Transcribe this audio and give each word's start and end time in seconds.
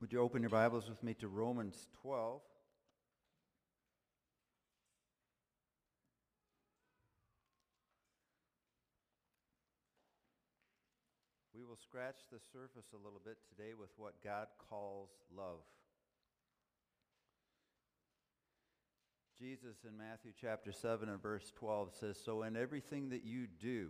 Would 0.00 0.12
you 0.12 0.20
open 0.20 0.42
your 0.42 0.50
Bibles 0.50 0.90
with 0.90 1.02
me 1.02 1.14
to 1.14 1.28
Romans 1.28 1.88
12? 2.02 2.42
We 11.54 11.64
will 11.64 11.78
scratch 11.78 12.16
the 12.30 12.38
surface 12.52 12.92
a 12.92 13.02
little 13.02 13.22
bit 13.24 13.38
today 13.48 13.72
with 13.72 13.88
what 13.96 14.22
God 14.22 14.48
calls 14.68 15.08
love. 15.34 15.60
Jesus 19.38 19.78
in 19.88 19.96
Matthew 19.96 20.32
chapter 20.38 20.72
7 20.72 21.08
and 21.08 21.22
verse 21.22 21.50
12 21.56 21.94
says, 21.98 22.18
So 22.22 22.42
in 22.42 22.54
everything 22.54 23.08
that 23.10 23.24
you 23.24 23.46
do, 23.46 23.88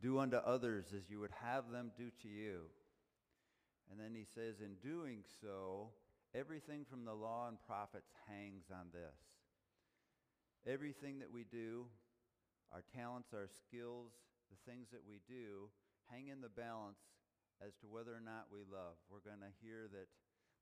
do 0.00 0.18
unto 0.18 0.38
others 0.38 0.94
as 0.96 1.10
you 1.10 1.20
would 1.20 1.32
have 1.42 1.70
them 1.70 1.90
do 1.98 2.10
to 2.22 2.28
you. 2.28 2.60
And 3.90 4.00
then 4.00 4.14
he 4.14 4.24
says, 4.24 4.60
in 4.60 4.76
doing 4.82 5.22
so, 5.40 5.90
everything 6.34 6.84
from 6.88 7.04
the 7.04 7.14
law 7.14 7.48
and 7.48 7.56
prophets 7.66 8.10
hangs 8.28 8.64
on 8.70 8.90
this. 8.92 9.18
Everything 10.66 11.20
that 11.20 11.30
we 11.30 11.44
do, 11.44 11.86
our 12.72 12.82
talents, 12.94 13.30
our 13.32 13.46
skills, 13.46 14.10
the 14.50 14.58
things 14.70 14.88
that 14.90 15.06
we 15.06 15.20
do, 15.28 15.70
hang 16.10 16.28
in 16.28 16.40
the 16.40 16.50
balance 16.50 16.98
as 17.64 17.74
to 17.80 17.86
whether 17.86 18.10
or 18.10 18.20
not 18.20 18.50
we 18.50 18.60
love. 18.66 18.98
We're 19.08 19.24
going 19.24 19.40
to 19.40 19.54
hear 19.62 19.86
that 19.92 20.10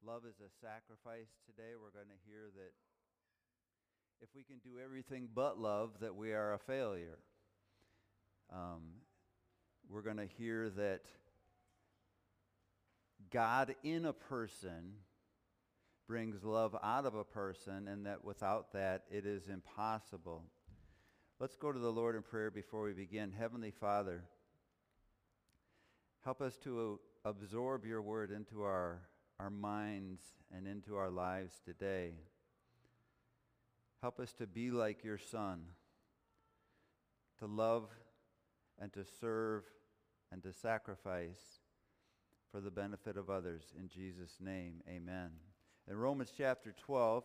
love 0.04 0.22
is 0.28 0.36
a 0.44 0.52
sacrifice 0.60 1.32
today. 1.48 1.74
We're 1.80 1.96
going 1.96 2.12
to 2.12 2.22
hear 2.28 2.52
that 2.54 2.72
if 4.20 4.28
we 4.34 4.42
can 4.44 4.58
do 4.58 4.78
everything 4.82 5.28
but 5.34 5.58
love, 5.58 5.90
that 6.00 6.14
we 6.14 6.32
are 6.32 6.54
a 6.54 6.58
failure. 6.58 7.18
Um, 8.52 9.00
we're 9.88 10.02
going 10.02 10.18
to 10.18 10.26
hear 10.26 10.70
that 10.70 11.02
God 13.30 13.74
in 13.82 14.04
a 14.04 14.12
person 14.12 14.94
brings 16.06 16.44
love 16.44 16.76
out 16.82 17.06
of 17.06 17.14
a 17.14 17.24
person 17.24 17.88
and 17.88 18.06
that 18.06 18.24
without 18.24 18.72
that 18.72 19.04
it 19.10 19.26
is 19.26 19.48
impossible. 19.48 20.42
Let's 21.40 21.56
go 21.56 21.72
to 21.72 21.78
the 21.78 21.92
Lord 21.92 22.14
in 22.14 22.22
prayer 22.22 22.50
before 22.50 22.84
we 22.84 22.92
begin. 22.92 23.32
Heavenly 23.32 23.72
Father, 23.72 24.24
help 26.24 26.40
us 26.40 26.56
to 26.58 27.00
absorb 27.24 27.84
your 27.84 28.02
word 28.02 28.30
into 28.30 28.62
our, 28.62 29.00
our 29.40 29.50
minds 29.50 30.20
and 30.54 30.66
into 30.66 30.96
our 30.96 31.10
lives 31.10 31.60
today. 31.64 32.12
Help 34.00 34.20
us 34.20 34.32
to 34.34 34.46
be 34.46 34.70
like 34.70 35.02
your 35.02 35.18
Son, 35.18 35.62
to 37.38 37.46
love 37.46 37.88
and 38.78 38.92
to 38.92 39.04
serve 39.20 39.64
and 40.30 40.42
to 40.42 40.52
sacrifice 40.52 41.63
for 42.54 42.60
the 42.60 42.70
benefit 42.70 43.16
of 43.16 43.30
others. 43.30 43.74
In 43.76 43.88
Jesus' 43.88 44.36
name, 44.38 44.74
amen. 44.88 45.30
In 45.90 45.96
Romans 45.96 46.32
chapter 46.38 46.72
12, 46.86 47.24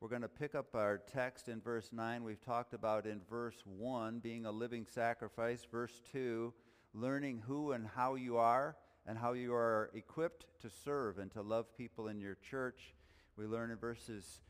we're 0.00 0.08
going 0.08 0.22
to 0.22 0.28
pick 0.28 0.54
up 0.54 0.72
our 0.76 0.98
text 0.98 1.48
in 1.48 1.60
verse 1.60 1.88
9. 1.90 2.22
We've 2.22 2.40
talked 2.40 2.74
about 2.74 3.04
in 3.04 3.20
verse 3.28 3.60
1 3.64 4.20
being 4.20 4.46
a 4.46 4.52
living 4.52 4.86
sacrifice. 4.88 5.66
Verse 5.68 6.00
2, 6.12 6.54
learning 6.94 7.42
who 7.44 7.72
and 7.72 7.88
how 7.88 8.14
you 8.14 8.36
are 8.36 8.76
and 9.04 9.18
how 9.18 9.32
you 9.32 9.52
are 9.52 9.90
equipped 9.94 10.46
to 10.60 10.70
serve 10.84 11.18
and 11.18 11.32
to 11.32 11.42
love 11.42 11.76
people 11.76 12.06
in 12.06 12.20
your 12.20 12.36
church. 12.36 12.94
We 13.36 13.46
learn 13.46 13.72
in 13.72 13.78
verses 13.78 14.42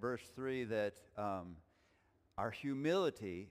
verse 0.00 0.30
3 0.36 0.62
that 0.62 0.94
um, 1.18 1.56
our 2.38 2.52
humility 2.52 3.48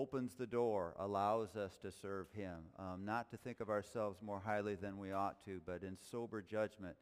opens 0.00 0.34
the 0.34 0.46
door, 0.46 0.94
allows 0.98 1.56
us 1.56 1.76
to 1.76 1.92
serve 1.92 2.26
him. 2.32 2.56
Um, 2.78 3.04
not 3.04 3.30
to 3.32 3.36
think 3.36 3.60
of 3.60 3.68
ourselves 3.68 4.22
more 4.22 4.40
highly 4.42 4.74
than 4.74 4.96
we 4.96 5.12
ought 5.12 5.44
to, 5.44 5.60
but 5.66 5.82
in 5.82 5.98
sober 6.10 6.40
judgment 6.40 6.96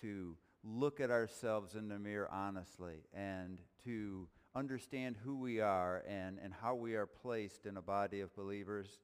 to 0.00 0.36
look 0.64 0.98
at 0.98 1.12
ourselves 1.12 1.76
in 1.76 1.86
the 1.86 1.98
mirror 1.98 2.28
honestly 2.32 3.04
and 3.14 3.60
to 3.84 4.26
understand 4.56 5.14
who 5.24 5.36
we 5.36 5.60
are 5.60 6.02
and, 6.08 6.40
and 6.42 6.52
how 6.52 6.74
we 6.74 6.96
are 6.96 7.06
placed 7.06 7.66
in 7.66 7.76
a 7.76 7.82
body 7.82 8.18
of 8.18 8.34
believers. 8.34 8.98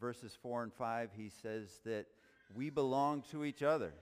verses 0.00 0.34
4 0.40 0.62
and 0.62 0.72
5, 0.72 1.10
he 1.14 1.28
says 1.28 1.80
that 1.84 2.06
we 2.54 2.70
belong 2.70 3.22
to 3.30 3.44
each 3.44 3.62
other. 3.62 3.92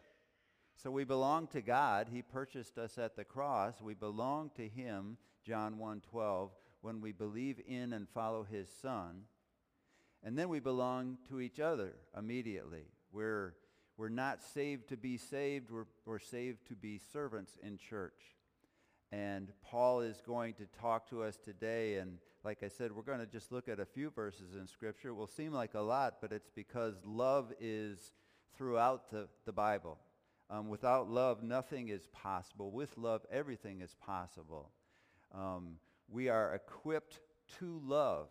So 0.76 0.92
we 0.92 1.02
belong 1.02 1.48
to 1.48 1.62
God. 1.62 2.06
He 2.12 2.22
purchased 2.22 2.78
us 2.78 2.96
at 2.96 3.16
the 3.16 3.24
cross. 3.24 3.80
We 3.82 3.94
belong 3.94 4.50
to 4.54 4.68
him, 4.68 5.16
John 5.44 5.78
1.12 5.80 6.50
when 6.84 7.00
we 7.00 7.12
believe 7.12 7.58
in 7.66 7.94
and 7.94 8.06
follow 8.10 8.44
his 8.44 8.68
son. 8.82 9.22
And 10.22 10.38
then 10.38 10.50
we 10.50 10.60
belong 10.60 11.16
to 11.30 11.40
each 11.40 11.58
other 11.58 11.94
immediately. 12.16 12.84
We're, 13.10 13.54
we're 13.96 14.10
not 14.10 14.42
saved 14.42 14.90
to 14.90 14.98
be 14.98 15.16
saved. 15.16 15.70
We're, 15.70 15.86
we're 16.04 16.18
saved 16.18 16.68
to 16.68 16.74
be 16.74 17.00
servants 17.10 17.56
in 17.62 17.78
church. 17.78 18.20
And 19.10 19.50
Paul 19.64 20.00
is 20.00 20.20
going 20.26 20.54
to 20.54 20.66
talk 20.78 21.08
to 21.08 21.22
us 21.22 21.38
today. 21.42 21.96
And 21.96 22.18
like 22.44 22.62
I 22.62 22.68
said, 22.68 22.92
we're 22.92 23.02
going 23.02 23.20
to 23.20 23.26
just 23.26 23.50
look 23.50 23.66
at 23.70 23.80
a 23.80 23.86
few 23.86 24.10
verses 24.10 24.54
in 24.54 24.66
Scripture. 24.66 25.08
It 25.08 25.14
will 25.14 25.26
seem 25.26 25.54
like 25.54 25.72
a 25.72 25.80
lot, 25.80 26.16
but 26.20 26.32
it's 26.32 26.50
because 26.54 26.96
love 27.06 27.50
is 27.60 28.12
throughout 28.58 29.10
the, 29.10 29.28
the 29.46 29.52
Bible. 29.52 29.98
Um, 30.50 30.68
without 30.68 31.08
love, 31.08 31.42
nothing 31.42 31.88
is 31.88 32.06
possible. 32.12 32.70
With 32.70 32.98
love, 32.98 33.22
everything 33.32 33.80
is 33.80 33.94
possible. 34.04 34.70
Um, 35.34 35.76
we 36.08 36.28
are 36.28 36.54
equipped 36.54 37.20
to 37.58 37.80
love. 37.84 38.28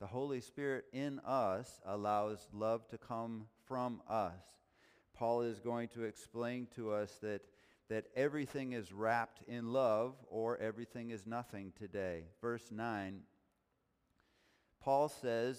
The 0.00 0.06
Holy 0.06 0.40
Spirit 0.40 0.84
in 0.92 1.20
us 1.20 1.80
allows 1.86 2.48
love 2.52 2.88
to 2.88 2.98
come 2.98 3.46
from 3.66 4.02
us. 4.08 4.42
Paul 5.14 5.42
is 5.42 5.60
going 5.60 5.88
to 5.90 6.04
explain 6.04 6.66
to 6.74 6.92
us 6.92 7.16
that, 7.22 7.42
that 7.88 8.06
everything 8.16 8.72
is 8.72 8.92
wrapped 8.92 9.42
in 9.46 9.72
love 9.72 10.14
or 10.28 10.58
everything 10.58 11.10
is 11.10 11.26
nothing 11.26 11.72
today. 11.78 12.24
Verse 12.40 12.70
9, 12.70 13.20
Paul 14.80 15.08
says, 15.08 15.58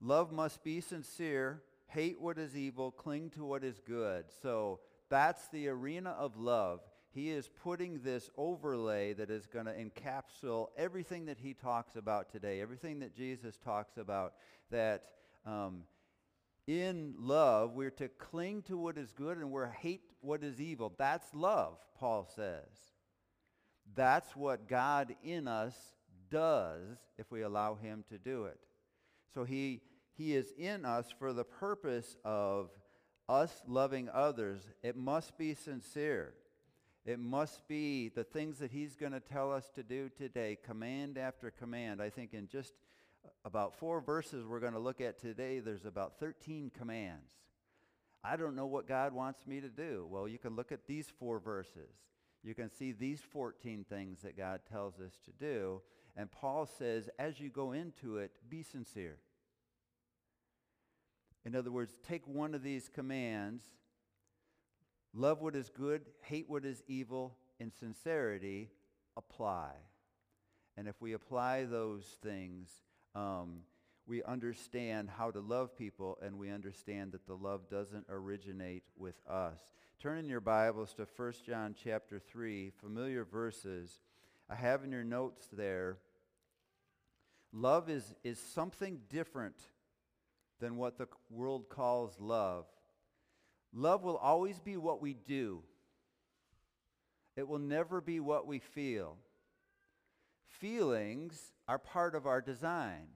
Love 0.00 0.32
must 0.32 0.64
be 0.64 0.80
sincere, 0.80 1.62
hate 1.86 2.20
what 2.20 2.38
is 2.38 2.56
evil, 2.56 2.90
cling 2.90 3.30
to 3.30 3.44
what 3.44 3.62
is 3.62 3.80
good. 3.86 4.24
So 4.42 4.80
that's 5.08 5.46
the 5.48 5.68
arena 5.68 6.10
of 6.10 6.36
love 6.36 6.80
he 7.12 7.30
is 7.30 7.50
putting 7.62 8.02
this 8.02 8.30
overlay 8.36 9.12
that 9.14 9.30
is 9.30 9.46
going 9.46 9.66
to 9.66 9.72
encapsulate 9.72 10.68
everything 10.76 11.26
that 11.26 11.38
he 11.38 11.54
talks 11.54 11.96
about 11.96 12.30
today, 12.30 12.60
everything 12.60 13.00
that 13.00 13.16
Jesus 13.16 13.56
talks 13.64 13.96
about, 13.96 14.34
that 14.70 15.04
um, 15.44 15.82
in 16.66 17.14
love 17.18 17.72
we're 17.74 17.90
to 17.90 18.08
cling 18.08 18.62
to 18.62 18.76
what 18.76 18.96
is 18.96 19.10
good 19.10 19.38
and 19.38 19.50
we're 19.50 19.70
hate 19.70 20.02
what 20.20 20.44
is 20.44 20.60
evil. 20.60 20.92
That's 20.98 21.34
love, 21.34 21.78
Paul 21.98 22.28
says. 22.36 22.68
That's 23.96 24.36
what 24.36 24.68
God 24.68 25.16
in 25.24 25.48
us 25.48 25.74
does 26.30 26.98
if 27.18 27.30
we 27.32 27.42
allow 27.42 27.74
him 27.74 28.04
to 28.10 28.18
do 28.18 28.44
it. 28.44 28.58
So 29.34 29.42
he, 29.42 29.80
he 30.16 30.34
is 30.34 30.52
in 30.56 30.84
us 30.84 31.12
for 31.18 31.32
the 31.32 31.44
purpose 31.44 32.16
of 32.24 32.70
us 33.28 33.62
loving 33.66 34.08
others. 34.12 34.60
It 34.82 34.96
must 34.96 35.36
be 35.36 35.54
sincere. 35.54 36.34
It 37.10 37.18
must 37.18 37.66
be 37.66 38.08
the 38.08 38.22
things 38.22 38.58
that 38.58 38.70
he's 38.70 38.94
going 38.94 39.10
to 39.10 39.18
tell 39.18 39.52
us 39.52 39.68
to 39.74 39.82
do 39.82 40.10
today, 40.10 40.56
command 40.64 41.18
after 41.18 41.50
command. 41.50 42.00
I 42.00 42.08
think 42.08 42.34
in 42.34 42.46
just 42.46 42.72
about 43.44 43.74
four 43.74 44.00
verses 44.00 44.46
we're 44.46 44.60
going 44.60 44.74
to 44.74 44.78
look 44.78 45.00
at 45.00 45.18
today, 45.18 45.58
there's 45.58 45.86
about 45.86 46.20
13 46.20 46.70
commands. 46.78 47.32
I 48.22 48.36
don't 48.36 48.54
know 48.54 48.66
what 48.66 48.86
God 48.86 49.12
wants 49.12 49.44
me 49.44 49.60
to 49.60 49.68
do. 49.68 50.06
Well, 50.08 50.28
you 50.28 50.38
can 50.38 50.54
look 50.54 50.70
at 50.70 50.86
these 50.86 51.08
four 51.18 51.40
verses. 51.40 51.90
You 52.44 52.54
can 52.54 52.70
see 52.70 52.92
these 52.92 53.20
14 53.20 53.84
things 53.88 54.20
that 54.22 54.36
God 54.36 54.60
tells 54.70 55.00
us 55.00 55.18
to 55.24 55.32
do. 55.32 55.82
And 56.16 56.30
Paul 56.30 56.64
says, 56.64 57.10
as 57.18 57.40
you 57.40 57.48
go 57.48 57.72
into 57.72 58.18
it, 58.18 58.30
be 58.48 58.62
sincere. 58.62 59.18
In 61.44 61.56
other 61.56 61.72
words, 61.72 61.92
take 62.06 62.28
one 62.28 62.54
of 62.54 62.62
these 62.62 62.88
commands 62.88 63.64
Love 65.12 65.40
what 65.40 65.56
is 65.56 65.70
good, 65.70 66.02
hate 66.22 66.48
what 66.48 66.64
is 66.64 66.82
evil, 66.86 67.36
in 67.58 67.72
sincerity, 67.72 68.70
apply. 69.16 69.72
And 70.76 70.86
if 70.86 71.00
we 71.00 71.12
apply 71.12 71.64
those 71.64 72.04
things, 72.22 72.68
um, 73.14 73.62
we 74.06 74.22
understand 74.22 75.10
how 75.10 75.30
to 75.30 75.40
love 75.40 75.76
people 75.76 76.18
and 76.22 76.38
we 76.38 76.50
understand 76.50 77.12
that 77.12 77.26
the 77.26 77.34
love 77.34 77.68
doesn't 77.68 78.06
originate 78.08 78.84
with 78.96 79.16
us. 79.28 79.58
Turn 80.00 80.18
in 80.18 80.28
your 80.28 80.40
Bibles 80.40 80.94
to 80.94 81.06
1 81.16 81.32
John 81.46 81.74
chapter 81.80 82.18
3, 82.18 82.70
familiar 82.80 83.24
verses. 83.24 84.00
I 84.48 84.54
have 84.54 84.84
in 84.84 84.92
your 84.92 85.04
notes 85.04 85.48
there. 85.52 85.98
Love 87.52 87.90
is, 87.90 88.14
is 88.24 88.38
something 88.38 89.00
different 89.08 89.56
than 90.60 90.76
what 90.76 90.98
the 90.98 91.08
world 91.30 91.68
calls 91.68 92.16
love. 92.18 92.66
Love 93.72 94.02
will 94.02 94.16
always 94.16 94.58
be 94.58 94.76
what 94.76 95.00
we 95.00 95.14
do. 95.14 95.62
It 97.36 97.46
will 97.46 97.58
never 97.58 98.00
be 98.00 98.20
what 98.20 98.46
we 98.46 98.58
feel. 98.58 99.16
Feelings 100.46 101.52
are 101.68 101.78
part 101.78 102.14
of 102.14 102.26
our 102.26 102.40
design. 102.40 103.06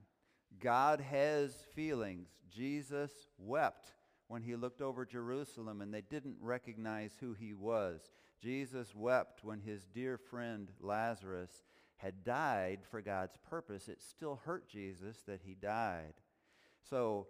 God 0.59 1.01
has 1.01 1.53
feelings. 1.73 2.29
Jesus 2.49 3.11
wept 3.37 3.91
when 4.27 4.41
he 4.41 4.55
looked 4.55 4.81
over 4.81 5.05
Jerusalem 5.05 5.81
and 5.81 5.93
they 5.93 6.01
didn't 6.01 6.37
recognize 6.39 7.11
who 7.19 7.33
he 7.33 7.53
was. 7.53 8.09
Jesus 8.41 8.95
wept 8.95 9.43
when 9.43 9.59
his 9.59 9.85
dear 9.93 10.17
friend 10.17 10.71
Lazarus 10.79 11.63
had 11.97 12.23
died 12.23 12.79
for 12.89 13.01
God's 13.01 13.37
purpose. 13.49 13.87
It 13.87 14.01
still 14.01 14.41
hurt 14.45 14.67
Jesus 14.69 15.17
that 15.27 15.41
he 15.43 15.55
died. 15.55 16.13
So 16.89 17.27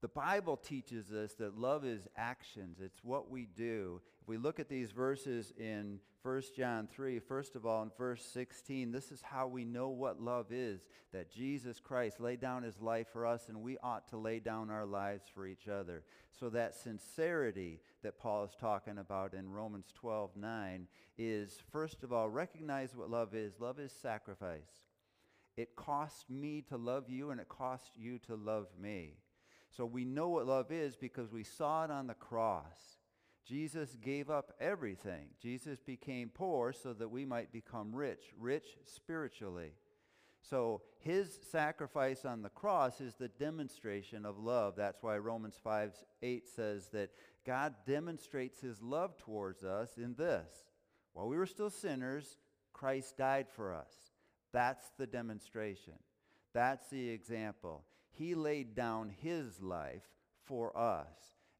the 0.00 0.08
Bible 0.08 0.56
teaches 0.56 1.10
us 1.10 1.34
that 1.34 1.58
love 1.58 1.84
is 1.84 2.06
actions. 2.16 2.78
It's 2.80 3.02
what 3.02 3.30
we 3.30 3.46
do. 3.56 4.00
If 4.22 4.28
we 4.28 4.36
look 4.36 4.60
at 4.60 4.68
these 4.68 4.92
verses 4.92 5.52
in 5.58 5.98
1 6.22 6.42
John 6.56 6.86
3, 6.86 7.18
first 7.18 7.56
of 7.56 7.66
all, 7.66 7.82
in 7.82 7.90
verse 7.98 8.24
16, 8.32 8.92
this 8.92 9.10
is 9.10 9.22
how 9.22 9.48
we 9.48 9.64
know 9.64 9.88
what 9.88 10.20
love 10.20 10.52
is 10.52 10.82
that 11.12 11.32
Jesus 11.32 11.80
Christ 11.80 12.20
laid 12.20 12.40
down 12.40 12.62
his 12.62 12.80
life 12.80 13.08
for 13.12 13.26
us, 13.26 13.48
and 13.48 13.60
we 13.60 13.76
ought 13.78 14.06
to 14.08 14.16
lay 14.16 14.38
down 14.38 14.70
our 14.70 14.86
lives 14.86 15.24
for 15.34 15.46
each 15.46 15.66
other. 15.66 16.04
So 16.38 16.48
that 16.50 16.76
sincerity 16.76 17.80
that 18.04 18.18
Paul 18.18 18.44
is 18.44 18.54
talking 18.60 18.98
about 18.98 19.34
in 19.34 19.50
Romans 19.50 19.92
12 19.96 20.36
9 20.36 20.86
is, 21.16 21.60
first 21.72 22.04
of 22.04 22.12
all, 22.12 22.28
recognize 22.28 22.94
what 22.94 23.10
love 23.10 23.34
is. 23.34 23.54
Love 23.58 23.80
is 23.80 23.92
sacrifice. 23.92 24.84
It 25.56 25.74
cost 25.74 26.30
me 26.30 26.62
to 26.68 26.76
love 26.76 27.10
you, 27.10 27.30
and 27.30 27.40
it 27.40 27.48
cost 27.48 27.90
you 27.96 28.18
to 28.28 28.36
love 28.36 28.68
me. 28.80 29.16
So 29.78 29.86
we 29.86 30.04
know 30.04 30.28
what 30.28 30.48
love 30.48 30.72
is 30.72 30.96
because 30.96 31.32
we 31.32 31.44
saw 31.44 31.84
it 31.84 31.90
on 31.92 32.08
the 32.08 32.14
cross. 32.14 32.98
Jesus 33.46 33.96
gave 34.02 34.28
up 34.28 34.52
everything. 34.60 35.28
Jesus 35.40 35.78
became 35.78 36.30
poor 36.34 36.72
so 36.72 36.92
that 36.94 37.08
we 37.08 37.24
might 37.24 37.52
become 37.52 37.94
rich, 37.94 38.32
rich 38.36 38.76
spiritually. 38.86 39.74
So 40.42 40.82
his 40.98 41.38
sacrifice 41.52 42.24
on 42.24 42.42
the 42.42 42.48
cross 42.48 43.00
is 43.00 43.14
the 43.14 43.28
demonstration 43.28 44.26
of 44.26 44.40
love. 44.40 44.74
That's 44.76 45.00
why 45.00 45.16
Romans 45.18 45.60
5 45.62 45.92
8 46.24 46.48
says 46.48 46.88
that 46.88 47.10
God 47.46 47.72
demonstrates 47.86 48.60
his 48.60 48.82
love 48.82 49.16
towards 49.16 49.62
us 49.62 49.96
in 49.96 50.16
this. 50.16 50.50
While 51.12 51.28
we 51.28 51.36
were 51.36 51.46
still 51.46 51.70
sinners, 51.70 52.36
Christ 52.72 53.16
died 53.16 53.46
for 53.48 53.72
us. 53.72 53.92
That's 54.52 54.90
the 54.98 55.06
demonstration. 55.06 55.94
That's 56.52 56.90
the 56.90 57.10
example. 57.10 57.84
He 58.18 58.34
laid 58.34 58.74
down 58.74 59.14
his 59.22 59.60
life 59.62 60.02
for 60.44 60.76
us. 60.76 61.06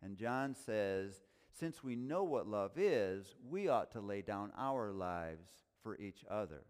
And 0.03 0.17
John 0.17 0.55
says, 0.55 1.23
since 1.53 1.85
we 1.85 1.95
know 1.95 2.25
what 2.25 2.49
love 2.49 2.73
is, 2.77 3.35
we 3.49 3.69
ought 3.69 3.93
to 3.93 4.01
lay 4.01 4.23
down 4.23 4.53
our 4.59 4.91
lives 4.91 5.49
for 5.83 5.97
each 5.99 6.25
other. 6.29 6.63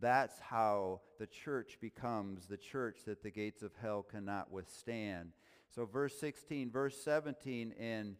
That's 0.00 0.38
how 0.38 1.00
the 1.18 1.26
church 1.26 1.78
becomes 1.80 2.46
the 2.46 2.56
church 2.56 3.00
that 3.06 3.22
the 3.22 3.30
gates 3.30 3.62
of 3.62 3.72
hell 3.80 4.02
cannot 4.02 4.50
withstand. 4.50 5.32
So 5.74 5.86
verse 5.86 6.18
16, 6.18 6.70
verse 6.70 7.02
17 7.02 7.72
in 7.72 8.16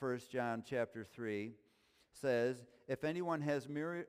1 0.00 0.20
John 0.32 0.64
chapter 0.68 1.04
3 1.04 1.52
says, 2.12 2.64
if 2.88 3.04
anyone 3.04 3.40
has 3.42 3.68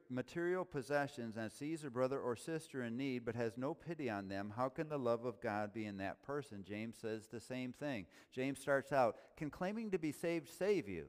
material 0.10 0.66
possessions 0.66 1.38
and 1.38 1.52
sees 1.52 1.84
a 1.84 1.90
brother 1.90 2.20
or 2.20 2.36
sister 2.36 2.84
in 2.84 2.98
need 2.98 3.26
but 3.26 3.36
has 3.36 3.58
no 3.58 3.74
pity 3.74 4.10
on 4.10 4.28
them, 4.28 4.54
how 4.56 4.70
can 4.70 4.90
the 4.90 4.98
love 4.98 5.26
of 5.26 5.40
God 5.40 5.74
be 5.74 5.86
in 5.86 5.98
that 5.98 6.24
person? 6.24 6.64
James 6.68 6.98
says 7.00 7.28
the 7.28 7.40
same 7.40 7.74
thing. 7.74 8.08
James 8.34 8.60
starts 8.60 8.92
out, 8.92 9.18
can 9.38 9.50
claiming 9.50 9.92
to 9.92 10.00
be 10.00 10.12
saved 10.12 10.50
save 10.50 10.90
you? 10.90 11.06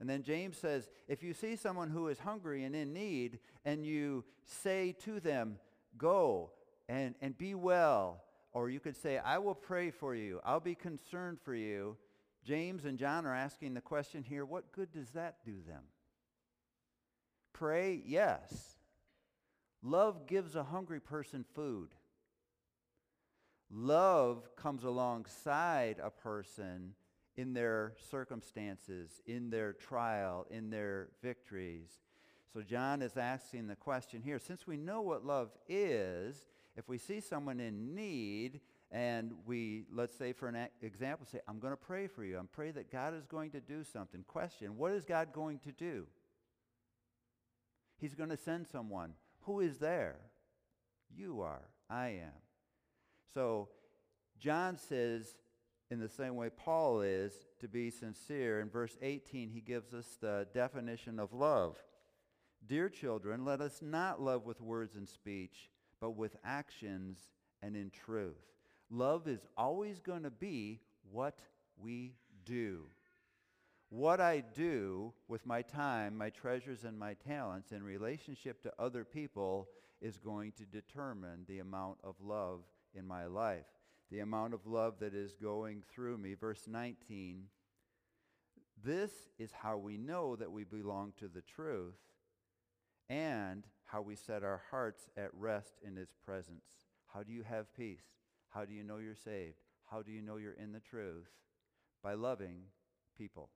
And 0.00 0.10
then 0.10 0.22
James 0.22 0.58
says, 0.58 0.90
if 1.08 1.22
you 1.22 1.32
see 1.32 1.56
someone 1.56 1.88
who 1.88 2.08
is 2.08 2.18
hungry 2.18 2.64
and 2.64 2.74
in 2.76 2.92
need, 2.92 3.38
and 3.64 3.86
you 3.86 4.24
say 4.44 4.94
to 5.04 5.20
them, 5.20 5.58
go 5.96 6.50
and, 6.88 7.14
and 7.22 7.38
be 7.38 7.54
well, 7.54 8.22
or 8.52 8.68
you 8.68 8.80
could 8.80 8.96
say, 8.96 9.18
I 9.18 9.38
will 9.38 9.54
pray 9.54 9.90
for 9.90 10.14
you, 10.14 10.40
I'll 10.44 10.60
be 10.60 10.74
concerned 10.74 11.38
for 11.42 11.54
you, 11.54 11.96
James 12.44 12.84
and 12.84 12.98
John 12.98 13.24
are 13.24 13.34
asking 13.34 13.72
the 13.72 13.80
question 13.80 14.22
here, 14.22 14.44
what 14.44 14.70
good 14.72 14.92
does 14.92 15.10
that 15.10 15.36
do 15.46 15.54
them? 15.66 15.84
Pray, 17.54 18.02
yes. 18.04 18.76
Love 19.82 20.26
gives 20.26 20.56
a 20.56 20.64
hungry 20.64 21.00
person 21.00 21.44
food. 21.54 21.88
Love 23.70 24.54
comes 24.56 24.84
alongside 24.84 25.96
a 26.02 26.10
person 26.10 26.94
in 27.36 27.54
their 27.54 27.94
circumstances, 28.10 29.20
in 29.26 29.50
their 29.50 29.72
trial, 29.72 30.46
in 30.50 30.70
their 30.70 31.08
victories. 31.22 31.88
So 32.52 32.62
John 32.62 33.02
is 33.02 33.16
asking 33.16 33.66
the 33.66 33.76
question 33.76 34.22
here 34.22 34.38
since 34.38 34.66
we 34.66 34.76
know 34.76 35.00
what 35.00 35.24
love 35.24 35.50
is, 35.68 36.46
if 36.76 36.88
we 36.88 36.98
see 36.98 37.20
someone 37.20 37.60
in 37.60 37.94
need 37.94 38.60
and 38.90 39.32
we, 39.46 39.84
let's 39.92 40.16
say 40.16 40.32
for 40.32 40.48
an 40.48 40.68
example, 40.82 41.26
say, 41.30 41.40
I'm 41.48 41.58
going 41.58 41.72
to 41.72 41.76
pray 41.76 42.06
for 42.06 42.24
you. 42.24 42.38
I'm 42.38 42.46
pray 42.46 42.70
that 42.70 42.92
God 42.92 43.14
is 43.14 43.26
going 43.26 43.50
to 43.52 43.60
do 43.60 43.82
something. 43.82 44.22
Question, 44.26 44.76
what 44.76 44.92
is 44.92 45.04
God 45.04 45.32
going 45.32 45.58
to 45.60 45.72
do? 45.72 46.06
He's 48.04 48.14
going 48.14 48.28
to 48.28 48.36
send 48.36 48.66
someone. 48.70 49.14
Who 49.44 49.60
is 49.60 49.78
there? 49.78 50.16
You 51.16 51.40
are. 51.40 51.70
I 51.88 52.08
am. 52.08 52.36
So 53.32 53.70
John 54.38 54.76
says, 54.76 55.26
in 55.90 56.00
the 56.00 56.08
same 56.10 56.36
way 56.36 56.50
Paul 56.50 57.00
is, 57.00 57.32
to 57.60 57.66
be 57.66 57.88
sincere. 57.88 58.60
In 58.60 58.68
verse 58.68 58.94
18, 59.00 59.48
he 59.48 59.62
gives 59.62 59.94
us 59.94 60.18
the 60.20 60.46
definition 60.52 61.18
of 61.18 61.32
love. 61.32 61.78
Dear 62.66 62.90
children, 62.90 63.46
let 63.46 63.62
us 63.62 63.80
not 63.80 64.20
love 64.20 64.44
with 64.44 64.60
words 64.60 64.96
and 64.96 65.08
speech, 65.08 65.70
but 65.98 66.10
with 66.10 66.36
actions 66.44 67.16
and 67.62 67.74
in 67.74 67.88
truth. 67.88 68.52
Love 68.90 69.26
is 69.26 69.46
always 69.56 70.00
going 70.00 70.24
to 70.24 70.30
be 70.30 70.82
what 71.10 71.38
we 71.78 72.16
do 72.44 72.82
what 73.94 74.20
I 74.20 74.42
do 74.56 75.12
with 75.28 75.46
my 75.46 75.62
time, 75.62 76.18
my 76.18 76.28
treasures, 76.28 76.82
and 76.82 76.98
my 76.98 77.14
talents 77.14 77.70
in 77.70 77.80
relationship 77.84 78.60
to 78.62 78.72
other 78.76 79.04
people 79.04 79.68
is 80.00 80.18
going 80.18 80.50
to 80.52 80.64
determine 80.64 81.44
the 81.46 81.60
amount 81.60 81.98
of 82.02 82.16
love 82.20 82.62
in 82.92 83.06
my 83.06 83.26
life, 83.26 83.66
the 84.10 84.18
amount 84.18 84.52
of 84.52 84.66
love 84.66 84.94
that 84.98 85.14
is 85.14 85.36
going 85.40 85.84
through 85.94 86.18
me. 86.18 86.34
Verse 86.34 86.64
19 86.66 87.44
This 88.82 89.12
is 89.38 89.52
how 89.52 89.76
we 89.76 89.96
know 89.96 90.34
that 90.34 90.50
we 90.50 90.64
belong 90.64 91.12
to 91.20 91.28
the 91.28 91.42
truth 91.42 91.94
and 93.08 93.64
how 93.84 94.02
we 94.02 94.16
set 94.16 94.42
our 94.42 94.62
hearts 94.72 95.08
at 95.16 95.30
rest 95.34 95.74
in 95.86 95.94
His 95.94 96.12
presence. 96.26 96.66
How 97.12 97.22
do 97.22 97.32
you 97.32 97.44
have 97.44 97.72
peace? 97.76 98.02
How 98.48 98.64
do 98.64 98.74
you 98.74 98.82
know 98.82 98.98
you're 98.98 99.14
saved? 99.14 99.58
How 99.88 100.02
do 100.02 100.10
you 100.10 100.20
know 100.20 100.36
you're 100.36 100.52
in 100.54 100.72
the 100.72 100.80
truth? 100.80 101.28
By 102.02 102.14
loving 102.14 102.56
people 103.16 103.50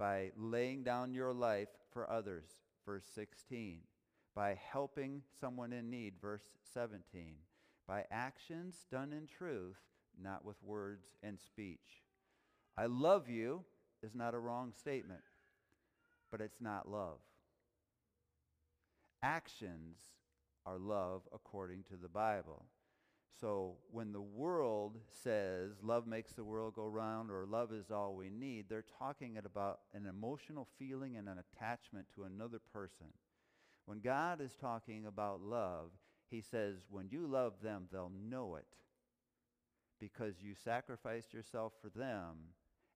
by 0.00 0.30
laying 0.34 0.82
down 0.82 1.12
your 1.12 1.34
life 1.34 1.68
for 1.92 2.10
others, 2.10 2.48
verse 2.86 3.04
16, 3.14 3.80
by 4.34 4.58
helping 4.72 5.20
someone 5.38 5.74
in 5.74 5.90
need, 5.90 6.14
verse 6.22 6.46
17, 6.72 7.34
by 7.86 8.04
actions 8.10 8.86
done 8.90 9.12
in 9.12 9.26
truth, 9.26 9.76
not 10.20 10.42
with 10.42 10.56
words 10.62 11.04
and 11.22 11.38
speech. 11.38 12.02
I 12.78 12.86
love 12.86 13.28
you 13.28 13.62
is 14.02 14.14
not 14.14 14.32
a 14.32 14.38
wrong 14.38 14.72
statement, 14.72 15.20
but 16.30 16.40
it's 16.40 16.62
not 16.62 16.90
love. 16.90 17.18
Actions 19.22 19.98
are 20.64 20.78
love 20.78 21.28
according 21.30 21.82
to 21.90 21.96
the 22.00 22.08
Bible. 22.08 22.64
So 23.38 23.76
when 23.90 24.12
the 24.12 24.20
world 24.20 24.98
says 25.22 25.72
love 25.82 26.06
makes 26.06 26.32
the 26.32 26.44
world 26.44 26.74
go 26.74 26.86
round 26.86 27.30
or 27.30 27.46
love 27.46 27.72
is 27.72 27.90
all 27.90 28.14
we 28.14 28.30
need, 28.30 28.66
they're 28.68 28.84
talking 28.98 29.38
about 29.38 29.80
an 29.94 30.06
emotional 30.06 30.68
feeling 30.78 31.16
and 31.16 31.28
an 31.28 31.38
attachment 31.38 32.06
to 32.14 32.24
another 32.24 32.60
person. 32.72 33.06
When 33.86 34.00
God 34.00 34.40
is 34.40 34.54
talking 34.54 35.06
about 35.06 35.40
love, 35.40 35.90
he 36.30 36.40
says, 36.40 36.76
when 36.90 37.08
you 37.10 37.26
love 37.26 37.54
them, 37.62 37.86
they'll 37.90 38.12
know 38.28 38.56
it 38.56 38.66
because 39.98 40.34
you 40.40 40.54
sacrificed 40.54 41.32
yourself 41.34 41.72
for 41.82 41.88
them 41.88 42.36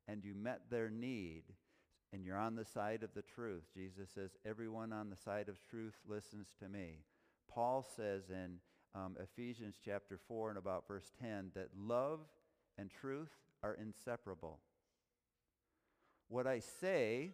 and 0.06 0.24
you 0.24 0.34
met 0.34 0.62
their 0.70 0.88
need 0.90 1.42
and 2.12 2.24
you're 2.24 2.38
on 2.38 2.54
the 2.54 2.64
side 2.64 3.02
of 3.02 3.12
the 3.14 3.22
truth. 3.22 3.64
Jesus 3.74 4.08
says, 4.14 4.30
everyone 4.46 4.92
on 4.92 5.10
the 5.10 5.16
side 5.16 5.48
of 5.48 5.60
truth 5.68 5.94
listens 6.08 6.48
to 6.60 6.68
me. 6.68 7.00
Paul 7.50 7.84
says 7.96 8.30
in 8.30 8.58
um, 8.94 9.16
Ephesians 9.22 9.76
chapter 9.84 10.18
4 10.28 10.50
and 10.50 10.58
about 10.58 10.86
verse 10.86 11.10
10 11.20 11.50
that 11.54 11.68
love 11.76 12.20
and 12.78 12.90
truth 12.90 13.30
are 13.62 13.74
inseparable. 13.74 14.60
What 16.28 16.46
I 16.46 16.60
say 16.60 17.32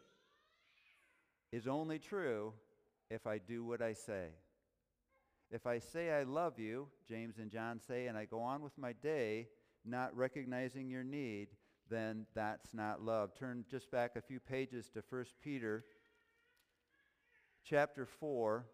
is 1.52 1.66
only 1.66 1.98
true 1.98 2.52
if 3.10 3.26
I 3.26 3.38
do 3.38 3.64
what 3.64 3.82
I 3.82 3.92
say. 3.92 4.28
If 5.50 5.66
I 5.66 5.80
say 5.80 6.10
I 6.12 6.22
love 6.22 6.58
you, 6.58 6.88
James 7.08 7.38
and 7.38 7.50
John 7.50 7.80
say, 7.80 8.06
and 8.06 8.16
I 8.16 8.24
go 8.24 8.40
on 8.40 8.62
with 8.62 8.76
my 8.78 8.92
day 8.92 9.48
not 9.84 10.16
recognizing 10.16 10.88
your 10.88 11.02
need, 11.02 11.48
then 11.88 12.26
that's 12.34 12.72
not 12.72 13.02
love. 13.02 13.34
Turn 13.34 13.64
just 13.68 13.90
back 13.90 14.12
a 14.14 14.20
few 14.20 14.38
pages 14.38 14.88
to 14.90 15.02
1 15.10 15.24
Peter 15.42 15.84
chapter 17.64 18.06
4 18.06 18.64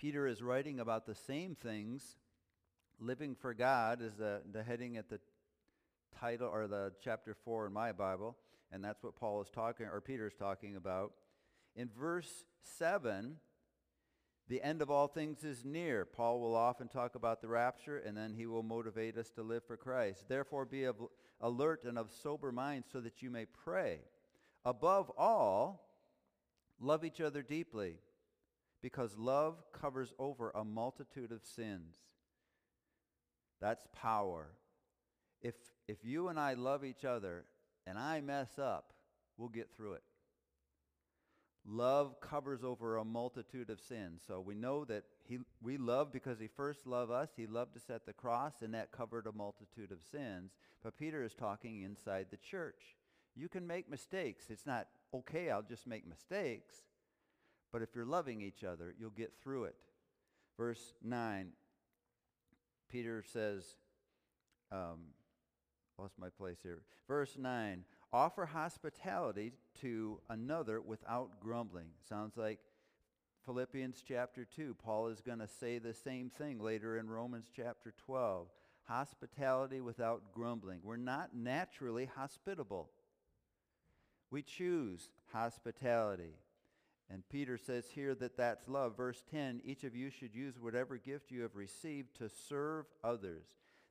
Peter 0.00 0.26
is 0.26 0.40
writing 0.42 0.80
about 0.80 1.04
the 1.04 1.14
same 1.14 1.54
things. 1.54 2.16
Living 2.98 3.34
for 3.34 3.52
God 3.52 4.00
is 4.00 4.14
the, 4.14 4.40
the 4.50 4.62
heading 4.62 4.96
at 4.96 5.10
the 5.10 5.20
title 6.18 6.48
or 6.48 6.66
the 6.66 6.92
chapter 7.04 7.36
4 7.44 7.66
in 7.66 7.72
my 7.74 7.92
Bible, 7.92 8.34
and 8.72 8.82
that's 8.82 9.02
what 9.02 9.14
Paul 9.14 9.42
is 9.42 9.50
talking 9.50 9.84
or 9.84 10.00
Peter 10.00 10.26
is 10.26 10.34
talking 10.34 10.76
about. 10.76 11.12
In 11.76 11.90
verse 11.90 12.46
7, 12.78 13.36
the 14.48 14.62
end 14.62 14.80
of 14.80 14.90
all 14.90 15.06
things 15.06 15.44
is 15.44 15.66
near. 15.66 16.06
Paul 16.06 16.40
will 16.40 16.56
often 16.56 16.88
talk 16.88 17.14
about 17.14 17.42
the 17.42 17.48
rapture, 17.48 17.98
and 17.98 18.16
then 18.16 18.32
he 18.32 18.46
will 18.46 18.62
motivate 18.62 19.18
us 19.18 19.28
to 19.32 19.42
live 19.42 19.64
for 19.66 19.76
Christ. 19.76 20.24
Therefore, 20.30 20.64
be 20.64 20.84
of 20.84 20.96
alert 21.42 21.84
and 21.84 21.98
of 21.98 22.10
sober 22.22 22.52
mind 22.52 22.84
so 22.90 23.00
that 23.00 23.20
you 23.20 23.28
may 23.28 23.44
pray. 23.44 23.98
Above 24.64 25.10
all, 25.18 25.90
love 26.80 27.04
each 27.04 27.20
other 27.20 27.42
deeply, 27.42 27.98
because 28.82 29.16
love 29.18 29.62
covers 29.72 30.12
over 30.18 30.50
a 30.50 30.64
multitude 30.64 31.32
of 31.32 31.44
sins. 31.44 31.96
That's 33.60 33.86
power. 33.92 34.48
If, 35.42 35.54
if 35.88 35.98
you 36.04 36.28
and 36.28 36.38
I 36.38 36.54
love 36.54 36.84
each 36.84 37.04
other 37.04 37.44
and 37.86 37.98
I 37.98 38.20
mess 38.20 38.58
up, 38.58 38.92
we'll 39.36 39.48
get 39.48 39.74
through 39.74 39.94
it. 39.94 40.02
Love 41.66 42.20
covers 42.20 42.64
over 42.64 42.96
a 42.96 43.04
multitude 43.04 43.68
of 43.68 43.80
sins. 43.80 44.22
So 44.26 44.40
we 44.40 44.54
know 44.54 44.84
that 44.86 45.04
he, 45.28 45.38
we 45.62 45.76
love 45.76 46.10
because 46.10 46.40
he 46.40 46.48
first 46.48 46.86
loved 46.86 47.12
us. 47.12 47.28
He 47.36 47.46
loved 47.46 47.76
us 47.76 47.90
at 47.90 48.06
the 48.06 48.14
cross, 48.14 48.62
and 48.62 48.72
that 48.74 48.92
covered 48.92 49.26
a 49.26 49.32
multitude 49.32 49.92
of 49.92 49.98
sins. 50.10 50.52
But 50.82 50.96
Peter 50.96 51.22
is 51.22 51.34
talking 51.34 51.82
inside 51.82 52.28
the 52.30 52.38
church. 52.38 52.96
You 53.36 53.48
can 53.48 53.66
make 53.66 53.90
mistakes. 53.90 54.46
It's 54.48 54.66
not, 54.66 54.88
okay, 55.14 55.50
I'll 55.50 55.62
just 55.62 55.86
make 55.86 56.08
mistakes. 56.08 56.76
But 57.72 57.82
if 57.82 57.94
you're 57.94 58.04
loving 58.04 58.40
each 58.40 58.64
other, 58.64 58.94
you'll 58.98 59.10
get 59.10 59.32
through 59.42 59.64
it. 59.64 59.76
Verse 60.56 60.94
9, 61.02 61.48
Peter 62.90 63.24
says, 63.32 63.64
um, 64.72 65.14
lost 65.98 66.18
my 66.18 66.28
place 66.30 66.58
here. 66.62 66.82
Verse 67.06 67.36
9, 67.38 67.84
offer 68.12 68.46
hospitality 68.46 69.52
to 69.80 70.20
another 70.28 70.80
without 70.80 71.40
grumbling. 71.40 71.88
Sounds 72.08 72.36
like 72.36 72.58
Philippians 73.46 74.02
chapter 74.06 74.44
2. 74.44 74.74
Paul 74.74 75.08
is 75.08 75.20
going 75.20 75.38
to 75.38 75.48
say 75.48 75.78
the 75.78 75.94
same 75.94 76.30
thing 76.30 76.58
later 76.58 76.98
in 76.98 77.08
Romans 77.08 77.50
chapter 77.54 77.94
12. 78.04 78.48
Hospitality 78.84 79.80
without 79.80 80.32
grumbling. 80.34 80.80
We're 80.82 80.96
not 80.96 81.30
naturally 81.34 82.10
hospitable. 82.16 82.90
We 84.30 84.42
choose 84.42 85.08
hospitality. 85.32 86.34
And 87.12 87.28
Peter 87.28 87.58
says 87.58 87.86
here 87.92 88.14
that 88.14 88.36
that's 88.36 88.68
love. 88.68 88.96
Verse 88.96 89.22
10, 89.30 89.62
each 89.64 89.82
of 89.82 89.96
you 89.96 90.10
should 90.10 90.34
use 90.34 90.60
whatever 90.60 90.96
gift 90.96 91.32
you 91.32 91.42
have 91.42 91.56
received 91.56 92.16
to 92.18 92.28
serve 92.28 92.86
others. 93.02 93.46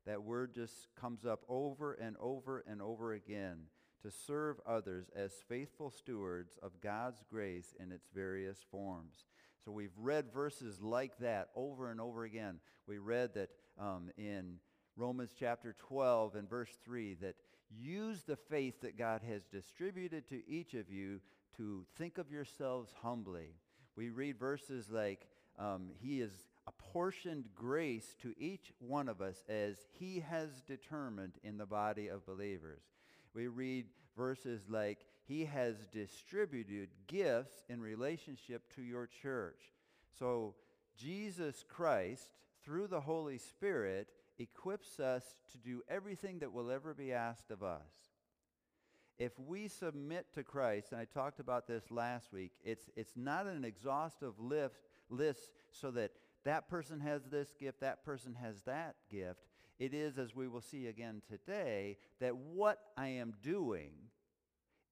That 0.06 0.24
word 0.24 0.56
just 0.56 0.88
comes 1.00 1.26
up 1.26 1.44
over 1.50 1.94
and 1.94 2.16
over 2.20 2.64
and 2.66 2.82
over 2.82 3.14
again. 3.14 3.64
To 4.04 4.12
serve 4.12 4.62
others 4.66 5.10
as 5.14 5.34
faithful 5.50 5.90
stewards 5.90 6.58
of 6.64 6.80
God's 6.82 7.22
grace 7.30 7.76
in 7.78 7.92
its 7.92 8.08
various 8.16 8.64
forms. 8.72 9.26
So 9.66 9.72
we've 9.74 9.98
read 9.98 10.32
verses 10.34 10.82
like 10.82 11.18
that 11.20 11.50
over 11.54 11.92
and 11.92 12.00
over 12.00 12.24
again. 12.24 12.62
We 12.88 12.98
read 12.98 13.34
that 13.34 13.50
um, 13.78 14.10
in 14.18 14.56
Romans 14.96 15.32
chapter 15.38 15.76
12 15.88 16.36
and 16.36 16.50
verse 16.50 16.78
3 16.86 17.16
that 17.16 17.36
use 17.70 18.24
the 18.24 18.38
faith 18.38 18.82
that 18.82 18.98
God 18.98 19.22
has 19.28 19.44
distributed 19.46 20.30
to 20.30 20.50
each 20.50 20.74
of 20.74 20.90
you 20.90 21.20
to 21.58 21.86
think 21.98 22.18
of 22.18 22.32
yourselves 22.32 22.92
humbly. 23.02 23.56
We 23.96 24.10
read 24.10 24.38
verses 24.38 24.90
like, 24.90 25.28
um, 25.58 25.90
He 26.00 26.20
has 26.20 26.32
apportioned 26.68 27.50
grace 27.56 28.16
to 28.22 28.34
each 28.38 28.72
one 28.80 29.10
of 29.10 29.22
us 29.22 29.44
as 29.50 29.78
He 29.92 30.20
has 30.22 30.62
determined 30.68 31.34
in 31.44 31.58
the 31.58 31.66
body 31.66 32.08
of 32.08 32.26
believers. 32.26 32.82
We 33.34 33.48
read 33.48 33.86
verses 34.16 34.62
like, 34.70 35.06
He 35.26 35.46
has 35.46 35.76
distributed 35.92 36.90
gifts 37.08 37.64
in 37.68 37.82
relationship 37.82 38.64
to 38.76 38.82
your 38.82 39.08
church. 39.22 39.62
So, 40.18 40.56
Jesus 40.98 41.64
Christ, 41.68 42.30
through 42.64 42.88
the 42.88 43.02
Holy 43.02 43.38
Spirit, 43.38 44.10
equips 44.38 45.00
us 45.00 45.24
to 45.52 45.58
do 45.58 45.82
everything 45.90 46.40
that 46.40 46.52
will 46.52 46.72
ever 46.72 46.94
be 46.94 47.14
asked 47.14 47.52
of 47.52 47.64
us. 47.64 48.09
If 49.20 49.38
we 49.38 49.68
submit 49.68 50.28
to 50.36 50.44
Christ, 50.44 50.94
and 50.94 51.02
I 51.02 51.04
talked 51.04 51.42
about 51.42 51.68
this 51.68 51.92
last 51.92 52.32
week, 52.32 52.54
it's, 52.64 52.90
it's 52.96 53.18
not 53.18 53.48
an 53.48 53.66
exhaustive 53.66 54.40
list, 54.40 54.88
list 55.10 55.52
so 55.72 55.92
that 55.92 56.12
that 56.46 56.70
person 56.70 57.02
has 57.02 57.26
this 57.26 57.54
gift, 57.60 57.82
that 57.82 58.06
person 58.06 58.34
has 58.36 58.62
that 58.62 58.96
gift. 59.12 59.42
It 59.78 59.94
is, 59.94 60.18
as 60.18 60.34
we 60.34 60.48
will 60.48 60.62
see 60.62 60.88
again 60.88 61.22
today, 61.30 61.98
that 62.22 62.36
what 62.36 62.80
I 62.98 63.08
am 63.08 63.34
doing 63.44 63.92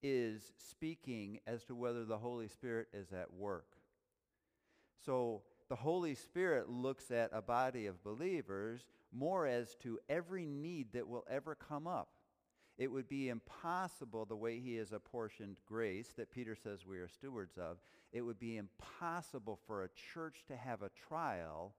is 0.02 0.52
speaking 0.58 1.40
as 1.46 1.64
to 1.64 1.74
whether 1.74 2.04
the 2.04 2.18
Holy 2.18 2.48
Spirit 2.48 2.88
is 2.92 3.12
at 3.12 3.32
work. 3.32 3.76
So 5.04 5.42
the 5.70 5.76
Holy 5.76 6.14
Spirit 6.14 6.68
looks 6.68 7.10
at 7.10 7.30
a 7.32 7.40
body 7.40 7.86
of 7.86 8.04
believers 8.04 8.86
more 9.10 9.46
as 9.46 9.74
to 9.76 9.98
every 10.08 10.44
need 10.44 10.92
that 10.92 11.08
will 11.08 11.24
ever 11.30 11.54
come 11.54 11.86
up. 11.86 12.08
It 12.78 12.92
would 12.92 13.08
be 13.08 13.28
impossible, 13.28 14.24
the 14.24 14.36
way 14.36 14.60
he 14.60 14.76
has 14.76 14.92
apportioned 14.92 15.56
grace 15.66 16.12
that 16.16 16.30
Peter 16.30 16.54
says 16.54 16.86
we 16.86 16.98
are 16.98 17.08
stewards 17.08 17.58
of, 17.58 17.78
it 18.12 18.22
would 18.22 18.38
be 18.38 18.56
impossible 18.56 19.58
for 19.66 19.82
a 19.82 19.88
church 20.14 20.44
to 20.46 20.56
have 20.56 20.82
a 20.82 20.90
trial 21.08 21.74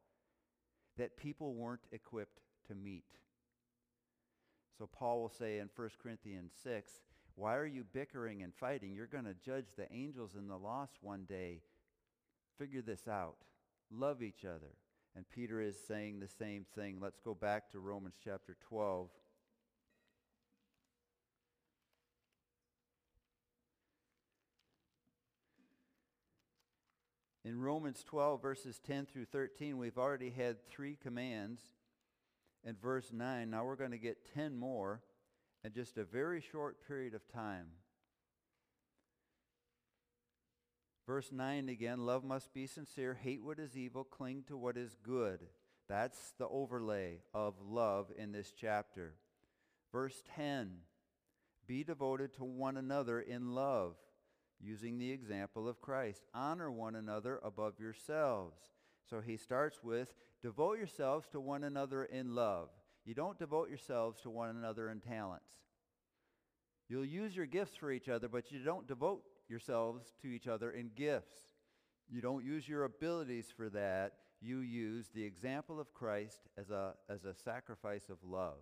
that 0.97 1.15
people 1.15 1.53
weren't 1.53 1.87
equipped 1.93 2.41
to 2.67 2.75
meet. 2.75 3.05
So 4.77 4.87
Paul 4.87 5.21
will 5.21 5.29
say 5.29 5.59
in 5.59 5.69
1 5.73 5.89
Corinthians 6.03 6.51
6, 6.63 6.91
why 7.35 7.55
are 7.55 7.65
you 7.65 7.85
bickering 7.93 8.43
and 8.43 8.53
fighting? 8.53 8.93
You're 8.93 9.07
going 9.07 9.23
to 9.23 9.33
judge 9.33 9.67
the 9.77 9.91
angels 9.93 10.35
and 10.35 10.49
the 10.49 10.57
lost 10.57 10.97
one 11.01 11.23
day. 11.23 11.61
Figure 12.57 12.81
this 12.81 13.07
out. 13.07 13.37
Love 13.89 14.21
each 14.21 14.43
other. 14.43 14.75
And 15.15 15.25
Peter 15.29 15.61
is 15.61 15.77
saying 15.87 16.19
the 16.19 16.27
same 16.27 16.65
thing. 16.75 16.97
Let's 17.01 17.19
go 17.19 17.33
back 17.33 17.71
to 17.71 17.79
Romans 17.79 18.15
chapter 18.21 18.57
12. 18.67 19.09
In 27.49 27.59
Romans 27.59 28.03
12, 28.03 28.43
verses 28.43 28.79
10 28.85 29.07
through 29.07 29.25
13, 29.25 29.79
we've 29.79 29.97
already 29.97 30.29
had 30.29 30.67
three 30.69 30.95
commands. 30.95 31.59
In 32.63 32.75
verse 32.75 33.11
9, 33.11 33.49
now 33.49 33.65
we're 33.65 33.75
going 33.75 33.89
to 33.89 33.97
get 33.97 34.31
10 34.35 34.55
more 34.55 35.01
in 35.63 35.73
just 35.73 35.97
a 35.97 36.03
very 36.03 36.41
short 36.41 36.87
period 36.87 37.15
of 37.15 37.27
time. 37.27 37.65
Verse 41.07 41.31
9 41.31 41.69
again 41.69 42.05
love 42.05 42.23
must 42.23 42.53
be 42.53 42.67
sincere, 42.67 43.15
hate 43.15 43.43
what 43.43 43.57
is 43.57 43.75
evil, 43.75 44.03
cling 44.03 44.43
to 44.45 44.55
what 44.55 44.77
is 44.77 44.95
good. 45.01 45.39
That's 45.87 46.33
the 46.37 46.47
overlay 46.47 47.21
of 47.33 47.55
love 47.67 48.11
in 48.15 48.31
this 48.31 48.53
chapter. 48.55 49.15
Verse 49.91 50.21
10 50.35 50.81
be 51.65 51.83
devoted 51.83 52.35
to 52.35 52.43
one 52.43 52.77
another 52.77 53.19
in 53.19 53.55
love, 53.55 53.95
using 54.61 54.97
the 54.97 55.11
example 55.11 55.67
of 55.67 55.81
Christ. 55.81 56.23
Honor 56.33 56.71
one 56.71 56.95
another 56.95 57.39
above 57.43 57.79
yourselves. 57.79 58.57
So 59.09 59.21
he 59.21 59.37
starts 59.37 59.79
with 59.83 60.13
devote 60.41 60.77
yourselves 60.77 61.27
to 61.31 61.39
one 61.39 61.63
another 61.63 62.03
in 62.03 62.35
love. 62.35 62.69
You 63.05 63.13
don't 63.13 63.39
devote 63.39 63.69
yourselves 63.69 64.21
to 64.21 64.29
one 64.29 64.49
another 64.49 64.89
in 64.89 64.99
talents. 64.99 65.45
You'll 66.87 67.05
use 67.05 67.35
your 67.35 67.45
gifts 67.45 67.75
for 67.75 67.91
each 67.91 68.09
other, 68.09 68.27
but 68.27 68.51
you 68.51 68.59
don't 68.59 68.87
devote 68.87 69.23
yourselves 69.47 70.13
to 70.21 70.27
each 70.27 70.47
other 70.47 70.71
in 70.71 70.91
gifts. 70.95 71.35
You 72.09 72.21
don't 72.21 72.43
use 72.43 72.67
your 72.67 72.83
abilities 72.83 73.47
for 73.55 73.69
that. 73.69 74.13
You 74.41 74.59
use 74.59 75.09
the 75.13 75.23
example 75.23 75.79
of 75.79 75.93
Christ 75.93 76.39
as 76.57 76.69
a, 76.69 76.93
as 77.09 77.25
a 77.25 77.35
sacrifice 77.35 78.09
of 78.09 78.17
love. 78.23 78.61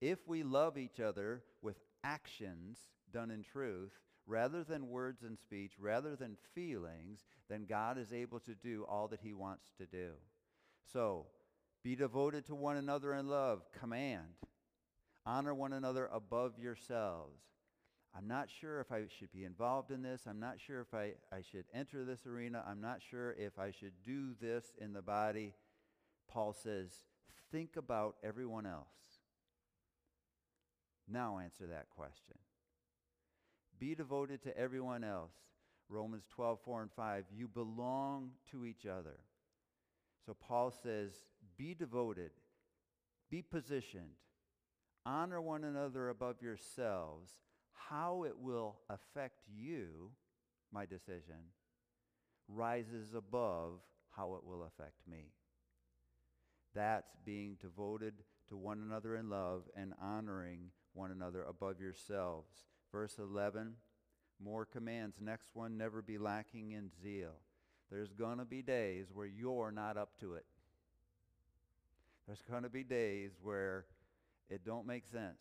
If 0.00 0.28
we 0.28 0.42
love 0.42 0.78
each 0.78 1.00
other 1.00 1.42
with 1.62 1.76
actions 2.04 2.78
done 3.12 3.30
in 3.30 3.42
truth, 3.42 3.92
rather 4.28 4.62
than 4.62 4.90
words 4.90 5.22
and 5.22 5.38
speech, 5.38 5.72
rather 5.80 6.14
than 6.14 6.36
feelings, 6.54 7.24
then 7.48 7.64
God 7.66 7.98
is 7.98 8.12
able 8.12 8.38
to 8.40 8.54
do 8.54 8.84
all 8.88 9.08
that 9.08 9.20
he 9.22 9.32
wants 9.32 9.64
to 9.78 9.86
do. 9.86 10.10
So, 10.92 11.26
be 11.82 11.96
devoted 11.96 12.44
to 12.46 12.54
one 12.54 12.76
another 12.76 13.14
in 13.14 13.26
love. 13.26 13.62
Command. 13.80 14.34
Honor 15.24 15.54
one 15.54 15.72
another 15.72 16.08
above 16.12 16.58
yourselves. 16.58 17.40
I'm 18.16 18.28
not 18.28 18.48
sure 18.50 18.80
if 18.80 18.90
I 18.92 19.04
should 19.18 19.32
be 19.32 19.44
involved 19.44 19.90
in 19.90 20.02
this. 20.02 20.22
I'm 20.26 20.40
not 20.40 20.60
sure 20.60 20.80
if 20.80 20.92
I, 20.92 21.12
I 21.32 21.42
should 21.42 21.64
enter 21.72 22.04
this 22.04 22.26
arena. 22.26 22.64
I'm 22.66 22.80
not 22.80 23.00
sure 23.10 23.32
if 23.38 23.58
I 23.58 23.70
should 23.70 23.92
do 24.04 24.34
this 24.40 24.72
in 24.78 24.92
the 24.92 25.02
body. 25.02 25.54
Paul 26.28 26.52
says, 26.52 26.92
think 27.50 27.76
about 27.76 28.16
everyone 28.22 28.66
else. 28.66 28.86
Now 31.06 31.38
answer 31.38 31.66
that 31.66 31.88
question. 31.90 32.34
Be 33.78 33.94
devoted 33.94 34.42
to 34.42 34.56
everyone 34.56 35.04
else. 35.04 35.32
Romans 35.88 36.24
12, 36.30 36.58
4 36.64 36.82
and 36.82 36.92
5. 36.92 37.24
You 37.34 37.48
belong 37.48 38.30
to 38.50 38.64
each 38.64 38.86
other. 38.86 39.20
So 40.26 40.34
Paul 40.34 40.70
says, 40.82 41.12
be 41.56 41.74
devoted, 41.74 42.32
be 43.30 43.40
positioned, 43.42 44.10
honor 45.06 45.40
one 45.40 45.64
another 45.64 46.10
above 46.10 46.42
yourselves. 46.42 47.32
How 47.72 48.24
it 48.24 48.38
will 48.38 48.76
affect 48.90 49.40
you, 49.50 50.10
my 50.70 50.84
decision, 50.84 51.52
rises 52.48 53.14
above 53.14 53.80
how 54.10 54.34
it 54.34 54.44
will 54.44 54.64
affect 54.64 55.06
me. 55.10 55.32
That's 56.74 57.16
being 57.24 57.56
devoted 57.60 58.14
to 58.48 58.56
one 58.56 58.80
another 58.80 59.16
in 59.16 59.30
love 59.30 59.62
and 59.74 59.94
honoring 60.02 60.70
one 60.92 61.10
another 61.10 61.44
above 61.44 61.80
yourselves. 61.80 62.52
Verse 62.92 63.18
11, 63.18 63.74
more 64.42 64.64
commands. 64.64 65.16
Next 65.20 65.48
one, 65.52 65.76
never 65.76 66.02
be 66.02 66.18
lacking 66.18 66.72
in 66.72 66.90
zeal. 67.02 67.34
There's 67.90 68.12
going 68.12 68.38
to 68.38 68.44
be 68.44 68.62
days 68.62 69.06
where 69.12 69.26
you're 69.26 69.70
not 69.70 69.96
up 69.96 70.10
to 70.20 70.34
it. 70.34 70.44
There's 72.26 72.42
going 72.42 72.62
to 72.62 72.68
be 72.68 72.84
days 72.84 73.32
where 73.42 73.86
it 74.50 74.64
don't 74.64 74.86
make 74.86 75.06
sense. 75.06 75.40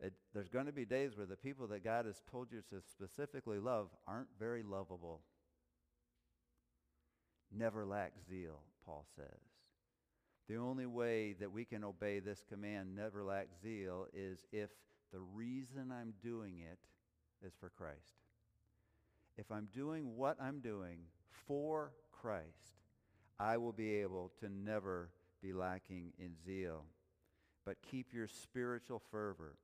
It, 0.00 0.14
there's 0.34 0.48
going 0.48 0.66
to 0.66 0.72
be 0.72 0.84
days 0.84 1.12
where 1.16 1.26
the 1.26 1.36
people 1.36 1.66
that 1.68 1.84
God 1.84 2.06
has 2.06 2.22
told 2.30 2.48
you 2.50 2.62
to 2.70 2.82
specifically 2.90 3.58
love 3.58 3.88
aren't 4.06 4.28
very 4.38 4.62
lovable. 4.62 5.20
Never 7.56 7.84
lack 7.84 8.12
zeal, 8.28 8.60
Paul 8.84 9.04
says. 9.14 9.40
The 10.48 10.56
only 10.56 10.86
way 10.86 11.34
that 11.34 11.52
we 11.52 11.64
can 11.64 11.84
obey 11.84 12.18
this 12.18 12.42
command, 12.48 12.96
never 12.96 13.22
lack 13.22 13.48
zeal, 13.62 14.06
is 14.12 14.38
if 14.50 14.70
the 15.12 15.20
reason 15.20 15.92
I'm 15.92 16.14
doing 16.22 16.60
it 16.60 16.78
is 17.46 17.52
for 17.60 17.70
Christ. 17.70 18.22
If 19.36 19.50
I'm 19.50 19.68
doing 19.74 20.16
what 20.16 20.36
I'm 20.40 20.60
doing 20.60 21.00
for 21.46 21.92
Christ, 22.10 22.76
I 23.38 23.56
will 23.56 23.72
be 23.72 23.96
able 23.96 24.30
to 24.40 24.48
never 24.48 25.10
be 25.42 25.52
lacking 25.52 26.12
in 26.18 26.36
zeal. 26.44 26.84
But 27.64 27.76
keep 27.82 28.12
your 28.12 28.28
spiritual 28.28 29.02
fervor. 29.10 29.56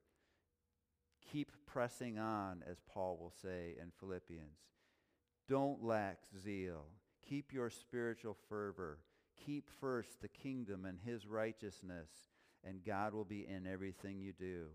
Keep 1.33 1.53
pressing 1.67 2.19
on, 2.19 2.63
as 2.69 2.79
Paul 2.93 3.19
will 3.21 3.33
say 3.43 3.77
in 3.81 3.93
Philippians. 4.01 4.59
Don't 5.49 5.85
lack 5.85 6.19
zeal. 6.43 6.87
Keep 7.29 7.53
your 7.53 7.71
spiritual 7.71 8.37
fervor. 8.49 8.99
Keep 9.45 9.69
first 9.81 10.21
the 10.21 10.29
kingdom 10.29 10.85
and 10.85 10.99
his 11.05 11.27
righteousness, 11.27 12.09
and 12.65 12.85
God 12.85 13.15
will 13.15 13.25
be 13.25 13.47
in 13.47 13.67
everything 13.67 14.21
you 14.21 14.33
do. 14.33 14.67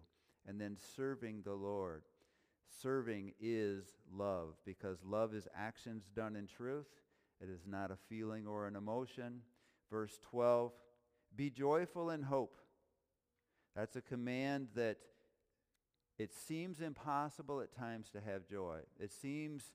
And 0.47 0.59
then 0.59 0.77
serving 0.95 1.41
the 1.43 1.53
Lord. 1.53 2.03
Serving 2.81 3.33
is 3.39 3.85
love 4.11 4.55
because 4.65 4.97
love 5.05 5.33
is 5.33 5.47
actions 5.55 6.09
done 6.15 6.35
in 6.35 6.47
truth. 6.47 6.87
It 7.41 7.49
is 7.49 7.65
not 7.67 7.91
a 7.91 7.97
feeling 8.09 8.47
or 8.47 8.67
an 8.67 8.75
emotion. 8.75 9.41
Verse 9.89 10.17
12, 10.29 10.71
be 11.35 11.49
joyful 11.49 12.09
in 12.09 12.23
hope. 12.23 12.57
That's 13.75 13.95
a 13.95 14.01
command 14.01 14.69
that 14.75 14.97
it 16.19 16.33
seems 16.33 16.79
impossible 16.79 17.61
at 17.61 17.75
times 17.75 18.09
to 18.11 18.21
have 18.21 18.47
joy. 18.47 18.79
It 18.99 19.11
seems, 19.11 19.71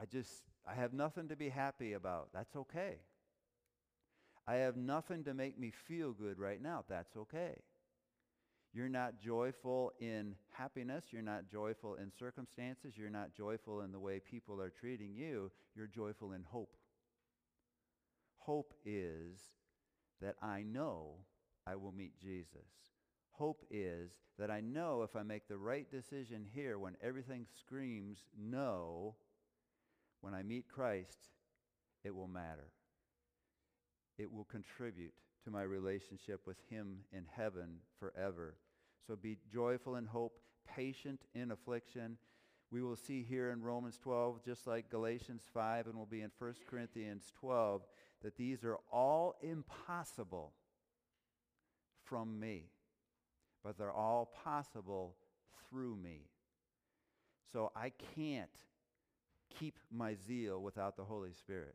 I 0.00 0.06
just, 0.06 0.42
I 0.66 0.74
have 0.74 0.92
nothing 0.92 1.28
to 1.28 1.36
be 1.36 1.48
happy 1.48 1.92
about. 1.92 2.28
That's 2.32 2.54
okay. 2.54 2.98
I 4.46 4.54
have 4.56 4.76
nothing 4.76 5.24
to 5.24 5.34
make 5.34 5.58
me 5.58 5.70
feel 5.70 6.12
good 6.12 6.38
right 6.38 6.60
now. 6.60 6.84
That's 6.88 7.16
okay. 7.16 7.56
You're 8.74 8.88
not 8.88 9.20
joyful 9.20 9.92
in 10.00 10.34
happiness. 10.50 11.06
You're 11.10 11.20
not 11.20 11.50
joyful 11.50 11.96
in 11.96 12.10
circumstances. 12.18 12.94
You're 12.96 13.10
not 13.10 13.34
joyful 13.34 13.82
in 13.82 13.92
the 13.92 13.98
way 13.98 14.18
people 14.18 14.60
are 14.62 14.70
treating 14.70 15.14
you. 15.14 15.50
You're 15.76 15.86
joyful 15.86 16.32
in 16.32 16.42
hope. 16.42 16.74
Hope 18.38 18.72
is 18.86 19.38
that 20.22 20.36
I 20.42 20.62
know 20.62 21.16
I 21.66 21.76
will 21.76 21.92
meet 21.92 22.18
Jesus. 22.18 22.66
Hope 23.32 23.62
is 23.70 24.10
that 24.38 24.50
I 24.50 24.60
know 24.60 25.02
if 25.02 25.16
I 25.16 25.22
make 25.22 25.48
the 25.48 25.58
right 25.58 25.90
decision 25.90 26.46
here 26.54 26.78
when 26.78 26.96
everything 27.02 27.46
screams 27.58 28.18
no, 28.38 29.16
when 30.22 30.34
I 30.34 30.42
meet 30.42 30.68
Christ, 30.68 31.18
it 32.04 32.14
will 32.14 32.28
matter. 32.28 32.70
It 34.18 34.32
will 34.32 34.44
contribute 34.44 35.14
to 35.44 35.50
my 35.50 35.62
relationship 35.62 36.46
with 36.46 36.56
him 36.70 36.98
in 37.12 37.24
heaven 37.36 37.78
forever. 37.98 38.56
So 39.06 39.16
be 39.16 39.38
joyful 39.52 39.96
in 39.96 40.06
hope, 40.06 40.38
patient 40.66 41.20
in 41.34 41.50
affliction. 41.50 42.16
We 42.70 42.82
will 42.82 42.96
see 42.96 43.22
here 43.22 43.50
in 43.50 43.62
Romans 43.62 43.98
12, 43.98 44.44
just 44.44 44.66
like 44.66 44.90
Galatians 44.90 45.42
5, 45.52 45.86
and 45.86 45.96
we'll 45.96 46.06
be 46.06 46.22
in 46.22 46.30
1 46.38 46.54
Corinthians 46.68 47.32
12, 47.38 47.82
that 48.22 48.36
these 48.36 48.64
are 48.64 48.78
all 48.90 49.34
impossible 49.42 50.52
from 52.04 52.38
me, 52.38 52.70
but 53.64 53.76
they're 53.76 53.92
all 53.92 54.32
possible 54.44 55.16
through 55.68 55.96
me. 55.96 56.28
So 57.52 57.70
I 57.76 57.92
can't 58.14 58.50
keep 59.58 59.78
my 59.90 60.14
zeal 60.14 60.62
without 60.62 60.96
the 60.96 61.04
Holy 61.04 61.32
Spirit. 61.32 61.74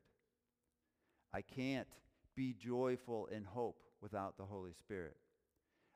I 1.34 1.42
can't 1.42 1.88
be 2.38 2.54
joyful 2.54 3.28
in 3.36 3.44
hope 3.44 3.82
without 4.00 4.38
the 4.38 4.46
Holy 4.46 4.72
Spirit. 4.72 5.18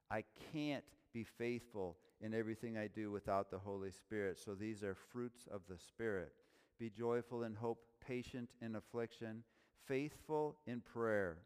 I 0.09 0.23
can't 0.51 0.83
be 1.13 1.23
faithful 1.23 1.97
in 2.19 2.33
everything 2.33 2.77
I 2.77 2.87
do 2.87 3.11
without 3.11 3.51
the 3.51 3.59
Holy 3.59 3.91
Spirit. 3.91 4.39
So 4.43 4.55
these 4.55 4.83
are 4.83 4.95
fruits 4.95 5.47
of 5.49 5.61
the 5.69 5.77
Spirit. 5.77 6.33
Be 6.79 6.89
joyful 6.89 7.43
in 7.43 7.53
hope, 7.53 7.77
patient 8.05 8.49
in 8.59 8.75
affliction, 8.75 9.43
faithful 9.87 10.57
in 10.65 10.81
prayer. 10.81 11.37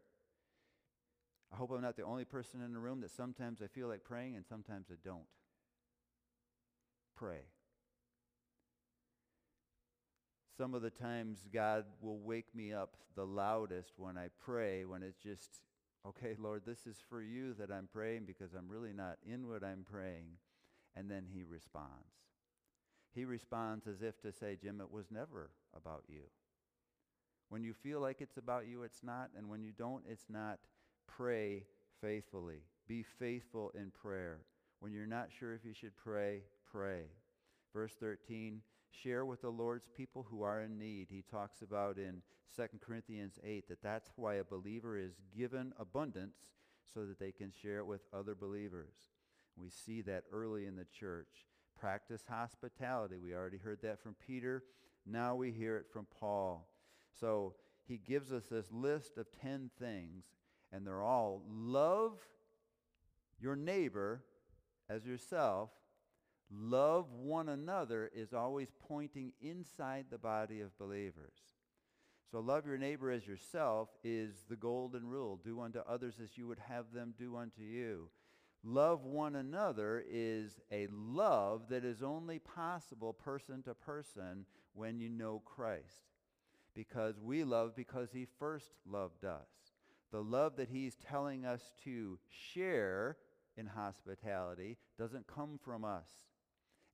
I 1.52 1.56
hope 1.56 1.70
I'm 1.70 1.82
not 1.82 1.96
the 1.96 2.02
only 2.02 2.24
person 2.24 2.62
in 2.62 2.72
the 2.72 2.80
room 2.80 3.02
that 3.02 3.10
sometimes 3.10 3.60
I 3.62 3.66
feel 3.66 3.88
like 3.88 4.02
praying 4.02 4.34
and 4.34 4.46
sometimes 4.46 4.86
I 4.90 4.94
don't. 5.04 5.26
Pray. 7.14 7.40
Some 10.56 10.74
of 10.74 10.82
the 10.82 10.90
times 10.90 11.46
God 11.52 11.84
will 12.00 12.18
wake 12.18 12.54
me 12.54 12.72
up 12.72 12.96
the 13.14 13.26
loudest 13.26 13.94
when 13.98 14.16
I 14.16 14.28
pray, 14.38 14.84
when 14.84 15.02
it's 15.02 15.18
just, 15.18 15.60
okay, 16.06 16.34
Lord, 16.38 16.62
this 16.64 16.86
is 16.86 16.96
for 17.08 17.20
you 17.20 17.54
that 17.54 17.70
I'm 17.70 17.88
praying 17.92 18.24
because 18.26 18.54
I'm 18.54 18.68
really 18.68 18.92
not 18.92 19.18
in 19.26 19.48
what 19.48 19.62
I'm 19.62 19.84
praying. 19.84 20.38
And 20.94 21.10
then 21.10 21.26
he 21.30 21.42
responds. 21.44 21.90
He 23.14 23.24
responds 23.24 23.86
as 23.86 24.00
if 24.00 24.20
to 24.22 24.32
say, 24.32 24.56
Jim, 24.60 24.80
it 24.80 24.90
was 24.90 25.10
never 25.10 25.50
about 25.76 26.04
you. 26.08 26.22
When 27.48 27.62
you 27.62 27.74
feel 27.74 28.00
like 28.00 28.20
it's 28.20 28.38
about 28.38 28.66
you, 28.66 28.82
it's 28.82 29.02
not. 29.02 29.30
And 29.36 29.48
when 29.48 29.62
you 29.62 29.72
don't, 29.76 30.04
it's 30.08 30.26
not. 30.28 30.58
Pray 31.06 31.64
faithfully. 32.00 32.62
Be 32.88 33.04
faithful 33.18 33.72
in 33.74 33.90
prayer. 33.90 34.40
When 34.80 34.92
you're 34.92 35.06
not 35.06 35.28
sure 35.38 35.54
if 35.54 35.64
you 35.64 35.72
should 35.74 35.96
pray, 35.96 36.42
pray. 36.70 37.04
Verse 37.72 37.92
13, 38.00 38.60
share 39.02 39.24
with 39.24 39.42
the 39.42 39.50
Lord's 39.50 39.88
people 39.96 40.26
who 40.30 40.42
are 40.42 40.62
in 40.62 40.78
need. 40.78 41.08
He 41.10 41.22
talks 41.22 41.62
about 41.62 41.98
in 41.98 42.22
2 42.56 42.62
Corinthians 42.80 43.38
8 43.44 43.68
that 43.68 43.82
that's 43.82 44.10
why 44.16 44.34
a 44.34 44.44
believer 44.44 44.98
is 44.98 45.14
given 45.36 45.72
abundance 45.78 46.36
so 46.92 47.04
that 47.04 47.18
they 47.18 47.32
can 47.32 47.50
share 47.50 47.78
it 47.78 47.86
with 47.86 48.02
other 48.12 48.34
believers. 48.34 48.94
We 49.56 49.70
see 49.70 50.02
that 50.02 50.24
early 50.32 50.66
in 50.66 50.76
the 50.76 50.86
church. 50.98 51.46
Practice 51.78 52.24
hospitality. 52.28 53.16
We 53.18 53.34
already 53.34 53.58
heard 53.58 53.80
that 53.82 54.00
from 54.00 54.14
Peter. 54.26 54.64
Now 55.04 55.34
we 55.34 55.52
hear 55.52 55.76
it 55.76 55.86
from 55.92 56.06
Paul. 56.18 56.68
So 57.20 57.54
he 57.86 57.98
gives 57.98 58.32
us 58.32 58.46
this 58.46 58.72
list 58.72 59.18
of 59.18 59.26
10 59.42 59.70
things, 59.78 60.24
and 60.72 60.86
they're 60.86 61.02
all 61.02 61.42
love 61.48 62.18
your 63.40 63.56
neighbor 63.56 64.22
as 64.88 65.04
yourself. 65.04 65.70
Love 66.50 67.12
one 67.12 67.48
another 67.48 68.10
is 68.14 68.32
always 68.32 68.68
pointing 68.88 69.32
inside 69.40 70.06
the 70.10 70.18
body 70.18 70.60
of 70.60 70.76
believers. 70.78 71.34
So 72.30 72.40
love 72.40 72.66
your 72.66 72.78
neighbor 72.78 73.10
as 73.10 73.26
yourself 73.26 73.88
is 74.04 74.44
the 74.48 74.56
golden 74.56 75.06
rule. 75.06 75.40
Do 75.42 75.60
unto 75.60 75.80
others 75.80 76.14
as 76.22 76.36
you 76.36 76.46
would 76.46 76.58
have 76.58 76.92
them 76.92 77.14
do 77.18 77.36
unto 77.36 77.62
you. 77.62 78.08
Love 78.64 79.04
one 79.04 79.36
another 79.36 80.04
is 80.08 80.60
a 80.72 80.88
love 80.90 81.68
that 81.68 81.84
is 81.84 82.02
only 82.02 82.38
possible 82.38 83.12
person 83.12 83.62
to 83.62 83.74
person 83.74 84.44
when 84.74 84.98
you 84.98 85.08
know 85.08 85.40
Christ 85.44 86.16
because 86.74 87.18
we 87.20 87.42
love 87.42 87.74
because 87.74 88.10
he 88.12 88.26
first 88.38 88.72
loved 88.84 89.24
us. 89.24 89.48
The 90.12 90.22
love 90.22 90.56
that 90.56 90.68
he's 90.68 90.96
telling 90.96 91.44
us 91.44 91.72
to 91.84 92.18
share 92.28 93.16
in 93.56 93.66
hospitality 93.66 94.76
doesn't 94.98 95.26
come 95.26 95.58
from 95.64 95.84
us. 95.84 96.10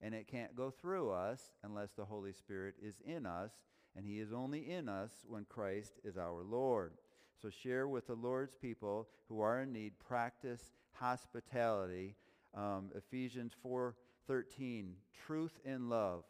And 0.02 0.14
it 0.14 0.26
can't 0.26 0.56
go 0.56 0.70
through 0.70 1.12
us 1.12 1.40
unless 1.62 1.92
the 1.92 2.04
Holy 2.04 2.32
Spirit 2.32 2.74
is 2.82 2.96
in 3.06 3.24
us. 3.24 3.52
And 3.96 4.04
he 4.04 4.18
is 4.18 4.32
only 4.32 4.70
in 4.70 4.88
us 4.88 5.12
when 5.28 5.44
Christ 5.44 5.92
is 6.02 6.16
our 6.16 6.42
Lord. 6.42 6.94
So 7.40 7.50
share 7.50 7.86
with 7.86 8.08
the 8.08 8.14
Lord's 8.14 8.56
people 8.56 9.08
who 9.28 9.40
are 9.40 9.60
in 9.60 9.72
need. 9.72 9.92
Practice 9.98 10.72
hospitality. 10.92 12.16
Um, 12.54 12.90
Ephesians 12.94 13.52
4.13, 13.64 14.92
truth 15.26 15.58
in 15.64 15.88
love 15.88 16.24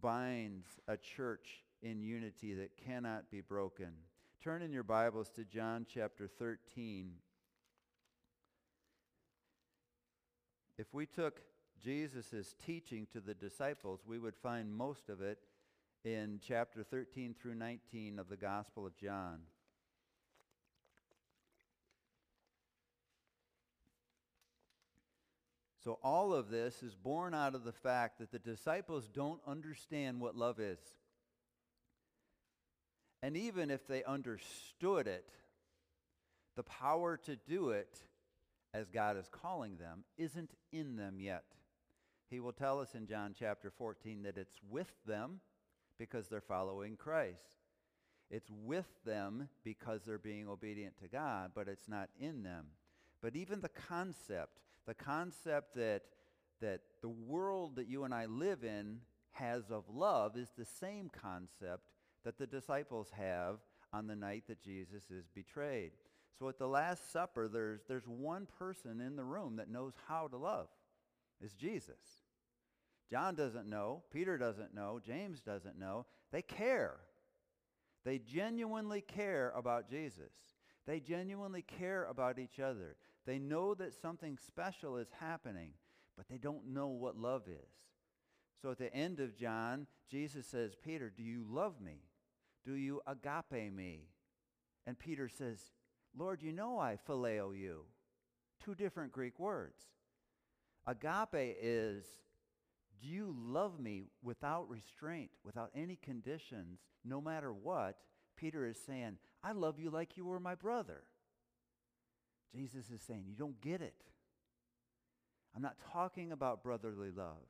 binds 0.00 0.66
a 0.88 0.96
church 0.96 1.62
in 1.82 2.02
unity 2.02 2.54
that 2.54 2.76
cannot 2.76 3.30
be 3.30 3.40
broken. 3.40 3.90
Turn 4.42 4.62
in 4.62 4.72
your 4.72 4.82
Bibles 4.82 5.30
to 5.36 5.44
John 5.44 5.86
chapter 5.88 6.26
13. 6.26 7.12
If 10.76 10.92
we 10.92 11.06
took 11.06 11.40
Jesus' 11.84 12.54
teaching 12.64 13.06
to 13.12 13.20
the 13.20 13.34
disciples, 13.34 14.00
we 14.06 14.18
would 14.18 14.36
find 14.36 14.72
most 14.72 15.08
of 15.08 15.20
it 15.20 15.38
in 16.04 16.40
chapter 16.46 16.82
13 16.82 17.34
through 17.34 17.54
19 17.54 18.18
of 18.18 18.28
the 18.28 18.36
Gospel 18.36 18.86
of 18.86 18.96
John. 18.96 19.40
So 25.84 25.98
all 26.02 26.32
of 26.32 26.48
this 26.48 26.82
is 26.82 26.94
born 26.94 27.34
out 27.34 27.54
of 27.54 27.64
the 27.64 27.72
fact 27.72 28.18
that 28.18 28.32
the 28.32 28.38
disciples 28.38 29.06
don't 29.12 29.40
understand 29.46 30.18
what 30.18 30.34
love 30.34 30.58
is. 30.58 30.78
And 33.22 33.36
even 33.36 33.70
if 33.70 33.86
they 33.86 34.02
understood 34.04 35.06
it, 35.06 35.28
the 36.56 36.62
power 36.62 37.18
to 37.24 37.36
do 37.36 37.70
it 37.70 38.00
as 38.72 38.88
God 38.88 39.18
is 39.18 39.28
calling 39.30 39.76
them 39.76 40.04
isn't 40.16 40.50
in 40.72 40.96
them 40.96 41.20
yet. 41.20 41.44
He 42.34 42.40
will 42.40 42.50
tell 42.50 42.80
us 42.80 42.96
in 42.96 43.06
John 43.06 43.32
chapter 43.38 43.70
14 43.70 44.24
that 44.24 44.36
it's 44.36 44.56
with 44.68 44.90
them 45.06 45.38
because 46.00 46.26
they're 46.26 46.40
following 46.40 46.96
Christ. 46.96 47.62
It's 48.28 48.50
with 48.50 48.88
them 49.06 49.48
because 49.62 50.02
they're 50.02 50.18
being 50.18 50.48
obedient 50.48 50.98
to 50.98 51.06
God, 51.06 51.52
but 51.54 51.68
it's 51.68 51.86
not 51.86 52.08
in 52.18 52.42
them. 52.42 52.66
But 53.22 53.36
even 53.36 53.60
the 53.60 53.68
concept, 53.68 54.58
the 54.84 54.94
concept 54.94 55.76
that, 55.76 56.02
that 56.60 56.80
the 57.02 57.08
world 57.08 57.76
that 57.76 57.86
you 57.86 58.02
and 58.02 58.12
I 58.12 58.26
live 58.26 58.64
in 58.64 58.98
has 59.30 59.70
of 59.70 59.84
love 59.88 60.36
is 60.36 60.48
the 60.58 60.64
same 60.64 61.10
concept 61.10 61.84
that 62.24 62.36
the 62.36 62.48
disciples 62.48 63.12
have 63.16 63.58
on 63.92 64.08
the 64.08 64.16
night 64.16 64.42
that 64.48 64.60
Jesus 64.60 65.04
is 65.08 65.28
betrayed. 65.32 65.92
So 66.40 66.48
at 66.48 66.58
the 66.58 66.66
Last 66.66 67.12
Supper, 67.12 67.46
there's, 67.46 67.82
there's 67.86 68.08
one 68.08 68.48
person 68.58 69.00
in 69.00 69.14
the 69.14 69.22
room 69.22 69.54
that 69.58 69.70
knows 69.70 69.92
how 70.08 70.26
to 70.26 70.36
love. 70.36 70.66
It's 71.40 71.54
Jesus. 71.54 72.23
John 73.10 73.34
doesn't 73.34 73.68
know. 73.68 74.02
Peter 74.12 74.38
doesn't 74.38 74.74
know. 74.74 75.00
James 75.04 75.40
doesn't 75.40 75.78
know. 75.78 76.06
They 76.32 76.42
care. 76.42 76.96
They 78.04 78.18
genuinely 78.18 79.00
care 79.00 79.52
about 79.56 79.88
Jesus. 79.88 80.32
They 80.86 81.00
genuinely 81.00 81.62
care 81.62 82.04
about 82.04 82.38
each 82.38 82.60
other. 82.60 82.96
They 83.26 83.38
know 83.38 83.74
that 83.74 83.94
something 83.94 84.38
special 84.38 84.98
is 84.98 85.08
happening, 85.18 85.70
but 86.16 86.28
they 86.28 86.36
don't 86.36 86.72
know 86.72 86.88
what 86.88 87.16
love 87.16 87.48
is. 87.48 87.70
So 88.60 88.70
at 88.70 88.78
the 88.78 88.94
end 88.94 89.20
of 89.20 89.36
John, 89.36 89.86
Jesus 90.10 90.46
says, 90.46 90.74
Peter, 90.82 91.12
do 91.14 91.22
you 91.22 91.44
love 91.48 91.80
me? 91.80 92.02
Do 92.64 92.74
you 92.74 93.00
agape 93.06 93.72
me? 93.72 94.08
And 94.86 94.98
Peter 94.98 95.28
says, 95.28 95.58
Lord, 96.16 96.42
you 96.42 96.52
know 96.52 96.78
I 96.78 96.98
phileo 97.08 97.58
you. 97.58 97.84
Two 98.62 98.74
different 98.74 99.12
Greek 99.12 99.38
words. 99.38 99.82
Agape 100.86 101.56
is, 101.60 102.04
do 103.00 103.08
you 103.08 103.34
love 103.38 103.78
me 103.80 104.04
without 104.22 104.68
restraint, 104.68 105.30
without 105.44 105.70
any 105.74 105.96
conditions, 105.96 106.80
no 107.04 107.20
matter 107.20 107.52
what? 107.52 107.96
Peter 108.36 108.66
is 108.66 108.78
saying, 108.86 109.18
I 109.42 109.52
love 109.52 109.78
you 109.78 109.90
like 109.90 110.16
you 110.16 110.24
were 110.24 110.40
my 110.40 110.54
brother. 110.54 111.02
Jesus 112.54 112.90
is 112.90 113.02
saying, 113.02 113.24
you 113.26 113.34
don't 113.34 113.60
get 113.60 113.80
it. 113.80 114.04
I'm 115.54 115.62
not 115.62 115.76
talking 115.92 116.32
about 116.32 116.62
brotherly 116.62 117.10
love. 117.10 117.46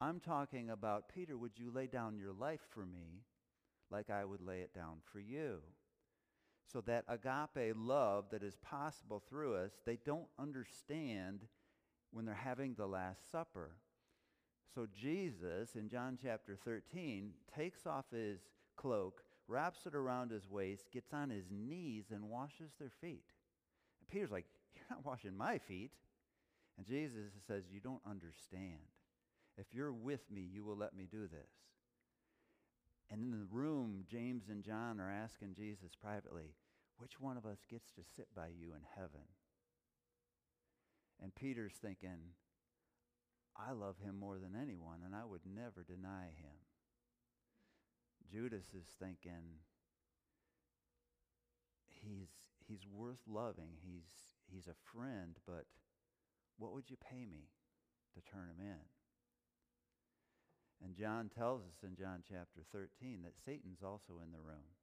I'm 0.00 0.20
talking 0.20 0.70
about, 0.70 1.08
Peter, 1.08 1.36
would 1.36 1.52
you 1.56 1.70
lay 1.70 1.86
down 1.86 2.18
your 2.18 2.32
life 2.32 2.60
for 2.70 2.84
me 2.84 3.22
like 3.90 4.10
I 4.10 4.24
would 4.24 4.42
lay 4.42 4.60
it 4.60 4.74
down 4.74 4.96
for 5.12 5.20
you? 5.20 5.58
So 6.72 6.80
that 6.82 7.04
agape 7.08 7.76
love 7.76 8.26
that 8.30 8.42
is 8.42 8.56
possible 8.56 9.22
through 9.28 9.56
us, 9.56 9.72
they 9.84 9.98
don't 10.04 10.28
understand 10.38 11.46
when 12.10 12.24
they're 12.24 12.34
having 12.34 12.74
the 12.74 12.86
Last 12.86 13.30
Supper. 13.30 13.76
So 14.74 14.86
Jesus, 14.98 15.76
in 15.76 15.88
John 15.88 16.18
chapter 16.20 16.56
13, 16.56 17.32
takes 17.54 17.86
off 17.86 18.06
his 18.10 18.40
cloak, 18.76 19.22
wraps 19.46 19.86
it 19.86 19.94
around 19.94 20.30
his 20.30 20.48
waist, 20.48 20.90
gets 20.90 21.12
on 21.12 21.30
his 21.30 21.44
knees, 21.50 22.06
and 22.10 22.30
washes 22.30 22.72
their 22.78 22.92
feet. 23.00 23.24
And 24.00 24.08
Peter's 24.08 24.30
like, 24.30 24.46
You're 24.74 24.84
not 24.90 25.04
washing 25.04 25.36
my 25.36 25.58
feet. 25.58 25.90
And 26.78 26.86
Jesus 26.86 27.32
says, 27.46 27.64
You 27.70 27.80
don't 27.80 28.00
understand. 28.08 28.80
If 29.58 29.66
you're 29.74 29.92
with 29.92 30.30
me, 30.30 30.48
you 30.50 30.64
will 30.64 30.76
let 30.76 30.96
me 30.96 31.06
do 31.10 31.28
this. 31.28 31.50
And 33.10 33.20
in 33.20 33.30
the 33.30 33.46
room, 33.50 34.04
James 34.10 34.44
and 34.48 34.64
John 34.64 34.98
are 34.98 35.10
asking 35.10 35.54
Jesus 35.54 35.92
privately, 36.00 36.54
which 36.96 37.20
one 37.20 37.36
of 37.36 37.44
us 37.44 37.58
gets 37.70 37.90
to 37.92 38.00
sit 38.16 38.28
by 38.34 38.46
you 38.46 38.68
in 38.68 38.80
heaven? 38.96 39.26
And 41.22 41.34
Peter's 41.34 41.74
thinking, 41.74 42.18
I 43.56 43.72
love 43.72 43.96
him 44.02 44.18
more 44.18 44.38
than 44.38 44.56
anyone, 44.60 45.00
and 45.04 45.14
I 45.14 45.24
would 45.24 45.42
never 45.44 45.82
deny 45.82 46.32
him. 46.36 46.56
Judas 48.30 48.66
is 48.74 48.86
thinking, 48.98 49.60
he's, 51.88 52.30
he's 52.66 52.86
worth 52.90 53.20
loving. 53.28 53.76
He's, 53.84 54.08
he's 54.50 54.66
a 54.66 54.96
friend, 54.96 55.36
but 55.46 55.66
what 56.56 56.72
would 56.72 56.88
you 56.88 56.96
pay 56.96 57.26
me 57.26 57.48
to 58.14 58.20
turn 58.32 58.48
him 58.48 58.60
in? 58.60 58.82
And 60.84 60.96
John 60.96 61.28
tells 61.28 61.62
us 61.62 61.84
in 61.84 61.94
John 61.94 62.22
chapter 62.28 62.62
13 62.72 63.22
that 63.22 63.38
Satan's 63.44 63.82
also 63.84 64.20
in 64.22 64.32
the 64.32 64.40
room. 64.40 64.74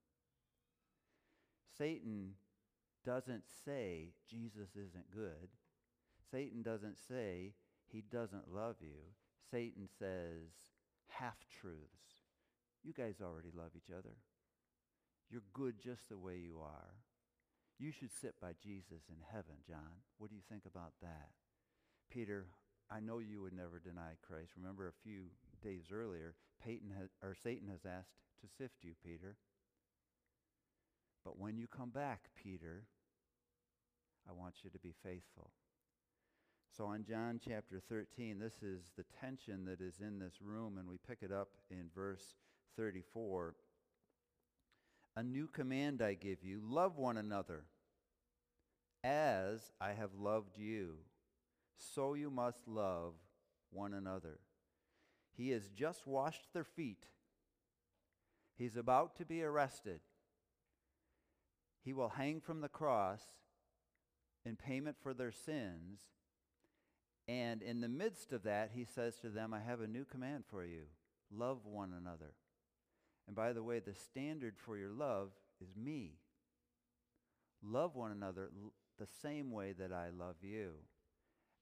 Satan 1.78 2.36
doesn't 3.06 3.44
say 3.66 4.14
Jesus 4.30 4.70
isn't 4.76 5.12
good. 5.14 5.50
Satan 6.32 6.62
doesn't 6.62 6.98
say 6.98 7.54
he 7.92 8.02
doesn't 8.02 8.54
love 8.54 8.76
you. 8.82 9.16
Satan 9.52 9.88
says 9.98 10.52
half-truths. 11.08 12.26
You 12.84 12.94
guys 12.94 13.16
already 13.22 13.52
love 13.56 13.72
each 13.76 13.92
other. 13.92 14.16
You're 15.30 15.44
good 15.54 15.76
just 15.84 16.10
the 16.10 16.18
way 16.18 16.38
you 16.38 16.60
are. 16.62 16.94
You 17.78 17.92
should 17.92 18.12
sit 18.12 18.36
by 18.42 18.54
Jesus 18.62 19.08
in 19.10 19.24
heaven, 19.32 19.56
John. 19.68 20.04
What 20.18 20.30
do 20.30 20.36
you 20.36 20.42
think 20.50 20.64
about 20.66 20.94
that? 21.02 21.30
Peter, 22.12 22.48
I 22.92 23.00
know 23.00 23.20
you 23.20 23.42
would 23.42 23.54
never 23.54 23.80
deny 23.80 24.18
Christ. 24.22 24.52
Remember 24.58 24.88
a 24.88 25.04
few 25.04 25.26
days 25.64 25.86
earlier, 25.94 26.36
Peyton 26.64 26.92
has, 27.00 27.10
or 27.24 27.36
Satan 27.42 27.68
has 27.70 27.86
asked 27.86 28.12
to 28.42 28.48
sift 28.58 28.84
you, 28.84 28.94
Peter. 29.04 29.38
But 31.24 31.38
when 31.38 31.58
you 31.58 31.68
come 31.68 31.90
back, 31.90 32.30
Peter, 32.36 32.84
I 34.28 34.34
want 34.34 34.56
you 34.64 34.70
to 34.70 34.80
be 34.80 34.94
faithful. 35.04 35.52
So 36.76 36.92
in 36.94 37.04
John 37.04 37.40
chapter 37.44 37.82
13, 37.90 38.40
this 38.40 38.62
is 38.62 38.92
the 38.96 39.06
tension 39.20 39.66
that 39.66 39.82
is 39.82 40.00
in 40.00 40.20
this 40.20 40.42
room, 40.42 40.78
and 40.78 40.88
we 40.88 40.98
pick 41.08 41.20
it 41.22 41.32
up 41.32 41.50
in 41.70 41.90
verse 41.94 42.36
34. 42.78 43.56
A 45.16 45.24
new 45.24 45.48
command 45.48 46.02
I 46.02 46.14
give 46.14 46.44
you 46.44 46.62
love 46.64 46.98
one 46.98 47.18
another. 47.18 47.66
As 49.04 49.72
I 49.82 49.94
have 49.94 50.14
loved 50.18 50.58
you, 50.58 50.96
so 51.78 52.14
you 52.14 52.30
must 52.30 52.68
love 52.68 53.14
one 53.72 53.94
another. 53.94 54.40
He 55.36 55.50
has 55.52 55.70
just 55.70 56.06
washed 56.06 56.54
their 56.54 56.64
feet. 56.64 57.06
He's 58.58 58.76
about 58.76 59.16
to 59.18 59.26
be 59.26 59.42
arrested. 59.42 60.02
He 61.84 61.94
will 61.94 62.10
hang 62.10 62.42
from 62.42 62.62
the 62.62 62.68
cross 62.68 63.22
in 64.46 64.56
payment 64.56 64.98
for 65.02 65.14
their 65.14 65.32
sins. 65.32 66.02
And 67.30 67.62
in 67.62 67.80
the 67.80 67.88
midst 67.88 68.34
of 68.34 68.44
that, 68.44 68.72
he 68.74 68.84
says 68.84 69.18
to 69.20 69.30
them, 69.30 69.54
I 69.54 69.60
have 69.60 69.82
a 69.82 69.88
new 69.88 70.04
command 70.04 70.46
for 70.50 70.66
you. 70.66 70.86
Love 71.32 71.60
one 71.64 71.94
another. 71.96 72.34
And 73.28 73.36
by 73.36 73.54
the 73.54 73.62
way, 73.62 73.80
the 73.80 73.94
standard 73.94 74.56
for 74.58 74.78
your 74.78 74.90
love 74.90 75.30
is 75.62 75.76
me. 75.78 76.14
Love 77.62 77.96
one 77.96 78.12
another 78.12 78.50
the 78.98 79.08
same 79.22 79.52
way 79.52 79.74
that 79.74 79.94
I 79.94 80.10
love 80.10 80.38
you 80.42 80.72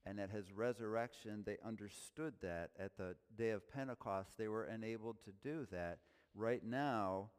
and 0.08 0.22
at 0.22 0.32
his 0.32 0.54
resurrection, 0.54 1.44
they 1.46 1.58
understood 1.66 2.34
that. 2.42 2.70
At 2.80 2.96
the 2.98 3.16
day 3.38 3.50
of 3.50 3.70
Pentecost, 3.70 4.30
they 4.38 4.48
were 4.48 4.66
enabled 4.66 5.18
to 5.26 5.32
do 5.44 5.68
that. 5.72 5.98
Right 6.34 6.64
now, 6.64 7.32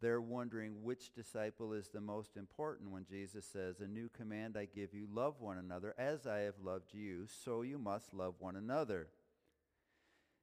they're 0.00 0.20
wondering 0.20 0.82
which 0.82 1.14
disciple 1.14 1.72
is 1.72 1.88
the 1.88 2.00
most 2.00 2.36
important 2.36 2.90
when 2.90 3.06
Jesus 3.06 3.46
says, 3.46 3.80
A 3.80 3.86
new 3.86 4.10
command 4.10 4.56
I 4.56 4.66
give 4.66 4.92
you, 4.92 5.06
love 5.10 5.40
one 5.40 5.56
another. 5.56 5.94
As 5.96 6.26
I 6.26 6.40
have 6.40 6.58
loved 6.62 6.92
you, 6.92 7.26
so 7.44 7.62
you 7.62 7.78
must 7.78 8.12
love 8.12 8.34
one 8.38 8.56
another. 8.56 9.08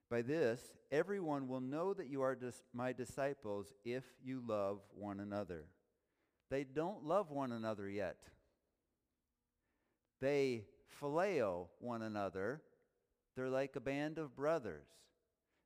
By 0.10 0.22
this, 0.22 0.62
everyone 0.92 1.48
will 1.48 1.62
know 1.62 1.94
that 1.94 2.08
you 2.08 2.22
are 2.22 2.36
dis- 2.36 2.64
my 2.74 2.94
disciples 2.94 3.74
if 3.86 4.04
you 4.24 4.44
love 4.46 4.80
one 4.94 5.20
another. 5.20 5.66
They 6.50 6.64
don't 6.64 7.04
love 7.04 7.30
one 7.30 7.52
another 7.52 7.90
yet. 7.90 8.18
They 10.20 10.66
phileo 11.02 11.68
one 11.80 12.02
another. 12.02 12.62
They're 13.36 13.50
like 13.50 13.76
a 13.76 13.82
band 13.82 14.18
of 14.18 14.36
brothers. 14.36 14.88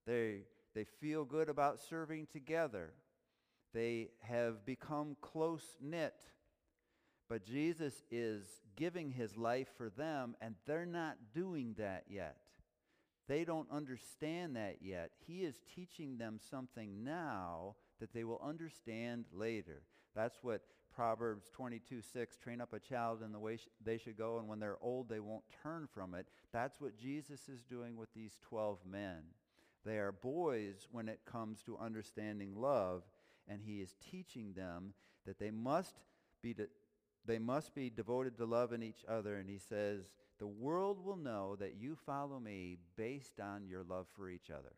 They, 0.06 0.44
they 0.74 0.86
feel 0.86 1.26
good 1.26 1.50
about 1.50 1.80
serving 1.80 2.28
together. 2.32 2.94
They 3.74 4.10
have 4.22 4.66
become 4.66 5.18
close 5.22 5.78
knit. 5.82 6.16
But 7.30 7.44
Jesus 7.44 8.04
is 8.10 8.46
giving 8.76 9.12
his 9.12 9.36
life 9.36 9.68
for 9.78 9.90
them, 9.90 10.36
and 10.40 10.56
they're 10.66 10.86
not 10.86 11.18
doing 11.34 11.76
that 11.78 12.06
yet. 12.10 12.38
They 13.28 13.44
don't 13.44 13.70
understand 13.70 14.56
that 14.56 14.78
yet. 14.82 15.12
He 15.26 15.44
is 15.44 15.60
teaching 15.76 16.18
them 16.18 16.40
something 16.50 17.04
now 17.04 17.76
that 18.00 18.14
they 18.14 18.24
will 18.24 18.42
understand 18.42 19.26
later. 19.34 19.82
That's 20.16 20.38
what 20.42 20.62
Proverbs 20.96 21.48
22, 21.54 22.02
6, 22.02 22.38
train 22.38 22.62
up 22.62 22.74
a 22.74 22.80
child 22.80 23.22
in 23.22 23.32
the 23.32 23.40
way 23.40 23.58
sh- 23.58 23.68
they 23.84 23.98
should 23.98 24.18
go, 24.18 24.40
and 24.40 24.48
when 24.48 24.60
they're 24.60 24.82
old, 24.82 25.10
they 25.10 25.20
won't 25.20 25.44
turn 25.62 25.88
from 25.94 26.16
it. 26.16 26.28
That's 26.54 26.80
what 26.80 26.98
Jesus 26.98 27.50
is 27.50 27.62
doing 27.64 27.98
with 27.98 28.12
these 28.16 28.40
12 28.50 28.80
men. 28.90 29.24
They 29.86 29.98
are 29.98 30.12
boys 30.12 30.88
when 30.92 31.08
it 31.08 31.20
comes 31.26 31.62
to 31.64 31.78
understanding 31.78 32.56
love, 32.56 33.04
and 33.48 33.62
he 33.62 33.82
is 33.82 33.96
teaching 34.12 34.54
them 34.54 34.94
that 35.26 35.40
they 35.40 35.52
must 35.52 35.96
be, 36.42 36.54
de- 36.54 36.68
they 37.26 37.40
must 37.40 37.74
be 37.74 37.90
devoted 37.90 38.38
to 38.38 38.46
loving 38.46 38.84
each 38.84 39.04
other. 39.08 39.36
And 39.36 39.50
he 39.50 39.58
says, 39.58 40.10
the 40.40 40.48
world 40.48 41.04
will 41.04 41.18
know 41.18 41.56
that 41.58 41.76
you 41.80 41.98
follow 42.06 42.40
me 42.40 42.78
based 42.96 43.40
on 43.40 43.68
your 43.68 43.84
love 43.84 44.08
for 44.16 44.30
each 44.30 44.50
other. 44.50 44.74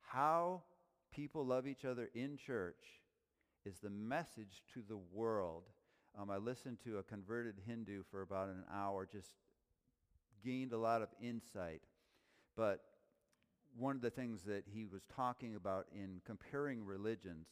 How 0.00 0.62
people 1.12 1.44
love 1.44 1.66
each 1.66 1.84
other 1.84 2.10
in 2.14 2.36
church 2.36 2.84
is 3.64 3.78
the 3.78 3.90
message 3.90 4.62
to 4.74 4.82
the 4.88 4.98
world. 5.12 5.64
Um, 6.18 6.30
I 6.30 6.36
listened 6.36 6.78
to 6.84 6.98
a 6.98 7.02
converted 7.02 7.56
Hindu 7.66 8.04
for 8.10 8.22
about 8.22 8.48
an 8.48 8.64
hour, 8.72 9.08
just 9.10 9.30
gained 10.44 10.72
a 10.72 10.78
lot 10.78 11.02
of 11.02 11.08
insight. 11.20 11.82
But 12.56 12.80
one 13.78 13.96
of 13.96 14.02
the 14.02 14.10
things 14.10 14.42
that 14.44 14.64
he 14.66 14.86
was 14.86 15.02
talking 15.14 15.54
about 15.54 15.86
in 15.94 16.20
comparing 16.24 16.84
religions, 16.84 17.46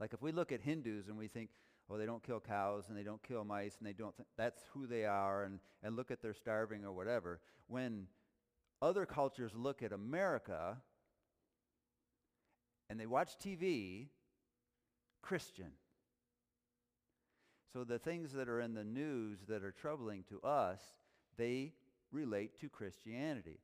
like 0.00 0.12
if 0.12 0.22
we 0.22 0.32
look 0.32 0.52
at 0.52 0.60
Hindus 0.60 1.08
and 1.08 1.16
we 1.16 1.28
think, 1.28 1.50
well, 1.88 1.98
they 1.98 2.06
don't 2.06 2.22
kill 2.22 2.40
cows 2.40 2.84
and 2.88 2.96
they 2.96 3.02
don't 3.02 3.22
kill 3.22 3.44
mice 3.44 3.76
and 3.78 3.86
they 3.86 3.92
don't, 3.92 4.16
th- 4.16 4.26
that's 4.36 4.62
who 4.72 4.86
they 4.86 5.04
are 5.04 5.44
and, 5.44 5.60
and 5.82 5.96
look 5.96 6.10
at 6.10 6.22
their 6.22 6.34
starving 6.34 6.84
or 6.84 6.92
whatever. 6.92 7.40
When 7.68 8.06
other 8.80 9.06
cultures 9.06 9.52
look 9.54 9.82
at 9.82 9.92
America 9.92 10.78
and 12.90 12.98
they 12.98 13.06
watch 13.06 13.38
TV, 13.38 14.08
Christian. 15.22 15.72
So 17.72 17.82
the 17.82 17.98
things 17.98 18.32
that 18.32 18.48
are 18.48 18.60
in 18.60 18.74
the 18.74 18.84
news 18.84 19.40
that 19.48 19.64
are 19.64 19.72
troubling 19.72 20.24
to 20.28 20.40
us, 20.42 20.80
they 21.36 21.72
relate 22.12 22.58
to 22.60 22.68
Christianity. 22.68 23.58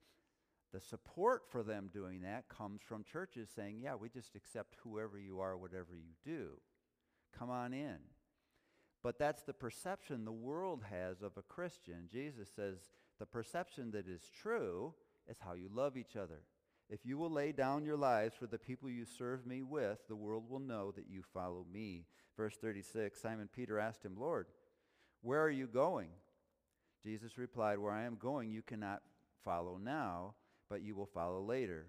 The 0.73 0.81
support 0.81 1.43
for 1.51 1.63
them 1.63 1.91
doing 1.93 2.23
that 2.23 2.49
comes 2.49 2.81
from 2.83 3.05
churches 3.05 3.49
saying, 3.55 3.81
yeah, 3.83 3.97
we 3.97 4.09
just 4.09 4.37
accept 4.37 4.77
whoever 4.83 5.19
you 5.19 5.41
are, 5.41 5.57
whatever 5.57 5.95
you 5.95 6.15
do. 6.25 6.61
Come 7.37 7.51
on 7.51 7.73
in. 7.73 7.99
But 9.03 9.19
that's 9.19 9.43
the 9.43 9.53
perception 9.53 10.25
the 10.25 10.33
world 10.33 10.85
has 10.91 11.23
of 11.23 11.33
a 11.37 11.43
Christian. 11.43 12.09
Jesus 12.13 12.49
says 12.55 12.91
the 13.19 13.27
perception 13.27 13.91
that 13.93 14.07
is 14.07 14.31
true 14.41 14.95
is 15.29 15.39
how 15.41 15.55
you 15.55 15.69
love 15.73 15.97
each 15.97 16.17
other. 16.17 16.43
If 16.89 17.07
you 17.07 17.17
will 17.19 17.31
lay 17.31 17.53
down 17.53 17.85
your 17.85 17.97
lives 17.97 18.35
for 18.35 18.47
the 18.47 18.59
people 18.59 18.91
you 18.91 19.05
serve 19.05 19.47
me 19.47 19.63
with, 19.63 19.99
the 20.09 20.17
world 20.17 20.45
will 20.49 20.59
know 20.59 20.93
that 20.93 21.09
you 21.09 21.23
follow 21.33 21.65
me. 21.73 22.05
Verse 22.37 22.57
36, 22.57 23.21
Simon 23.21 23.49
Peter 23.55 23.79
asked 23.79 24.05
him, 24.05 24.17
Lord, 24.19 24.47
where 25.23 25.41
are 25.43 25.51
you 25.51 25.67
going? 25.67 26.09
Jesus 27.05 27.39
replied, 27.39 27.79
Where 27.79 27.93
I 27.93 28.05
am 28.05 28.17
going 28.17 28.51
you 28.51 28.63
cannot 28.63 29.03
follow 29.45 29.79
now, 29.81 30.35
but 30.71 30.83
you 30.83 30.95
will 30.95 31.07
follow 31.07 31.43
later. 31.43 31.89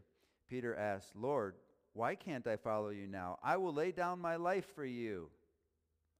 Peter 0.50 0.76
asked, 0.76 1.16
Lord, 1.16 1.56
why 1.94 2.16
can't 2.16 2.48
I 2.48 2.58
follow 2.58 2.90
you 2.90 3.08
now? 3.08 3.38
I 3.44 3.56
will 3.56 3.74
lay 3.74 3.92
down 3.92 4.20
my 4.20 4.36
life 4.36 4.66
for 4.76 4.84
you. 4.84 5.30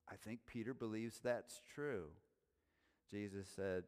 I 0.10 0.16
think 0.16 0.40
Peter 0.46 0.74
believes 0.74 1.20
that's 1.20 1.62
true. 1.74 2.06
Jesus 3.10 3.48
said, 3.54 3.84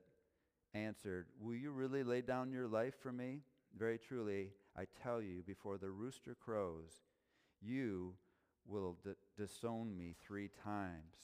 answered, 0.73 1.27
Will 1.39 1.55
you 1.55 1.71
really 1.71 2.03
lay 2.03 2.21
down 2.21 2.51
your 2.51 2.67
life 2.67 2.95
for 3.01 3.11
me? 3.11 3.41
Very 3.77 3.97
truly, 3.97 4.49
I 4.77 4.85
tell 5.03 5.21
you, 5.21 5.43
before 5.45 5.77
the 5.77 5.89
rooster 5.89 6.35
crows, 6.35 6.91
you 7.61 8.13
will 8.65 8.97
d- 9.03 9.11
disown 9.37 9.95
me 9.97 10.15
three 10.25 10.49
times. 10.63 11.15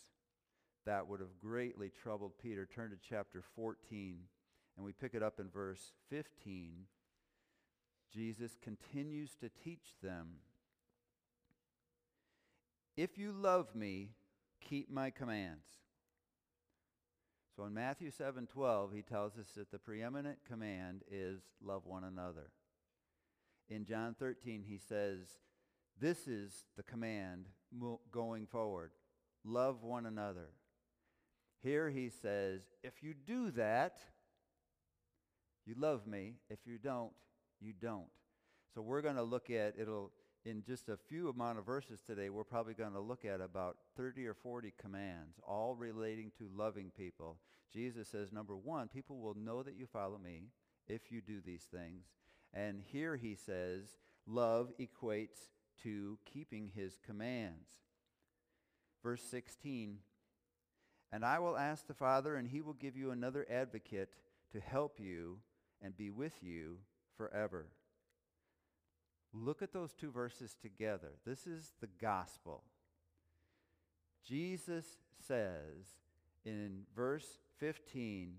That 0.85 1.07
would 1.07 1.19
have 1.19 1.39
greatly 1.41 1.89
troubled 1.89 2.33
Peter. 2.41 2.65
Turn 2.65 2.91
to 2.91 2.97
chapter 3.07 3.43
14, 3.55 4.19
and 4.75 4.85
we 4.85 4.91
pick 4.91 5.13
it 5.13 5.23
up 5.23 5.39
in 5.39 5.49
verse 5.49 5.93
15. 6.09 6.85
Jesus 8.13 8.57
continues 8.61 9.35
to 9.35 9.49
teach 9.63 9.95
them 10.01 10.39
If 12.99 13.17
you 13.17 13.31
love 13.31 13.73
me, 13.75 14.09
keep 14.59 14.91
my 14.91 15.09
commands. 15.09 15.65
So 17.55 17.63
in 17.63 17.73
Matthew 17.73 18.11
7:12, 18.11 18.93
he 18.93 19.01
tells 19.03 19.37
us 19.37 19.47
that 19.55 19.71
the 19.71 19.79
preeminent 19.79 20.39
command 20.45 21.03
is 21.09 21.39
love 21.61 21.85
one 21.85 22.03
another. 22.03 22.51
In 23.69 23.85
John 23.85 24.15
13, 24.19 24.63
he 24.67 24.77
says, 24.77 25.39
this 25.97 26.27
is 26.27 26.65
the 26.75 26.83
command 26.83 27.45
going 28.11 28.47
forward. 28.47 28.91
Love 29.45 29.81
one 29.81 30.05
another. 30.05 30.49
Here 31.61 31.89
he 31.89 32.09
says, 32.09 32.61
if 32.83 33.01
you 33.01 33.13
do 33.13 33.51
that, 33.51 33.99
you 35.65 35.73
love 35.77 36.05
me. 36.05 36.35
If 36.49 36.59
you 36.65 36.77
don't, 36.77 37.11
you 37.59 37.73
don't. 37.73 38.07
So 38.73 38.81
we're 38.81 39.01
going 39.01 39.15
to 39.15 39.23
look 39.23 39.49
at, 39.49 39.75
it'll, 39.79 40.11
in 40.45 40.63
just 40.63 40.89
a 40.89 40.97
few 40.97 41.29
amount 41.29 41.59
of 41.59 41.65
verses 41.65 42.01
today, 42.05 42.29
we're 42.29 42.43
probably 42.43 42.73
going 42.73 42.93
to 42.93 42.99
look 42.99 43.25
at 43.25 43.41
about 43.41 43.77
30 43.97 44.25
or 44.27 44.33
40 44.33 44.73
commands, 44.79 45.39
all 45.47 45.75
relating 45.75 46.31
to 46.37 46.49
loving 46.55 46.91
people. 46.95 47.37
Jesus 47.73 48.07
says, 48.07 48.31
number 48.31 48.55
one, 48.55 48.87
people 48.87 49.19
will 49.19 49.35
know 49.35 49.63
that 49.63 49.75
you 49.77 49.85
follow 49.85 50.17
me 50.17 50.43
if 50.87 51.11
you 51.11 51.21
do 51.21 51.41
these 51.41 51.67
things. 51.71 52.05
And 52.53 52.81
here 52.91 53.15
he 53.15 53.35
says, 53.35 53.97
love 54.25 54.71
equates 54.79 55.49
to 55.83 56.17
keeping 56.25 56.71
his 56.75 56.97
commands. 57.05 57.69
Verse 59.03 59.23
16, 59.23 59.97
and 61.11 61.25
I 61.25 61.39
will 61.39 61.57
ask 61.57 61.87
the 61.87 61.93
Father, 61.93 62.35
and 62.35 62.47
he 62.47 62.61
will 62.61 62.73
give 62.73 62.95
you 62.95 63.11
another 63.11 63.45
advocate 63.49 64.09
to 64.51 64.59
help 64.59 64.99
you 64.99 65.39
and 65.81 65.95
be 65.95 66.09
with 66.09 66.33
you 66.41 66.77
forever. 67.19 67.65
Look 69.33 69.61
at 69.61 69.73
those 69.73 69.93
two 69.93 70.09
verses 70.09 70.55
together. 70.61 71.11
This 71.25 71.45
is 71.45 71.73
the 71.81 71.89
gospel. 72.01 72.63
Jesus 74.25 74.85
says 75.27 75.97
in 76.45 76.83
verse 76.95 77.27
15, 77.59 78.35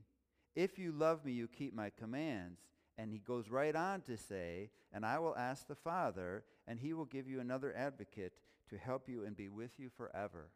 If 0.57 0.79
you 0.79 0.93
love 0.93 1.27
me, 1.27 1.33
you 1.33 1.47
keep 1.47 1.75
my 1.75 1.91
commands. 1.91 2.63
And 2.97 3.13
he 3.13 3.19
goes 3.19 3.51
right 3.51 3.77
on 3.77 4.01
to 4.03 4.17
say, 4.17 4.71
And 4.93 5.05
I 5.05 5.19
will 5.19 5.37
ask 5.37 5.69
the 5.69 5.75
Father, 5.75 6.45
and 6.67 6.81
he 6.81 6.95
will 6.95 7.05
give 7.05 7.29
you 7.29 7.41
another 7.41 7.75
advocate 7.77 8.33
to 8.71 8.79
help 8.79 9.09
you 9.09 9.25
and 9.25 9.37
be 9.37 9.49
with 9.49 9.79
you 9.79 9.91
forever. 9.91 10.49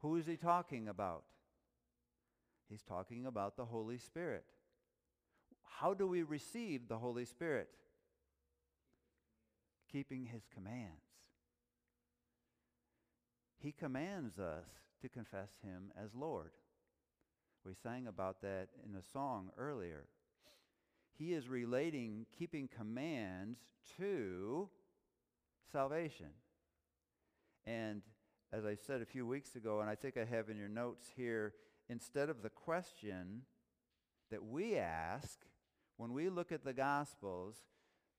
Who 0.00 0.16
is 0.16 0.26
he 0.26 0.36
talking 0.36 0.88
about? 0.88 1.24
He's 2.68 2.82
talking 2.82 3.26
about 3.26 3.56
the 3.56 3.64
Holy 3.64 3.98
Spirit. 3.98 4.44
How 5.78 5.94
do 5.94 6.06
we 6.06 6.22
receive 6.22 6.88
the 6.88 6.98
Holy 6.98 7.24
Spirit? 7.24 7.68
Keeping 9.90 10.26
his 10.26 10.42
commands. 10.52 11.04
He 13.58 13.72
commands 13.72 14.38
us 14.38 14.66
to 15.02 15.08
confess 15.08 15.50
him 15.62 15.92
as 16.02 16.14
Lord. 16.14 16.52
We 17.64 17.74
sang 17.74 18.06
about 18.06 18.40
that 18.42 18.68
in 18.88 18.96
a 18.96 19.02
song 19.02 19.50
earlier. 19.58 20.04
He 21.18 21.34
is 21.34 21.48
relating 21.48 22.26
keeping 22.36 22.68
commands 22.68 23.58
to 23.98 24.70
salvation. 25.70 26.30
And 27.66 28.02
as 28.52 28.64
I 28.64 28.74
said 28.74 29.02
a 29.02 29.06
few 29.06 29.26
weeks 29.26 29.54
ago, 29.54 29.80
and 29.80 29.90
I 29.90 29.94
think 29.94 30.16
I 30.16 30.24
have 30.24 30.48
in 30.48 30.56
your 30.56 30.68
notes 30.68 31.10
here, 31.14 31.54
instead 31.88 32.30
of 32.30 32.42
the 32.42 32.48
question 32.48 33.42
that 34.30 34.44
we 34.44 34.76
ask 34.76 35.38
when 36.00 36.14
we 36.14 36.30
look 36.30 36.50
at 36.50 36.64
the 36.64 36.72
Gospels, 36.72 37.56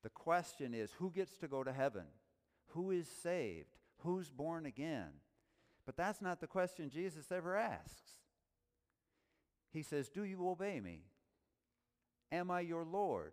the 0.04 0.08
question 0.08 0.72
is 0.72 0.92
who 0.92 1.10
gets 1.10 1.36
to 1.38 1.48
go 1.48 1.64
to 1.64 1.72
heaven? 1.72 2.04
Who 2.74 2.92
is 2.92 3.08
saved? 3.08 3.76
Who's 4.04 4.30
born 4.30 4.66
again? 4.66 5.08
But 5.84 5.96
that's 5.96 6.22
not 6.22 6.40
the 6.40 6.46
question 6.46 6.90
Jesus 6.90 7.32
ever 7.32 7.56
asks. 7.56 8.12
He 9.72 9.82
says, 9.82 10.08
Do 10.08 10.22
you 10.22 10.48
obey 10.48 10.78
me? 10.78 11.00
Am 12.30 12.52
I 12.52 12.60
your 12.60 12.84
Lord? 12.84 13.32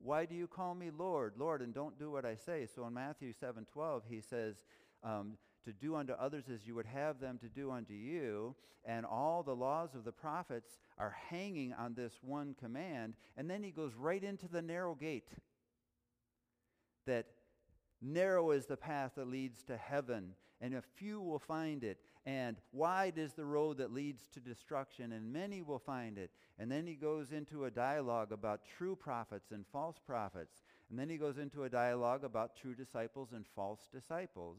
Why 0.00 0.26
do 0.26 0.34
you 0.34 0.46
call 0.46 0.74
me 0.74 0.90
Lord, 0.90 1.32
Lord, 1.38 1.62
and 1.62 1.72
don't 1.72 1.98
do 1.98 2.10
what 2.10 2.26
I 2.26 2.34
say? 2.34 2.66
So 2.66 2.86
in 2.86 2.92
Matthew 2.92 3.32
7:12, 3.32 4.02
he 4.06 4.20
says, 4.20 4.56
um, 5.02 5.38
to 5.66 5.72
do 5.72 5.94
unto 5.94 6.14
others 6.14 6.44
as 6.52 6.66
you 6.66 6.74
would 6.74 6.86
have 6.86 7.20
them 7.20 7.38
to 7.38 7.48
do 7.48 7.70
unto 7.70 7.92
you, 7.92 8.56
and 8.84 9.04
all 9.04 9.42
the 9.42 9.54
laws 9.54 9.94
of 9.94 10.04
the 10.04 10.12
prophets 10.12 10.78
are 10.96 11.14
hanging 11.28 11.74
on 11.74 11.94
this 11.94 12.14
one 12.22 12.54
command. 12.58 13.14
And 13.36 13.50
then 13.50 13.62
he 13.62 13.70
goes 13.70 13.92
right 13.94 14.22
into 14.22 14.48
the 14.48 14.62
narrow 14.62 14.94
gate 14.94 15.28
that 17.06 17.26
Narrow 18.02 18.50
is 18.50 18.66
the 18.66 18.76
path 18.76 19.12
that 19.16 19.28
leads 19.28 19.62
to 19.64 19.76
heaven, 19.76 20.34
and 20.60 20.74
a 20.74 20.82
few 20.82 21.20
will 21.20 21.38
find 21.38 21.82
it. 21.82 21.98
And 22.26 22.56
wide 22.72 23.18
is 23.18 23.32
the 23.32 23.44
road 23.44 23.78
that 23.78 23.92
leads 23.92 24.28
to 24.34 24.40
destruction, 24.40 25.12
and 25.12 25.32
many 25.32 25.62
will 25.62 25.78
find 25.78 26.18
it. 26.18 26.30
And 26.58 26.70
then 26.70 26.86
he 26.86 26.94
goes 26.94 27.32
into 27.32 27.64
a 27.64 27.70
dialogue 27.70 28.32
about 28.32 28.60
true 28.76 28.96
prophets 28.96 29.50
and 29.50 29.64
false 29.72 29.96
prophets. 30.04 30.62
And 30.90 30.98
then 30.98 31.08
he 31.08 31.16
goes 31.16 31.38
into 31.38 31.64
a 31.64 31.70
dialogue 31.70 32.24
about 32.24 32.56
true 32.56 32.74
disciples 32.74 33.32
and 33.32 33.46
false 33.54 33.88
disciples. 33.92 34.58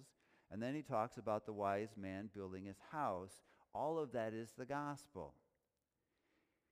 And 0.52 0.62
then 0.62 0.76
he 0.76 0.82
talks 0.82 1.18
about 1.18 1.46
the 1.46 1.54
wise 1.54 1.96
man 1.98 2.30
building 2.34 2.66
his 2.66 2.78
house. 2.92 3.42
All 3.74 4.00
of 4.00 4.14
that 4.14 4.34
is 4.34 4.52
the 4.58 4.66
gospel. 4.66 5.34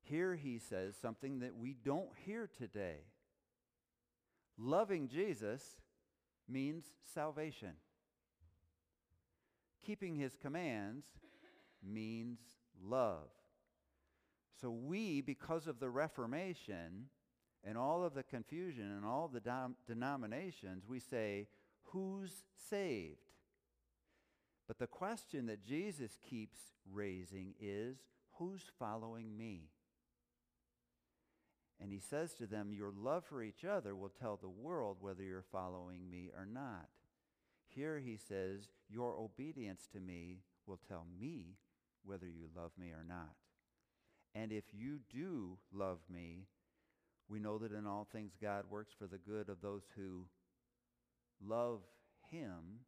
Here 0.02 0.36
he 0.36 0.60
says 0.60 0.96
something 1.02 1.40
that 1.40 1.56
we 1.56 1.76
don't 1.84 2.10
hear 2.26 2.48
today. 2.58 3.00
Loving 4.58 5.08
Jesus 5.10 5.62
means 6.48 6.86
salvation. 7.14 7.74
Keeping 9.86 10.16
his 10.16 10.36
commands 10.36 11.06
means 11.84 12.40
love. 12.82 13.30
So 14.62 14.70
we, 14.70 15.22
because 15.22 15.68
of 15.68 15.80
the 15.80 15.90
Reformation 15.90 17.10
and 17.64 17.78
all 17.78 18.04
of 18.04 18.14
the 18.14 18.24
confusion 18.24 18.92
and 18.92 19.06
all 19.06 19.28
the 19.28 19.40
dom- 19.40 19.76
denominations, 19.86 20.86
we 20.88 21.00
say, 21.00 21.48
who's 21.84 22.32
saved? 22.70 23.25
But 24.68 24.80
the 24.80 24.88
question 24.88 25.46
that 25.48 25.64
Jesus 25.64 26.18
keeps 26.28 26.58
raising 26.92 27.54
is, 27.60 27.98
who's 28.34 28.64
following 28.80 29.38
me? 29.38 29.70
And 31.80 31.92
he 31.92 32.00
says 32.00 32.34
to 32.36 32.48
them, 32.48 32.74
Your 32.74 32.92
love 32.96 33.26
for 33.26 33.44
each 33.44 33.66
other 33.66 33.96
will 33.96 34.10
tell 34.10 34.38
the 34.38 34.50
world 34.50 34.98
whether 35.00 35.24
you're 35.24 35.46
following 35.52 36.10
me 36.10 36.32
or 36.36 36.46
not. 36.46 36.88
Here 37.68 38.00
he 38.00 38.18
says, 38.18 38.70
Your 38.90 39.16
obedience 39.16 39.88
to 39.94 40.00
me 40.00 40.40
will 40.66 40.80
tell 40.88 41.06
me 41.20 41.58
whether 42.04 42.28
you 42.28 42.48
love 42.56 42.72
me 42.78 42.92
or 42.92 43.04
not. 43.08 43.36
And 44.34 44.52
if 44.52 44.64
you 44.74 45.00
do 45.14 45.58
love 45.74 46.00
me, 46.10 46.48
we 47.28 47.40
know 47.40 47.58
that 47.58 47.74
in 47.74 47.86
all 47.86 48.08
things 48.12 48.34
God 48.42 48.66
works 48.70 48.94
for 48.98 49.08
the 49.08 49.18
good 49.18 49.50
of 49.50 49.62
those 49.62 49.84
who 49.96 50.26
love 51.46 51.82
him. 52.30 52.82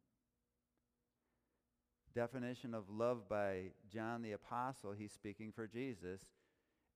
Definition 2.14 2.74
of 2.74 2.84
love 2.90 3.28
by 3.28 3.72
John 3.92 4.22
the 4.22 4.32
Apostle, 4.32 4.92
he's 4.92 5.12
speaking 5.12 5.52
for 5.52 5.66
Jesus. 5.66 6.20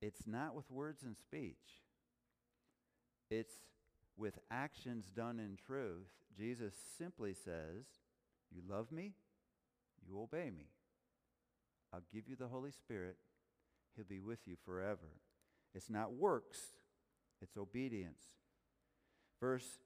It's 0.01 0.27
not 0.27 0.55
with 0.55 0.71
words 0.71 1.03
and 1.05 1.17
speech. 1.17 1.83
It's 3.31 3.55
with 4.17 4.39
actions 4.51 5.07
done 5.15 5.39
in 5.39 5.57
truth. 5.65 6.09
Jesus 6.37 6.75
simply 6.99 7.35
says, 7.35 7.85
You 8.51 8.63
love 8.69 8.91
me, 8.91 9.13
you 10.07 10.21
obey 10.21 10.51
me. 10.51 10.67
I'll 11.93 12.03
give 12.13 12.29
you 12.29 12.37
the 12.37 12.49
Holy 12.49 12.71
Spirit. 12.73 13.17
He'll 13.95 14.05
be 14.05 14.21
with 14.21 14.41
you 14.47 14.57
forever. 14.65 15.21
It's 15.75 15.91
not 15.91 16.15
works, 16.15 16.59
it's 17.41 17.57
obedience. 17.57 18.23
Verse 19.41 19.79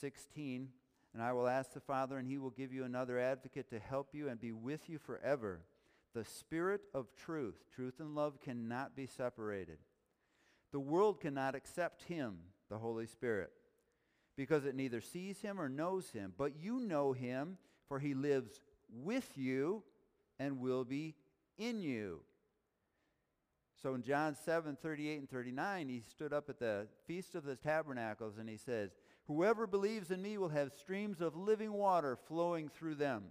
16, 0.00 0.68
and 1.14 1.22
I 1.22 1.32
will 1.32 1.46
ask 1.46 1.72
the 1.72 1.80
Father, 1.80 2.18
and 2.18 2.26
he 2.26 2.38
will 2.38 2.50
give 2.50 2.72
you 2.72 2.84
another 2.84 3.18
advocate 3.18 3.70
to 3.70 3.78
help 3.78 4.08
you 4.12 4.28
and 4.28 4.40
be 4.40 4.52
with 4.52 4.90
you 4.90 4.98
forever. 4.98 5.60
The 6.12 6.24
Spirit 6.24 6.82
of 6.92 7.06
truth. 7.14 7.54
Truth 7.74 8.00
and 8.00 8.16
love 8.16 8.40
cannot 8.40 8.96
be 8.96 9.06
separated. 9.06 9.78
The 10.72 10.80
world 10.80 11.20
cannot 11.20 11.54
accept 11.54 12.02
him 12.02 12.38
the 12.68 12.78
Holy 12.78 13.06
Spirit, 13.06 13.52
because 14.36 14.64
it 14.64 14.74
neither 14.74 15.00
sees 15.00 15.40
him 15.40 15.60
or 15.60 15.68
knows 15.68 16.10
him. 16.10 16.32
But 16.36 16.56
you 16.60 16.80
know 16.80 17.12
him, 17.12 17.58
for 17.88 18.00
he 18.00 18.14
lives 18.14 18.60
with 18.92 19.30
you 19.36 19.84
and 20.40 20.58
will 20.58 20.84
be 20.84 21.14
in 21.58 21.80
you. 21.80 22.20
So 23.80 23.94
in 23.94 24.02
John 24.02 24.34
7, 24.34 24.76
38 24.80 25.18
and 25.18 25.30
39, 25.30 25.88
he 25.88 26.00
stood 26.00 26.32
up 26.32 26.48
at 26.48 26.58
the 26.58 26.86
Feast 27.06 27.34
of 27.34 27.44
the 27.44 27.54
Tabernacles 27.54 28.38
and 28.38 28.48
he 28.48 28.56
says, 28.56 28.90
Whoever 29.26 29.66
believes 29.66 30.10
in 30.10 30.20
me 30.20 30.36
will 30.36 30.50
have 30.50 30.72
streams 30.72 31.20
of 31.20 31.36
living 31.36 31.72
water 31.72 32.18
flowing 32.28 32.68
through 32.68 32.96
them. 32.96 33.24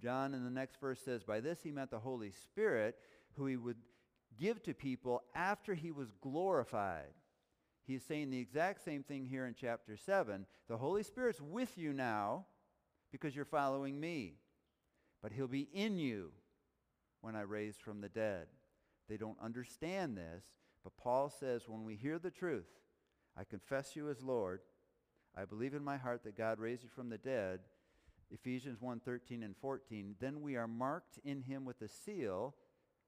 John 0.00 0.34
in 0.34 0.44
the 0.44 0.50
next 0.50 0.80
verse 0.80 1.00
says, 1.00 1.22
By 1.22 1.40
this 1.40 1.62
he 1.62 1.70
meant 1.70 1.90
the 1.90 1.98
Holy 1.98 2.30
Spirit, 2.30 2.96
who 3.36 3.46
he 3.46 3.56
would 3.56 3.76
give 4.38 4.62
to 4.62 4.74
people 4.74 5.22
after 5.34 5.74
he 5.74 5.90
was 5.90 6.12
glorified. 6.20 7.12
He's 7.86 8.02
saying 8.02 8.30
the 8.30 8.40
exact 8.40 8.84
same 8.84 9.02
thing 9.02 9.26
here 9.26 9.46
in 9.46 9.54
chapter 9.54 9.96
7. 9.96 10.46
The 10.68 10.76
Holy 10.76 11.02
Spirit's 11.02 11.40
with 11.40 11.78
you 11.78 11.92
now 11.92 12.46
because 13.12 13.36
you're 13.36 13.44
following 13.44 14.00
me. 14.00 14.34
But 15.22 15.32
he'll 15.32 15.46
be 15.46 15.68
in 15.72 15.98
you 15.98 16.32
when 17.20 17.36
I 17.36 17.42
raise 17.42 17.76
from 17.76 18.00
the 18.00 18.08
dead. 18.08 18.46
They 19.08 19.16
don't 19.16 19.38
understand 19.40 20.16
this, 20.16 20.44
but 20.82 20.96
Paul 20.96 21.30
says 21.30 21.68
when 21.68 21.84
we 21.84 21.94
hear 21.94 22.18
the 22.18 22.30
truth, 22.30 22.66
I 23.36 23.44
confess 23.44 23.94
you 23.94 24.08
as 24.08 24.22
Lord. 24.22 24.60
I 25.36 25.44
believe 25.44 25.74
in 25.74 25.84
my 25.84 25.96
heart 25.96 26.24
that 26.24 26.36
God 26.36 26.58
raised 26.58 26.82
you 26.82 26.88
from 26.88 27.10
the 27.10 27.18
dead. 27.18 27.60
Ephesians 28.30 28.80
1 28.80 29.00
13 29.00 29.42
and 29.42 29.56
14. 29.56 30.16
Then 30.18 30.40
we 30.40 30.56
are 30.56 30.66
marked 30.66 31.18
in 31.24 31.42
him 31.42 31.64
with 31.64 31.80
a 31.82 31.88
seal, 31.88 32.54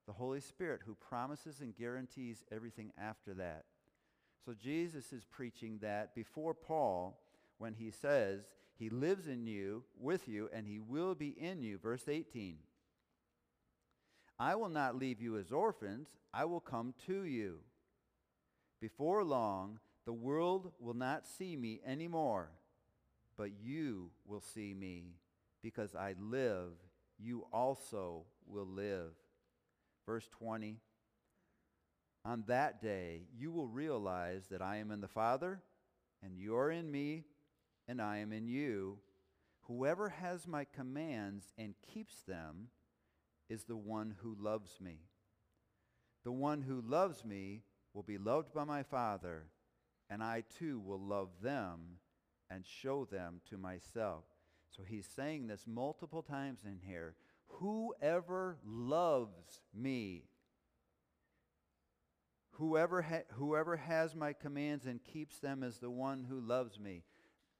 the 0.06 0.12
Holy 0.12 0.40
Spirit, 0.40 0.82
who 0.84 0.94
promises 0.94 1.60
and 1.60 1.76
guarantees 1.76 2.44
everything 2.52 2.92
after 2.98 3.34
that. 3.34 3.64
So 4.44 4.54
Jesus 4.54 5.12
is 5.12 5.24
preaching 5.24 5.78
that 5.82 6.14
before 6.14 6.54
Paul 6.54 7.18
when 7.58 7.74
he 7.74 7.90
says 7.90 8.42
he 8.78 8.90
lives 8.90 9.26
in 9.26 9.46
you, 9.46 9.82
with 9.98 10.28
you, 10.28 10.48
and 10.52 10.66
he 10.66 10.78
will 10.78 11.14
be 11.14 11.28
in 11.28 11.62
you. 11.62 11.78
Verse 11.78 12.08
18. 12.08 12.58
I 14.38 14.54
will 14.54 14.68
not 14.68 14.94
leave 14.94 15.20
you 15.20 15.36
as 15.36 15.50
orphans. 15.50 16.08
I 16.32 16.44
will 16.44 16.60
come 16.60 16.94
to 17.06 17.24
you. 17.24 17.58
Before 18.80 19.24
long, 19.24 19.80
the 20.08 20.12
world 20.14 20.72
will 20.80 20.94
not 20.94 21.26
see 21.26 21.54
me 21.54 21.82
anymore, 21.86 22.48
but 23.36 23.50
you 23.62 24.08
will 24.24 24.40
see 24.40 24.72
me. 24.72 25.12
Because 25.62 25.94
I 25.94 26.14
live, 26.18 26.70
you 27.18 27.44
also 27.52 28.24
will 28.46 28.66
live. 28.66 29.10
Verse 30.06 30.26
20. 30.30 30.78
On 32.24 32.42
that 32.46 32.80
day, 32.80 33.24
you 33.38 33.50
will 33.50 33.68
realize 33.68 34.46
that 34.50 34.62
I 34.62 34.76
am 34.76 34.90
in 34.92 35.02
the 35.02 35.08
Father, 35.08 35.60
and 36.22 36.38
you 36.38 36.56
are 36.56 36.70
in 36.70 36.90
me, 36.90 37.24
and 37.86 38.00
I 38.00 38.16
am 38.20 38.32
in 38.32 38.48
you. 38.48 38.96
Whoever 39.64 40.08
has 40.08 40.46
my 40.46 40.64
commands 40.64 41.52
and 41.58 41.74
keeps 41.92 42.22
them 42.22 42.68
is 43.50 43.64
the 43.64 43.76
one 43.76 44.14
who 44.22 44.34
loves 44.40 44.80
me. 44.80 45.00
The 46.24 46.32
one 46.32 46.62
who 46.62 46.80
loves 46.80 47.26
me 47.26 47.60
will 47.92 48.04
be 48.04 48.16
loved 48.16 48.54
by 48.54 48.64
my 48.64 48.82
Father, 48.84 49.48
and 50.10 50.22
I 50.22 50.44
too 50.58 50.80
will 50.80 51.00
love 51.00 51.28
them 51.42 51.98
and 52.50 52.64
show 52.66 53.04
them 53.04 53.40
to 53.50 53.58
myself. 53.58 54.24
So 54.70 54.82
he's 54.82 55.06
saying 55.06 55.46
this 55.46 55.64
multiple 55.66 56.22
times 56.22 56.60
in 56.64 56.78
here. 56.86 57.14
Whoever 57.46 58.58
loves 58.64 59.60
me 59.74 60.24
Whoever, 62.58 63.02
ha- 63.02 63.22
whoever 63.34 63.76
has 63.76 64.16
my 64.16 64.32
commands 64.32 64.84
and 64.86 65.02
keeps 65.04 65.38
them 65.38 65.62
is 65.62 65.78
the 65.78 65.90
one 65.90 66.24
who 66.28 66.40
loves 66.40 66.80
me. 66.80 67.04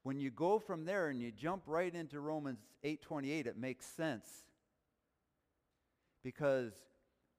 When 0.03 0.19
you 0.19 0.33
go 0.33 0.59
from 0.59 0.87
there 0.87 1.09
and 1.09 1.23
you 1.23 1.31
jump 1.31 1.63
right 1.67 1.95
into 1.95 2.19
Romans 2.19 2.67
8:28, 2.83 3.47
it 3.47 3.57
makes 3.57 3.87
sense. 3.87 4.45
Because 6.25 6.73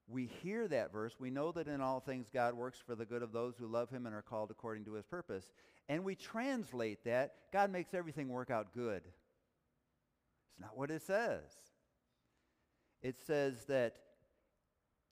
we 0.10 0.26
hear 0.42 0.68
that 0.68 0.92
verse, 0.92 1.14
we 1.20 1.30
know 1.30 1.52
that 1.52 1.68
in 1.68 1.82
all 1.82 2.00
things 2.00 2.30
God 2.34 2.56
works 2.56 2.80
for 2.86 2.96
the 2.96 3.06
good 3.06 3.22
of 3.22 3.32
those 3.32 3.56
who 3.58 3.68
love 3.68 3.90
him 3.90 4.06
and 4.06 4.16
are 4.16 4.22
called 4.22 4.52
according 4.52 4.86
to 4.86 4.94
his 4.94 5.06
purpose. 5.06 5.52
And 5.88 6.04
we 6.04 6.16
translate 6.16 7.04
that, 7.06 7.34
God 7.54 7.72
makes 7.72 7.94
everything 7.94 8.30
work 8.30 8.50
out 8.50 8.74
good. 8.74 9.04
It's 9.06 10.60
not 10.60 10.78
what 10.78 10.92
it 10.92 11.02
says. 11.04 11.44
It 13.02 13.18
says 13.26 13.66
that 13.66 13.96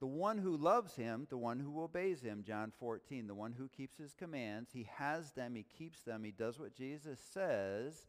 the 0.00 0.06
one 0.06 0.38
who 0.38 0.56
loves 0.56 0.94
him, 0.94 1.26
the 1.30 1.38
one 1.38 1.58
who 1.58 1.82
obeys 1.82 2.22
him, 2.22 2.44
John 2.46 2.72
14, 2.78 3.26
the 3.26 3.34
one 3.34 3.52
who 3.52 3.68
keeps 3.68 3.98
his 3.98 4.14
commands, 4.14 4.70
he 4.72 4.88
has 4.96 5.32
them, 5.32 5.54
he 5.54 5.64
keeps 5.64 6.02
them, 6.02 6.22
he 6.22 6.30
does 6.30 6.58
what 6.58 6.76
Jesus 6.76 7.18
says, 7.32 8.06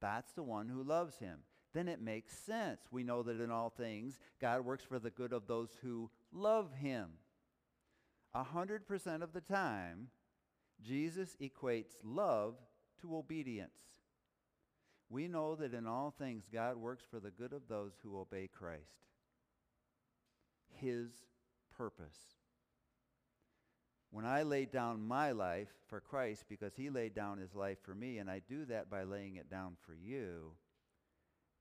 that's 0.00 0.32
the 0.32 0.42
one 0.42 0.68
who 0.68 0.82
loves 0.82 1.18
him. 1.18 1.40
Then 1.72 1.86
it 1.86 2.00
makes 2.00 2.36
sense. 2.36 2.80
We 2.90 3.04
know 3.04 3.22
that 3.22 3.40
in 3.40 3.50
all 3.50 3.70
things, 3.70 4.18
God 4.40 4.64
works 4.64 4.82
for 4.82 4.98
the 4.98 5.10
good 5.10 5.32
of 5.32 5.46
those 5.46 5.70
who 5.82 6.10
love 6.32 6.72
him. 6.74 7.10
A 8.34 8.44
hundred 8.44 8.86
percent 8.86 9.22
of 9.22 9.32
the 9.32 9.40
time, 9.40 10.08
Jesus 10.82 11.36
equates 11.40 11.94
love 12.04 12.54
to 13.00 13.16
obedience. 13.16 13.70
We 15.08 15.26
know 15.26 15.56
that 15.56 15.74
in 15.74 15.86
all 15.86 16.14
things, 16.16 16.44
God 16.52 16.76
works 16.76 17.04
for 17.10 17.18
the 17.18 17.32
good 17.32 17.52
of 17.52 17.62
those 17.68 17.92
who 18.02 18.18
obey 18.18 18.48
Christ 18.52 18.86
his 20.72 21.10
purpose. 21.76 22.16
when 24.10 24.24
I 24.24 24.42
lay 24.42 24.64
down 24.64 25.06
my 25.06 25.30
life 25.32 25.68
for 25.88 26.00
Christ 26.00 26.44
because 26.48 26.74
he 26.74 26.90
laid 26.90 27.14
down 27.14 27.38
his 27.38 27.54
life 27.54 27.78
for 27.82 27.94
me, 27.94 28.18
and 28.18 28.28
I 28.28 28.40
do 28.48 28.64
that 28.66 28.90
by 28.90 29.04
laying 29.04 29.36
it 29.36 29.48
down 29.48 29.76
for 29.86 29.94
you, 29.94 30.52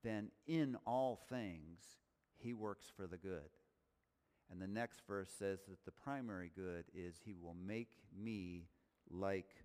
then 0.03 0.31
in 0.47 0.75
all 0.85 1.19
things 1.29 1.79
he 2.37 2.53
works 2.53 2.91
for 2.95 3.05
the 3.05 3.17
good. 3.17 3.49
And 4.51 4.61
the 4.61 4.67
next 4.67 5.01
verse 5.07 5.29
says 5.37 5.59
that 5.67 5.85
the 5.85 5.91
primary 5.91 6.51
good 6.55 6.85
is 6.93 7.21
he 7.23 7.35
will 7.39 7.55
make 7.55 7.91
me 8.17 8.67
like 9.09 9.55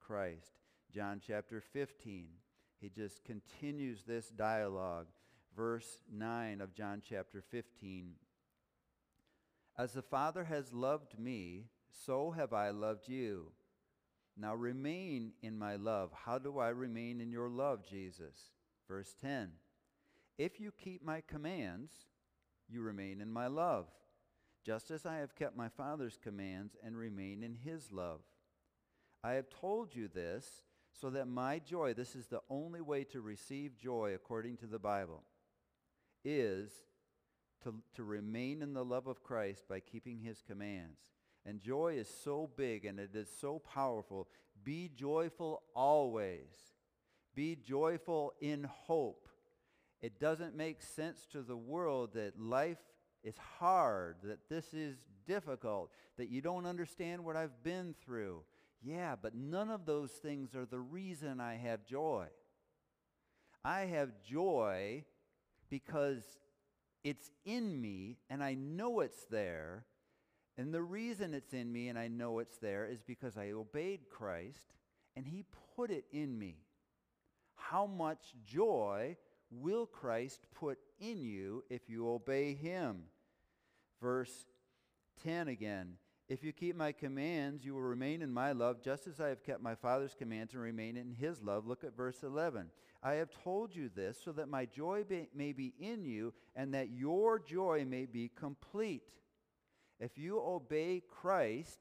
Christ. 0.00 0.58
John 0.92 1.20
chapter 1.24 1.60
15, 1.60 2.28
he 2.80 2.88
just 2.88 3.24
continues 3.24 4.02
this 4.02 4.28
dialogue. 4.28 5.06
Verse 5.56 6.02
9 6.12 6.60
of 6.60 6.74
John 6.74 7.02
chapter 7.08 7.42
15. 7.50 8.14
As 9.78 9.92
the 9.92 10.02
Father 10.02 10.44
has 10.44 10.72
loved 10.72 11.18
me, 11.18 11.66
so 11.90 12.30
have 12.32 12.52
I 12.52 12.70
loved 12.70 13.08
you. 13.08 13.52
Now 14.36 14.54
remain 14.54 15.32
in 15.42 15.58
my 15.58 15.76
love. 15.76 16.10
How 16.24 16.38
do 16.38 16.58
I 16.58 16.68
remain 16.68 17.20
in 17.20 17.30
your 17.30 17.48
love, 17.48 17.86
Jesus? 17.88 18.50
Verse 18.88 19.14
10. 19.20 19.50
If 20.38 20.58
you 20.58 20.72
keep 20.72 21.04
my 21.04 21.22
commands, 21.26 21.92
you 22.68 22.80
remain 22.82 23.20
in 23.20 23.30
my 23.30 23.46
love, 23.46 23.86
just 24.64 24.90
as 24.90 25.04
I 25.04 25.16
have 25.16 25.34
kept 25.34 25.56
my 25.56 25.68
Father's 25.68 26.18
commands 26.22 26.76
and 26.84 26.96
remain 26.96 27.42
in 27.42 27.54
his 27.54 27.90
love. 27.92 28.20
I 29.24 29.32
have 29.32 29.48
told 29.48 29.94
you 29.94 30.08
this 30.08 30.62
so 30.92 31.10
that 31.10 31.26
my 31.26 31.58
joy, 31.58 31.94
this 31.94 32.14
is 32.14 32.26
the 32.26 32.42
only 32.50 32.80
way 32.80 33.04
to 33.04 33.20
receive 33.20 33.78
joy 33.78 34.12
according 34.14 34.58
to 34.58 34.66
the 34.66 34.78
Bible, 34.78 35.22
is 36.24 36.70
to, 37.64 37.74
to 37.94 38.04
remain 38.04 38.62
in 38.62 38.74
the 38.74 38.84
love 38.84 39.06
of 39.06 39.22
Christ 39.22 39.68
by 39.68 39.80
keeping 39.80 40.18
his 40.18 40.42
commands. 40.46 40.98
And 41.44 41.60
joy 41.60 41.94
is 41.98 42.08
so 42.22 42.48
big 42.56 42.84
and 42.84 43.00
it 43.00 43.14
is 43.14 43.28
so 43.40 43.58
powerful. 43.58 44.28
Be 44.62 44.90
joyful 44.94 45.62
always. 45.74 46.54
Be 47.34 47.56
joyful 47.56 48.34
in 48.40 48.64
hope. 48.64 49.28
It 50.00 50.20
doesn't 50.20 50.56
make 50.56 50.82
sense 50.82 51.26
to 51.32 51.42
the 51.42 51.56
world 51.56 52.14
that 52.14 52.40
life 52.40 52.78
is 53.22 53.36
hard, 53.58 54.16
that 54.24 54.48
this 54.48 54.72
is 54.74 54.96
difficult, 55.26 55.90
that 56.16 56.28
you 56.28 56.40
don't 56.40 56.66
understand 56.66 57.24
what 57.24 57.36
I've 57.36 57.62
been 57.62 57.94
through. 58.04 58.42
Yeah, 58.82 59.14
but 59.20 59.34
none 59.34 59.70
of 59.70 59.86
those 59.86 60.10
things 60.10 60.54
are 60.54 60.66
the 60.66 60.80
reason 60.80 61.40
I 61.40 61.54
have 61.54 61.84
joy. 61.84 62.26
I 63.64 63.82
have 63.82 64.10
joy 64.28 65.04
because 65.70 66.22
it's 67.04 67.30
in 67.44 67.80
me 67.80 68.18
and 68.28 68.42
I 68.42 68.54
know 68.54 69.00
it's 69.00 69.24
there 69.30 69.86
and 70.58 70.72
the 70.72 70.82
reason 70.82 71.32
it's 71.32 71.54
in 71.54 71.72
me 71.72 71.88
and 71.88 71.98
I 71.98 72.08
know 72.08 72.38
it's 72.38 72.58
there 72.58 72.86
is 72.86 73.02
because 73.02 73.36
I 73.36 73.52
obeyed 73.52 74.08
Christ 74.10 74.74
and 75.16 75.26
he 75.26 75.44
put 75.76 75.90
it 75.90 76.04
in 76.12 76.38
me. 76.38 76.56
How 77.54 77.86
much 77.86 78.34
joy 78.44 79.16
will 79.50 79.86
Christ 79.86 80.46
put 80.54 80.78
in 81.00 81.24
you 81.24 81.64
if 81.70 81.88
you 81.88 82.08
obey 82.08 82.54
him? 82.54 83.04
Verse 84.02 84.46
10 85.22 85.48
again. 85.48 85.94
If 86.28 86.42
you 86.42 86.52
keep 86.52 86.76
my 86.76 86.92
commands, 86.92 87.64
you 87.64 87.74
will 87.74 87.82
remain 87.82 88.22
in 88.22 88.32
my 88.32 88.52
love, 88.52 88.82
just 88.82 89.06
as 89.06 89.20
I 89.20 89.28
have 89.28 89.44
kept 89.44 89.62
my 89.62 89.74
Father's 89.74 90.14
commands 90.14 90.54
and 90.54 90.62
remain 90.62 90.96
in 90.96 91.12
his 91.12 91.42
love. 91.42 91.66
Look 91.66 91.84
at 91.84 91.96
verse 91.96 92.22
11. 92.22 92.70
I 93.02 93.14
have 93.14 93.30
told 93.44 93.74
you 93.74 93.90
this 93.94 94.18
so 94.24 94.32
that 94.32 94.48
my 94.48 94.64
joy 94.64 95.04
be, 95.04 95.28
may 95.34 95.52
be 95.52 95.74
in 95.78 96.04
you 96.04 96.32
and 96.56 96.74
that 96.74 96.90
your 96.90 97.38
joy 97.38 97.84
may 97.86 98.06
be 98.06 98.30
complete. 98.34 99.10
If 100.00 100.18
you 100.18 100.40
obey 100.40 101.02
Christ 101.08 101.78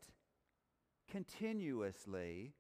continuously, 1.10 2.54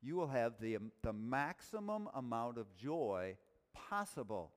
you 0.00 0.16
will 0.16 0.28
have 0.28 0.54
the, 0.60 0.78
the 1.02 1.12
maximum 1.12 2.08
amount 2.14 2.58
of 2.58 2.74
joy 2.76 3.36
possible. 3.74 4.52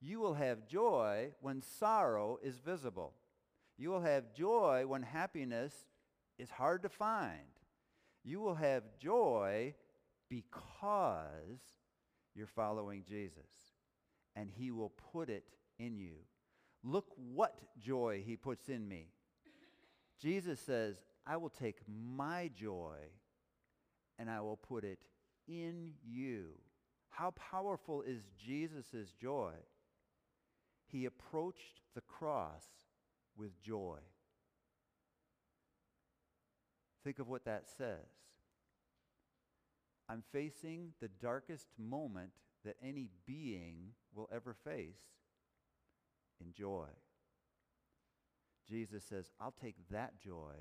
You 0.00 0.20
will 0.20 0.34
have 0.34 0.68
joy 0.68 1.32
when 1.40 1.60
sorrow 1.60 2.38
is 2.42 2.58
visible. 2.58 3.14
You 3.76 3.90
will 3.90 4.02
have 4.02 4.32
joy 4.32 4.86
when 4.86 5.02
happiness 5.02 5.74
is 6.38 6.50
hard 6.50 6.82
to 6.82 6.88
find. 6.88 7.48
You 8.24 8.40
will 8.40 8.54
have 8.54 8.84
joy 9.00 9.74
because 10.28 11.60
you're 12.34 12.46
following 12.46 13.04
Jesus. 13.08 13.50
And 14.36 14.50
he 14.50 14.70
will 14.70 14.92
put 15.12 15.28
it 15.28 15.44
in 15.78 15.98
you. 15.98 16.14
Look 16.84 17.06
what 17.16 17.58
joy 17.78 18.22
he 18.24 18.36
puts 18.36 18.68
in 18.68 18.86
me. 18.86 19.08
Jesus 20.20 20.60
says, 20.60 21.02
I 21.26 21.36
will 21.36 21.50
take 21.50 21.78
my 21.86 22.50
joy 22.54 22.96
and 24.18 24.30
I 24.30 24.40
will 24.40 24.56
put 24.56 24.84
it 24.84 25.00
in 25.48 25.92
you. 26.04 26.50
How 27.08 27.32
powerful 27.32 28.02
is 28.02 28.22
Jesus' 28.38 29.12
joy? 29.20 29.52
He 30.90 31.04
approached 31.04 31.80
the 31.94 32.00
cross 32.00 32.64
with 33.36 33.60
joy. 33.60 33.98
Think 37.04 37.18
of 37.18 37.28
what 37.28 37.44
that 37.44 37.64
says. 37.76 38.08
I'm 40.08 40.22
facing 40.32 40.92
the 41.00 41.08
darkest 41.08 41.68
moment 41.78 42.30
that 42.64 42.76
any 42.82 43.10
being 43.26 43.92
will 44.14 44.28
ever 44.32 44.54
face 44.54 45.02
in 46.40 46.52
joy. 46.52 46.88
Jesus 48.68 49.04
says, 49.04 49.30
I'll 49.40 49.54
take 49.62 49.76
that 49.90 50.20
joy 50.20 50.54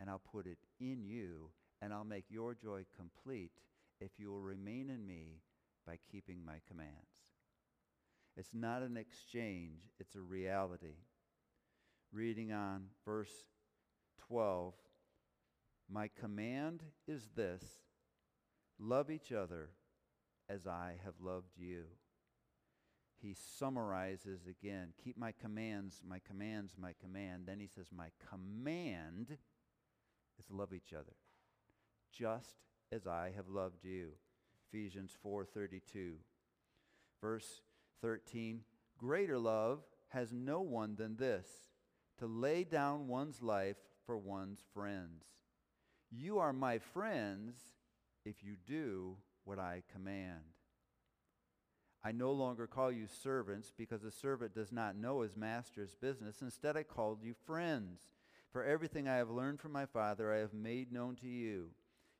and 0.00 0.10
I'll 0.10 0.22
put 0.32 0.46
it 0.46 0.58
in 0.80 1.04
you 1.04 1.50
and 1.80 1.92
I'll 1.92 2.04
make 2.04 2.24
your 2.28 2.54
joy 2.54 2.84
complete 2.96 3.52
if 4.00 4.10
you 4.18 4.30
will 4.30 4.42
remain 4.42 4.90
in 4.90 5.06
me 5.06 5.40
by 5.86 5.98
keeping 6.10 6.44
my 6.44 6.60
commands. 6.68 7.26
It's 8.36 8.52
not 8.52 8.82
an 8.82 8.96
exchange, 8.96 9.80
it's 9.98 10.14
a 10.14 10.20
reality. 10.20 10.96
Reading 12.12 12.52
on 12.52 12.86
verse 13.04 13.32
12, 14.28 14.74
my 15.88 16.08
command 16.20 16.82
is 17.06 17.28
this 17.34 17.62
love 18.78 19.10
each 19.10 19.32
other 19.32 19.70
as 20.48 20.66
I 20.66 20.96
have 21.04 21.14
loved 21.20 21.56
you 21.56 21.84
he 23.20 23.34
summarizes 23.34 24.46
again 24.46 24.92
keep 25.02 25.16
my 25.16 25.32
commands, 25.32 26.02
my 26.06 26.20
commands, 26.26 26.74
my 26.78 26.92
command. 27.00 27.44
Then 27.46 27.60
he 27.60 27.66
says, 27.66 27.86
My 27.94 28.08
command 28.30 29.36
is 30.38 30.50
love 30.50 30.72
each 30.72 30.92
other, 30.92 31.16
just 32.12 32.56
as 32.92 33.06
I 33.06 33.32
have 33.34 33.48
loved 33.48 33.84
you. 33.84 34.10
Ephesians 34.68 35.16
4:32. 35.24 36.14
Verse 37.20 37.62
13, 38.02 38.60
greater 38.98 39.38
love 39.38 39.80
has 40.08 40.32
no 40.32 40.60
one 40.60 40.96
than 40.96 41.16
this, 41.16 41.48
to 42.18 42.26
lay 42.26 42.64
down 42.64 43.08
one's 43.08 43.42
life 43.42 43.76
for 44.04 44.16
one's 44.16 44.60
friends. 44.72 45.24
You 46.10 46.38
are 46.38 46.52
my 46.52 46.78
friends 46.78 47.56
if 48.24 48.42
you 48.42 48.56
do 48.66 49.16
what 49.44 49.58
I 49.58 49.82
command. 49.92 50.42
I 52.04 52.12
no 52.12 52.30
longer 52.30 52.68
call 52.68 52.92
you 52.92 53.06
servants 53.08 53.72
because 53.76 54.04
a 54.04 54.12
servant 54.12 54.54
does 54.54 54.70
not 54.70 54.96
know 54.96 55.22
his 55.22 55.36
master's 55.36 55.96
business. 55.96 56.40
Instead, 56.40 56.76
I 56.76 56.84
called 56.84 57.22
you 57.22 57.34
friends. 57.46 58.00
For 58.52 58.64
everything 58.64 59.08
I 59.08 59.16
have 59.16 59.28
learned 59.28 59.60
from 59.60 59.72
my 59.72 59.86
Father, 59.86 60.32
I 60.32 60.38
have 60.38 60.54
made 60.54 60.92
known 60.92 61.16
to 61.16 61.26
you. 61.26 61.70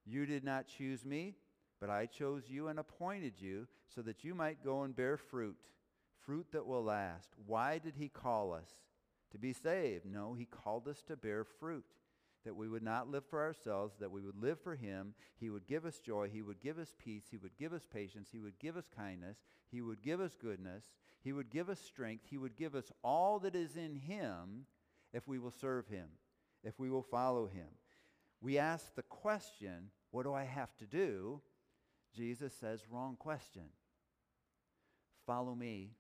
You 0.05 0.27
did 0.27 0.43
not 0.43 0.67
choose 0.67 1.05
me, 1.05 1.37
but 1.81 1.91
I 1.91 2.07
chose 2.07 2.45
you 2.49 2.69
and 2.69 2.79
appointed 2.79 3.35
you 3.39 3.67
so 3.95 4.03
that 4.03 4.25
you 4.25 4.35
might 4.35 4.65
go 4.65 4.83
and 4.83 4.95
bear 4.95 5.17
fruit, 5.17 5.57
fruit 6.25 6.47
that 6.53 6.67
will 6.67 6.85
last. 6.85 7.31
Why 7.47 7.79
did 7.79 7.95
he 7.99 8.09
call 8.09 8.53
us? 8.53 8.71
To 9.33 9.39
be 9.39 9.53
saved? 9.53 10.07
No, 10.07 10.35
he 10.35 10.47
called 10.47 10.89
us 10.89 11.03
to 11.09 11.17
bear 11.17 11.45
fruit 11.45 11.85
that 12.47 12.55
we 12.55 12.69
would 12.69 12.83
not 12.83 13.11
live 13.11 13.25
for 13.29 13.43
ourselves, 13.43 13.97
that 13.99 14.13
we 14.13 14.23
would 14.23 14.41
live 14.41 14.61
for 14.61 14.77
him. 14.77 15.15
He 15.37 15.51
would 15.51 15.67
give 15.67 15.85
us 15.85 15.99
joy. 15.99 16.31
He 16.33 16.43
would 16.43 16.61
give 16.61 16.79
us 16.79 16.95
peace. 16.97 17.25
He 17.29 17.37
would 17.37 17.57
give 17.59 17.73
us 17.73 17.87
patience. 17.93 18.29
He 18.31 18.39
would 18.39 18.59
give 18.61 18.77
us 18.77 18.89
kindness. 18.97 19.37
He 19.71 19.83
would 19.83 20.01
give 20.01 20.21
us 20.21 20.37
goodness. 20.41 20.85
He 21.23 21.33
would 21.33 21.51
give 21.51 21.69
us 21.69 21.81
strength. 21.81 22.25
He 22.31 22.39
would 22.39 22.57
give 22.57 22.77
us 22.77 22.93
all 23.03 23.41
that 23.41 23.57
is 23.57 23.77
in 23.77 23.97
him 23.97 24.67
if 25.13 25.27
we 25.27 25.41
will 25.41 25.51
serve 25.51 25.89
him, 25.89 26.07
if 26.63 26.79
we 26.79 26.89
will 26.89 27.03
follow 27.03 27.47
him. 27.47 27.67
We 28.41 28.59
ask 28.59 28.95
the 28.95 29.03
question, 29.03 29.91
what 30.13 30.23
do 30.23 30.33
I 30.33 30.45
have 30.45 30.75
to 30.77 30.87
do? 30.87 31.41
Jesus 32.17 32.55
says, 32.59 32.81
wrong 32.91 33.17
question. 33.19 33.65
Follow 35.27 35.55
me, 35.55 35.91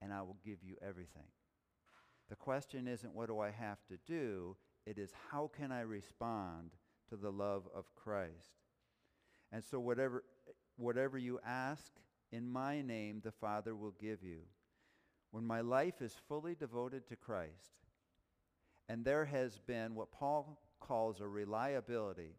and 0.00 0.12
I 0.12 0.22
will 0.22 0.36
give 0.44 0.62
you 0.62 0.76
everything. 0.86 1.28
The 2.28 2.36
question 2.36 2.86
isn't, 2.86 3.14
what 3.14 3.28
do 3.28 3.40
I 3.40 3.50
have 3.50 3.78
to 3.88 3.98
do? 4.06 4.56
It 4.86 4.98
is 4.98 5.12
how 5.30 5.50
can 5.56 5.72
I 5.72 5.80
respond 5.80 6.70
to 7.08 7.16
the 7.16 7.30
love 7.30 7.64
of 7.74 7.94
Christ? 7.94 8.60
And 9.50 9.62
so 9.64 9.80
whatever, 9.80 10.24
whatever 10.76 11.18
you 11.18 11.40
ask 11.46 11.92
in 12.30 12.48
my 12.48 12.80
name, 12.80 13.20
the 13.22 13.32
Father 13.32 13.74
will 13.74 13.94
give 14.00 14.22
you. 14.22 14.40
When 15.30 15.46
my 15.46 15.60
life 15.60 16.00
is 16.00 16.14
fully 16.28 16.54
devoted 16.54 17.06
to 17.08 17.16
Christ, 17.16 17.72
and 18.88 19.04
there 19.04 19.24
has 19.24 19.58
been 19.66 19.94
what 19.94 20.12
Paul 20.12 20.60
calls 20.80 21.20
a 21.20 21.28
reliability. 21.28 22.36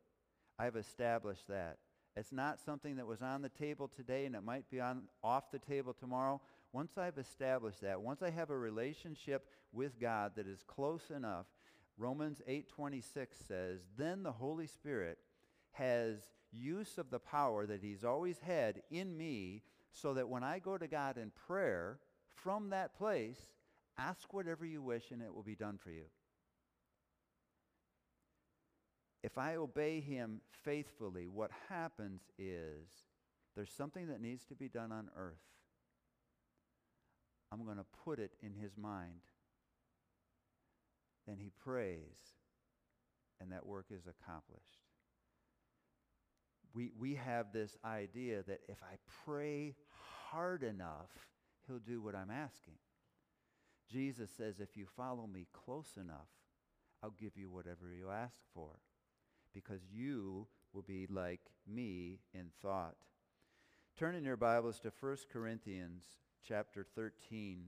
I've 0.60 0.76
established 0.76 1.48
that. 1.48 1.78
It's 2.16 2.32
not 2.32 2.60
something 2.60 2.98
that 2.98 3.08
was 3.08 3.22
on 3.22 3.42
the 3.42 3.50
table 3.50 3.88
today 3.88 4.26
and 4.26 4.36
it 4.36 4.44
might 4.44 4.70
be 4.70 4.80
on 4.80 5.04
off 5.24 5.52
the 5.52 5.60
table 5.60 5.94
tomorrow. 5.94 6.42
Once 6.72 6.98
I've 6.98 7.18
established 7.18 7.82
that, 7.82 8.02
once 8.02 8.22
I 8.22 8.30
have 8.30 8.50
a 8.50 8.58
relationship 8.58 9.48
with 9.72 10.00
God 10.00 10.34
that 10.36 10.48
is 10.48 10.64
close 10.64 11.10
enough, 11.10 11.48
Romans 11.98 12.42
8:26 12.48 13.38
says, 13.38 13.88
"Then 13.96 14.24
the 14.24 14.32
Holy 14.32 14.68
Spirit 14.68 15.20
has 15.72 16.30
use 16.52 16.98
of 17.00 17.10
the 17.10 17.20
power 17.20 17.66
that 17.66 17.82
he's 17.82 18.04
always 18.04 18.40
had 18.40 18.84
in 18.90 19.18
me 19.18 19.64
so 19.92 20.14
that 20.14 20.30
when 20.30 20.44
I 20.44 20.60
go 20.60 20.78
to 20.78 20.88
God 20.88 21.18
in 21.18 21.32
prayer, 21.32 22.00
from 22.28 22.70
that 22.70 22.94
place, 22.96 23.54
ask 23.98 24.34
whatever 24.34 24.66
you 24.66 24.82
wish 24.82 25.12
and 25.12 25.22
it 25.22 25.34
will 25.34 25.44
be 25.44 25.56
done 25.56 25.78
for 25.78 25.92
you." 25.92 26.10
If 29.24 29.38
I 29.38 29.56
obey 29.56 30.02
him 30.02 30.42
faithfully, 30.64 31.28
what 31.28 31.50
happens 31.70 32.22
is 32.38 32.90
there's 33.56 33.72
something 33.72 34.08
that 34.08 34.22
needs 34.22 34.44
to 34.46 34.56
be 34.56 34.68
done 34.68 34.92
on 34.92 35.10
earth. 35.18 35.38
I'm 37.52 37.64
going 37.64 37.78
to 37.78 37.86
put 38.04 38.20
it 38.20 38.32
in 38.42 38.54
his 38.54 38.76
mind. 38.78 39.22
Then 41.26 41.38
he 41.38 41.52
prays, 41.64 42.00
and 43.40 43.52
that 43.54 43.66
work 43.66 43.86
is 43.92 44.02
accomplished. 44.08 44.64
We, 46.74 46.92
we 47.00 47.16
have 47.16 47.54
this 47.54 47.78
idea 47.86 48.44
that 48.44 48.62
if 48.68 48.82
I 48.84 48.96
pray 49.24 49.76
hard 50.32 50.64
enough, 50.64 51.12
he'll 51.68 51.80
do 51.80 52.02
what 52.02 52.16
I'm 52.16 52.32
asking. 52.32 52.74
Jesus 53.90 54.32
says, 54.36 54.56
if 54.60 54.76
you 54.76 54.86
follow 54.98 55.28
me 55.28 55.46
close 55.54 55.92
enough, 55.96 56.28
I'll 57.02 57.14
give 57.18 57.38
you 57.38 57.50
whatever 57.50 57.94
you 57.96 58.10
ask 58.10 58.36
for 58.54 58.80
because 59.54 59.82
you 59.92 60.48
will 60.74 60.82
be 60.82 61.08
like 61.10 61.42
me 61.68 62.20
in 62.34 62.50
thought. 62.62 62.96
Turn 63.98 64.16
in 64.16 64.24
your 64.24 64.38
Bibles 64.38 64.80
to 64.80 64.92
1 65.00 65.18
Corinthians 65.32 66.04
chapter 66.48 66.86
13. 66.96 67.66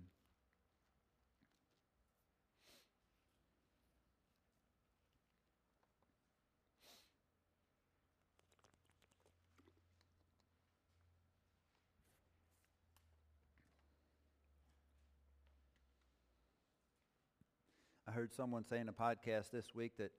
I 18.08 18.12
heard 18.12 18.34
someone 18.34 18.64
say 18.64 18.80
in 18.80 18.90
a 18.90 18.94
podcast 18.94 19.52
this 19.52 19.76
week 19.76 19.94
that 19.98 20.12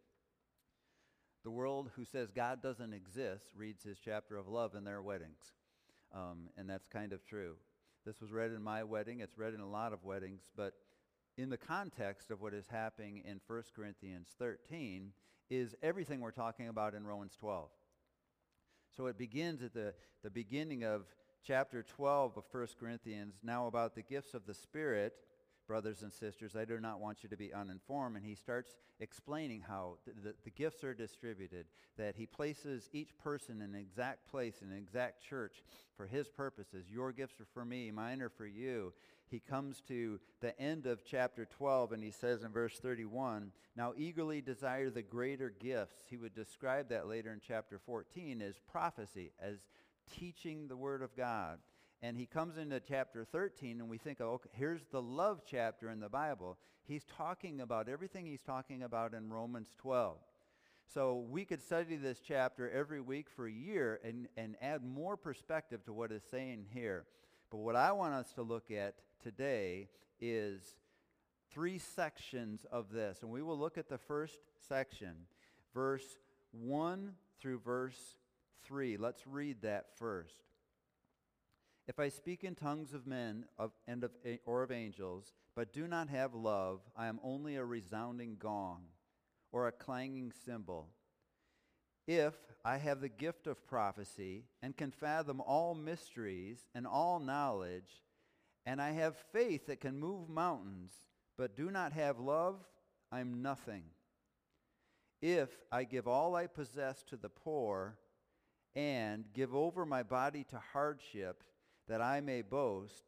the 1.46 1.50
world 1.52 1.92
who 1.94 2.04
says 2.04 2.32
God 2.32 2.60
doesn't 2.60 2.92
exist 2.92 3.44
reads 3.54 3.84
his 3.84 4.00
chapter 4.04 4.36
of 4.36 4.48
love 4.48 4.74
in 4.74 4.82
their 4.82 5.00
weddings. 5.00 5.52
Um, 6.12 6.48
and 6.58 6.68
that's 6.68 6.88
kind 6.88 7.12
of 7.12 7.24
true. 7.24 7.54
This 8.04 8.20
was 8.20 8.32
read 8.32 8.50
in 8.50 8.60
my 8.60 8.82
wedding. 8.82 9.20
It's 9.20 9.38
read 9.38 9.54
in 9.54 9.60
a 9.60 9.70
lot 9.70 9.92
of 9.92 10.02
weddings. 10.02 10.40
But 10.56 10.72
in 11.38 11.48
the 11.48 11.56
context 11.56 12.32
of 12.32 12.40
what 12.40 12.52
is 12.52 12.66
happening 12.66 13.22
in 13.24 13.40
1 13.46 13.62
Corinthians 13.76 14.26
13 14.40 15.12
is 15.48 15.76
everything 15.84 16.20
we're 16.20 16.32
talking 16.32 16.66
about 16.66 16.96
in 16.96 17.06
Romans 17.06 17.36
12. 17.38 17.68
So 18.96 19.06
it 19.06 19.16
begins 19.16 19.62
at 19.62 19.72
the, 19.72 19.94
the 20.24 20.30
beginning 20.30 20.82
of 20.82 21.04
chapter 21.44 21.84
12 21.84 22.38
of 22.38 22.44
1 22.50 22.66
Corinthians, 22.80 23.34
now 23.44 23.68
about 23.68 23.94
the 23.94 24.02
gifts 24.02 24.34
of 24.34 24.46
the 24.46 24.54
Spirit 24.54 25.14
brothers 25.66 26.02
and 26.02 26.12
sisters, 26.12 26.56
I 26.56 26.64
do 26.64 26.80
not 26.80 27.00
want 27.00 27.22
you 27.22 27.28
to 27.28 27.36
be 27.36 27.52
uninformed. 27.52 28.16
And 28.16 28.24
he 28.24 28.34
starts 28.34 28.76
explaining 29.00 29.62
how 29.66 29.98
the, 30.06 30.12
the, 30.12 30.34
the, 30.44 30.50
gifts 30.50 30.84
are 30.84 30.94
distributed, 30.94 31.66
that 31.96 32.16
he 32.16 32.26
places 32.26 32.88
each 32.92 33.16
person 33.18 33.56
in 33.60 33.74
an 33.74 33.80
exact 33.80 34.30
place, 34.30 34.62
in 34.62 34.70
an 34.70 34.78
exact 34.78 35.22
church 35.22 35.62
for 35.96 36.06
his 36.06 36.28
purposes. 36.28 36.86
Your 36.90 37.12
gifts 37.12 37.40
are 37.40 37.46
for 37.52 37.64
me, 37.64 37.90
mine 37.90 38.22
are 38.22 38.28
for 38.28 38.46
you. 38.46 38.92
He 39.28 39.40
comes 39.40 39.82
to 39.88 40.20
the 40.40 40.58
end 40.60 40.86
of 40.86 41.04
chapter 41.04 41.44
12 41.44 41.92
and 41.92 42.02
he 42.02 42.12
says 42.12 42.42
in 42.42 42.52
verse 42.52 42.78
31, 42.78 43.50
Now 43.76 43.92
eagerly 43.96 44.40
desire 44.40 44.90
the 44.90 45.02
greater 45.02 45.50
gifts. 45.50 45.96
He 46.08 46.16
would 46.16 46.34
describe 46.34 46.88
that 46.90 47.08
later 47.08 47.32
in 47.32 47.40
chapter 47.46 47.78
14 47.78 48.40
as 48.40 48.54
prophecy, 48.70 49.32
as 49.40 49.58
teaching 50.16 50.68
the 50.68 50.76
word 50.76 51.02
of 51.02 51.16
God. 51.16 51.58
And 52.02 52.16
he 52.16 52.26
comes 52.26 52.58
into 52.58 52.78
chapter 52.80 53.24
13, 53.24 53.80
and 53.80 53.88
we 53.88 53.98
think, 53.98 54.20
oh, 54.20 54.34
okay, 54.34 54.50
here's 54.52 54.82
the 54.90 55.00
love 55.00 55.42
chapter 55.48 55.90
in 55.90 56.00
the 56.00 56.08
Bible. 56.08 56.58
He's 56.84 57.04
talking 57.16 57.60
about 57.60 57.88
everything 57.88 58.26
he's 58.26 58.42
talking 58.42 58.82
about 58.82 59.14
in 59.14 59.30
Romans 59.30 59.72
12. 59.78 60.18
So 60.92 61.24
we 61.28 61.44
could 61.44 61.62
study 61.62 61.96
this 61.96 62.20
chapter 62.20 62.70
every 62.70 63.00
week 63.00 63.28
for 63.28 63.46
a 63.46 63.52
year 63.52 64.00
and, 64.04 64.28
and 64.36 64.56
add 64.62 64.84
more 64.84 65.16
perspective 65.16 65.84
to 65.86 65.92
what 65.92 66.12
is 66.12 66.22
saying 66.30 66.66
here. 66.72 67.06
But 67.50 67.58
what 67.58 67.76
I 67.76 67.92
want 67.92 68.14
us 68.14 68.32
to 68.34 68.42
look 68.42 68.70
at 68.70 68.94
today 69.22 69.88
is 70.20 70.76
three 71.50 71.78
sections 71.78 72.66
of 72.70 72.92
this. 72.92 73.22
And 73.22 73.30
we 73.30 73.42
will 73.42 73.58
look 73.58 73.78
at 73.78 73.88
the 73.88 73.98
first 73.98 74.38
section, 74.68 75.14
verse 75.74 76.18
1 76.52 77.12
through 77.40 77.60
verse 77.60 78.18
3. 78.64 78.96
Let's 78.96 79.26
read 79.26 79.62
that 79.62 79.96
first. 79.98 80.36
If 81.88 82.00
I 82.00 82.08
speak 82.08 82.42
in 82.42 82.56
tongues 82.56 82.94
of 82.94 83.06
men 83.06 83.44
of, 83.58 83.70
and 83.86 84.02
of, 84.02 84.10
or 84.44 84.62
of 84.64 84.72
angels, 84.72 85.34
but 85.54 85.72
do 85.72 85.86
not 85.86 86.08
have 86.08 86.34
love, 86.34 86.80
I 86.96 87.06
am 87.06 87.20
only 87.22 87.56
a 87.56 87.64
resounding 87.64 88.36
gong 88.38 88.82
or 89.52 89.68
a 89.68 89.72
clanging 89.72 90.32
cymbal. 90.44 90.88
If 92.08 92.34
I 92.64 92.78
have 92.78 93.00
the 93.00 93.08
gift 93.08 93.46
of 93.46 93.66
prophecy 93.66 94.44
and 94.62 94.76
can 94.76 94.90
fathom 94.90 95.40
all 95.40 95.74
mysteries 95.74 96.66
and 96.74 96.86
all 96.86 97.20
knowledge, 97.20 98.02
and 98.64 98.82
I 98.82 98.90
have 98.90 99.16
faith 99.32 99.66
that 99.66 99.80
can 99.80 99.98
move 99.98 100.28
mountains, 100.28 100.92
but 101.38 101.56
do 101.56 101.70
not 101.70 101.92
have 101.92 102.18
love, 102.18 102.56
I'm 103.12 103.42
nothing. 103.42 103.84
If 105.22 105.50
I 105.70 105.84
give 105.84 106.08
all 106.08 106.34
I 106.34 106.48
possess 106.48 107.02
to 107.04 107.16
the 107.16 107.28
poor 107.28 107.98
and 108.74 109.24
give 109.32 109.54
over 109.54 109.86
my 109.86 110.02
body 110.02 110.44
to 110.50 110.60
hardship, 110.72 111.42
that 111.88 112.00
I 112.00 112.20
may 112.20 112.42
boast, 112.42 113.04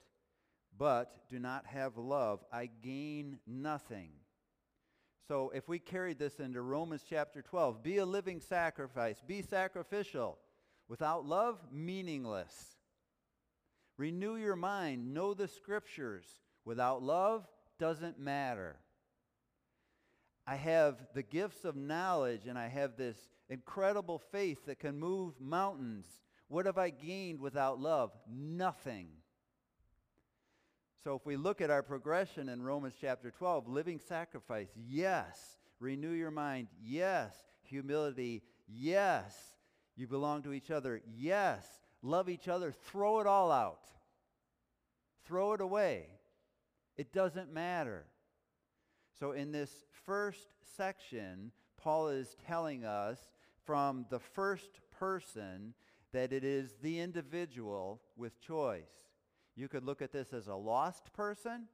but 0.76 1.28
do 1.28 1.38
not 1.38 1.66
have 1.66 1.96
love, 1.96 2.44
I 2.52 2.70
gain 2.82 3.38
nothing. 3.46 4.10
So 5.26 5.50
if 5.54 5.68
we 5.68 5.78
carried 5.78 6.18
this 6.18 6.40
into 6.40 6.62
Romans 6.62 7.04
chapter 7.08 7.42
12, 7.42 7.82
be 7.82 7.98
a 7.98 8.06
living 8.06 8.40
sacrifice, 8.40 9.20
be 9.26 9.42
sacrificial. 9.42 10.38
Without 10.88 11.26
love, 11.26 11.58
meaningless. 11.70 12.78
Renew 13.98 14.36
your 14.36 14.56
mind, 14.56 15.12
know 15.12 15.34
the 15.34 15.48
scriptures. 15.48 16.24
Without 16.64 17.02
love, 17.02 17.46
doesn't 17.78 18.18
matter. 18.18 18.76
I 20.46 20.56
have 20.56 20.96
the 21.12 21.22
gifts 21.22 21.66
of 21.66 21.76
knowledge 21.76 22.46
and 22.46 22.58
I 22.58 22.68
have 22.68 22.96
this 22.96 23.18
incredible 23.50 24.18
faith 24.32 24.64
that 24.64 24.78
can 24.78 24.98
move 24.98 25.34
mountains. 25.40 26.06
What 26.48 26.66
have 26.66 26.78
I 26.78 26.90
gained 26.90 27.40
without 27.40 27.78
love? 27.78 28.10
Nothing. 28.28 29.08
So 31.04 31.14
if 31.14 31.24
we 31.24 31.36
look 31.36 31.60
at 31.60 31.70
our 31.70 31.82
progression 31.82 32.48
in 32.48 32.62
Romans 32.62 32.94
chapter 33.00 33.30
12, 33.30 33.68
living 33.68 33.98
sacrifice, 33.98 34.68
yes. 34.86 35.58
Renew 35.78 36.12
your 36.12 36.30
mind, 36.30 36.68
yes. 36.82 37.34
Humility, 37.62 38.42
yes. 38.66 39.36
You 39.96 40.06
belong 40.06 40.42
to 40.42 40.52
each 40.52 40.70
other, 40.70 41.02
yes. 41.16 41.66
Love 42.02 42.28
each 42.28 42.48
other, 42.48 42.72
throw 42.72 43.20
it 43.20 43.26
all 43.26 43.52
out. 43.52 43.86
Throw 45.26 45.52
it 45.52 45.60
away. 45.60 46.06
It 46.96 47.12
doesn't 47.12 47.52
matter. 47.52 48.06
So 49.18 49.32
in 49.32 49.52
this 49.52 49.70
first 50.06 50.48
section, 50.76 51.52
Paul 51.76 52.08
is 52.08 52.36
telling 52.46 52.84
us 52.84 53.18
from 53.64 54.06
the 54.10 54.18
first 54.18 54.80
person 54.98 55.74
that 56.12 56.32
it 56.32 56.44
is 56.44 56.76
the 56.82 56.98
individual 57.00 58.00
with 58.16 58.40
choice. 58.40 59.08
You 59.56 59.68
could 59.68 59.84
look 59.84 60.02
at 60.02 60.12
this 60.12 60.32
as 60.32 60.46
a 60.46 60.54
lost 60.54 61.12
person, 61.12 61.66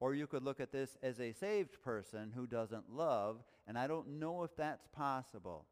or 0.00 0.14
you 0.14 0.26
could 0.26 0.42
look 0.42 0.60
at 0.60 0.72
this 0.72 0.96
as 1.02 1.20
a 1.20 1.32
saved 1.32 1.82
person 1.82 2.32
who 2.34 2.46
doesn't 2.46 2.90
love, 2.90 3.42
and 3.66 3.78
I 3.78 3.86
don't 3.86 4.18
know 4.18 4.42
if 4.44 4.54
that's 4.56 4.86
possible. 4.88 5.66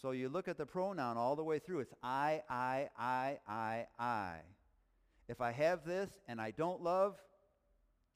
So 0.00 0.10
you 0.10 0.28
look 0.28 0.48
at 0.48 0.58
the 0.58 0.66
pronoun 0.66 1.16
all 1.16 1.36
the 1.36 1.44
way 1.44 1.58
through. 1.58 1.80
It's 1.80 1.94
I, 2.02 2.42
I, 2.50 2.88
I, 2.98 3.38
I, 3.48 3.86
I. 3.98 4.34
If 5.28 5.40
I 5.40 5.52
have 5.52 5.84
this 5.84 6.10
and 6.28 6.40
I 6.40 6.50
don't 6.50 6.82
love, 6.82 7.16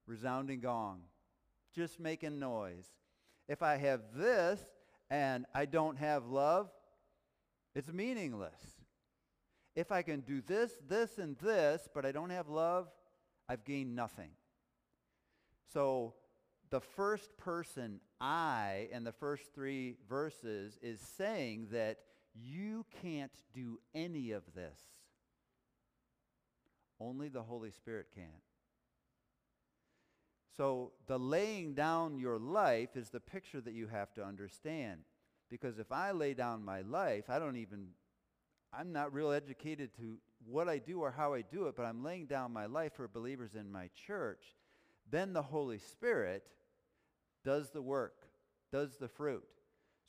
resounding 0.06 0.60
gong, 0.60 1.02
just 1.74 1.98
making 1.98 2.38
noise. 2.38 2.86
If 3.48 3.62
I 3.62 3.76
have 3.76 4.00
this 4.14 4.60
and 5.08 5.46
I 5.54 5.64
don't 5.64 5.96
have 5.96 6.26
love, 6.26 6.70
it's 7.74 7.92
meaningless. 7.92 8.79
If 9.80 9.90
I 9.90 10.02
can 10.02 10.20
do 10.20 10.42
this, 10.42 10.72
this, 10.86 11.16
and 11.16 11.38
this, 11.38 11.88
but 11.94 12.04
I 12.04 12.12
don't 12.12 12.28
have 12.28 12.50
love, 12.50 12.88
I've 13.48 13.64
gained 13.64 13.96
nothing. 13.96 14.32
So 15.72 16.12
the 16.68 16.82
first 16.82 17.34
person 17.38 18.00
I 18.20 18.88
in 18.92 19.04
the 19.04 19.12
first 19.12 19.54
three 19.54 19.96
verses 20.06 20.78
is 20.82 21.00
saying 21.00 21.68
that 21.72 22.00
you 22.34 22.84
can't 23.00 23.32
do 23.54 23.80
any 23.94 24.32
of 24.32 24.42
this. 24.54 24.78
Only 27.00 27.30
the 27.30 27.42
Holy 27.42 27.70
Spirit 27.70 28.08
can. 28.14 28.42
So 30.58 30.92
the 31.06 31.18
laying 31.18 31.72
down 31.72 32.18
your 32.18 32.38
life 32.38 32.96
is 32.96 33.08
the 33.08 33.18
picture 33.18 33.62
that 33.62 33.72
you 33.72 33.86
have 33.86 34.12
to 34.12 34.22
understand. 34.22 35.00
Because 35.48 35.78
if 35.78 35.90
I 35.90 36.10
lay 36.10 36.34
down 36.34 36.66
my 36.66 36.82
life, 36.82 37.30
I 37.30 37.38
don't 37.38 37.56
even, 37.56 37.88
I'm 38.72 38.92
not 38.92 39.12
real 39.12 39.32
educated 39.32 39.94
to 39.96 40.18
what 40.46 40.68
I 40.68 40.78
do 40.78 41.00
or 41.00 41.10
how 41.10 41.34
I 41.34 41.42
do 41.42 41.66
it, 41.66 41.76
but 41.76 41.84
I'm 41.84 42.04
laying 42.04 42.26
down 42.26 42.52
my 42.52 42.66
life 42.66 42.94
for 42.94 43.08
believers 43.08 43.54
in 43.54 43.70
my 43.70 43.90
church. 44.06 44.44
Then 45.10 45.32
the 45.32 45.42
Holy 45.42 45.78
Spirit 45.78 46.44
does 47.44 47.70
the 47.70 47.82
work, 47.82 48.26
does 48.72 48.96
the 48.96 49.08
fruit. 49.08 49.44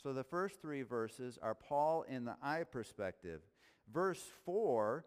So 0.02 0.14
the 0.14 0.24
first 0.24 0.62
three 0.62 0.84
verses 0.84 1.38
are 1.42 1.56
Paul 1.56 2.04
in 2.04 2.26
the 2.26 2.36
I 2.42 2.64
perspective. 2.64 3.42
Verse 3.92 4.24
4 4.46 5.06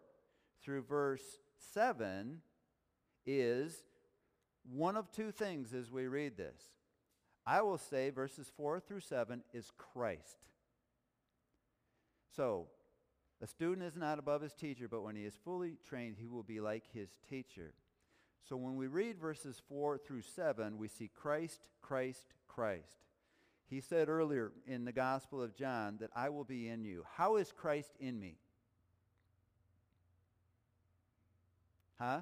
through 0.63 0.83
verse 0.83 1.39
7 1.73 2.41
is 3.25 3.75
one 4.71 4.95
of 4.95 5.11
two 5.11 5.31
things 5.31 5.73
as 5.73 5.91
we 5.91 6.07
read 6.07 6.37
this. 6.37 6.61
I 7.45 7.61
will 7.61 7.77
say 7.77 8.09
verses 8.09 8.51
4 8.57 8.79
through 8.79 9.01
7 9.01 9.43
is 9.53 9.71
Christ. 9.77 10.37
So, 12.35 12.67
a 13.41 13.47
student 13.47 13.85
is 13.85 13.95
not 13.95 14.19
above 14.19 14.41
his 14.41 14.53
teacher, 14.53 14.87
but 14.87 15.03
when 15.03 15.15
he 15.15 15.23
is 15.23 15.37
fully 15.43 15.77
trained, 15.87 16.15
he 16.17 16.27
will 16.27 16.43
be 16.43 16.59
like 16.59 16.83
his 16.93 17.09
teacher. 17.29 17.73
So 18.47 18.55
when 18.55 18.75
we 18.75 18.87
read 18.87 19.19
verses 19.19 19.61
4 19.67 19.97
through 19.97 20.21
7, 20.21 20.77
we 20.77 20.87
see 20.87 21.09
Christ, 21.13 21.59
Christ, 21.81 22.33
Christ. 22.47 22.97
He 23.67 23.81
said 23.81 24.07
earlier 24.07 24.51
in 24.67 24.85
the 24.85 24.91
Gospel 24.91 25.41
of 25.41 25.55
John 25.55 25.97
that 25.99 26.11
I 26.15 26.29
will 26.29 26.43
be 26.43 26.69
in 26.69 26.85
you. 26.85 27.03
How 27.15 27.37
is 27.37 27.51
Christ 27.51 27.91
in 27.99 28.19
me? 28.19 28.37
Huh? 31.99 32.21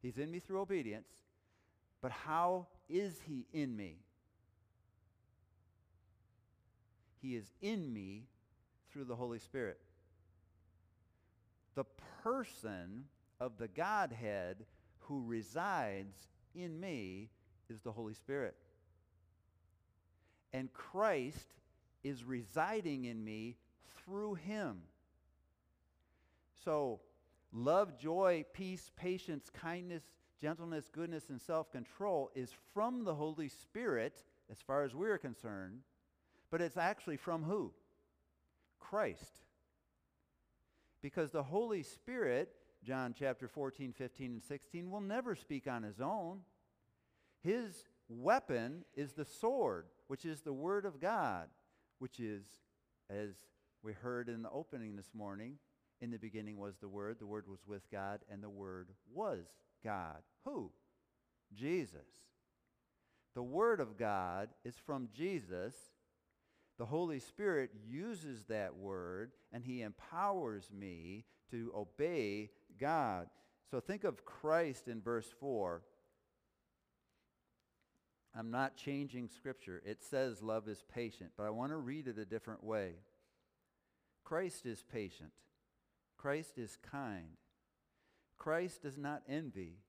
He's 0.00 0.18
in 0.18 0.30
me 0.30 0.38
through 0.38 0.60
obedience. 0.60 1.08
But 2.00 2.12
how 2.12 2.68
is 2.88 3.20
he 3.26 3.46
in 3.52 3.76
me? 3.76 3.98
He 7.20 7.36
is 7.36 7.52
in 7.60 7.92
me 7.92 8.24
through 8.90 9.04
the 9.04 9.16
Holy 9.16 9.38
Spirit. 9.38 9.78
The 11.80 11.86
person 12.22 13.04
of 13.40 13.56
the 13.56 13.66
Godhead 13.66 14.66
who 14.98 15.24
resides 15.24 16.14
in 16.54 16.78
me 16.78 17.30
is 17.70 17.80
the 17.80 17.90
Holy 17.90 18.12
Spirit. 18.12 18.54
And 20.52 20.70
Christ 20.74 21.54
is 22.04 22.22
residing 22.22 23.06
in 23.06 23.24
me 23.24 23.56
through 23.96 24.34
him. 24.34 24.82
So, 26.66 27.00
love, 27.50 27.98
joy, 27.98 28.44
peace, 28.52 28.90
patience, 28.94 29.48
kindness, 29.48 30.02
gentleness, 30.38 30.90
goodness, 30.92 31.30
and 31.30 31.40
self-control 31.40 32.30
is 32.34 32.52
from 32.74 33.04
the 33.04 33.14
Holy 33.14 33.48
Spirit, 33.48 34.22
as 34.50 34.58
far 34.58 34.84
as 34.84 34.94
we're 34.94 35.16
concerned, 35.16 35.78
but 36.50 36.60
it's 36.60 36.76
actually 36.76 37.16
from 37.16 37.42
who? 37.42 37.72
Christ. 38.80 39.40
Because 41.02 41.30
the 41.30 41.42
Holy 41.42 41.82
Spirit, 41.82 42.50
John 42.84 43.14
chapter 43.18 43.48
14, 43.48 43.92
15, 43.92 44.26
and 44.32 44.42
16, 44.42 44.90
will 44.90 45.00
never 45.00 45.34
speak 45.34 45.66
on 45.66 45.82
his 45.82 46.00
own. 46.00 46.40
His 47.42 47.84
weapon 48.08 48.84
is 48.94 49.12
the 49.12 49.24
sword, 49.24 49.86
which 50.08 50.24
is 50.24 50.42
the 50.42 50.52
Word 50.52 50.84
of 50.84 51.00
God, 51.00 51.48
which 51.98 52.20
is, 52.20 52.44
as 53.08 53.30
we 53.82 53.92
heard 53.92 54.28
in 54.28 54.42
the 54.42 54.50
opening 54.50 54.96
this 54.96 55.10
morning, 55.14 55.56
in 56.00 56.10
the 56.10 56.18
beginning 56.18 56.58
was 56.58 56.76
the 56.78 56.88
Word, 56.88 57.18
the 57.18 57.26
Word 57.26 57.46
was 57.48 57.60
with 57.66 57.90
God, 57.90 58.20
and 58.30 58.42
the 58.42 58.50
Word 58.50 58.88
was 59.12 59.44
God. 59.84 60.22
Who? 60.44 60.70
Jesus. 61.54 62.00
The 63.34 63.42
Word 63.42 63.80
of 63.80 63.96
God 63.96 64.48
is 64.64 64.74
from 64.76 65.08
Jesus. 65.14 65.74
The 66.80 66.86
Holy 66.86 67.18
Spirit 67.18 67.72
uses 67.86 68.44
that 68.44 68.74
Word, 68.74 69.32
and 69.52 69.62
He 69.62 69.82
empowers 69.82 70.70
me 70.72 71.26
to 71.50 71.70
obey 71.76 72.48
God. 72.80 73.28
So 73.70 73.80
think 73.80 74.04
of 74.04 74.24
Christ 74.24 74.88
in 74.88 75.02
verse 75.02 75.28
4. 75.40 75.82
I'm 78.34 78.50
not 78.50 78.78
changing 78.78 79.28
Scripture. 79.28 79.82
It 79.84 80.02
says 80.02 80.42
love 80.42 80.68
is 80.68 80.82
patient, 80.94 81.32
but 81.36 81.44
I 81.44 81.50
want 81.50 81.70
to 81.72 81.76
read 81.76 82.08
it 82.08 82.16
a 82.16 82.24
different 82.24 82.64
way. 82.64 82.92
Christ 84.24 84.64
is 84.64 84.82
patient. 84.82 85.32
Christ 86.16 86.56
is 86.56 86.78
kind. 86.90 87.36
Christ 88.38 88.84
does 88.84 88.96
not 88.96 89.20
envy. 89.28 89.80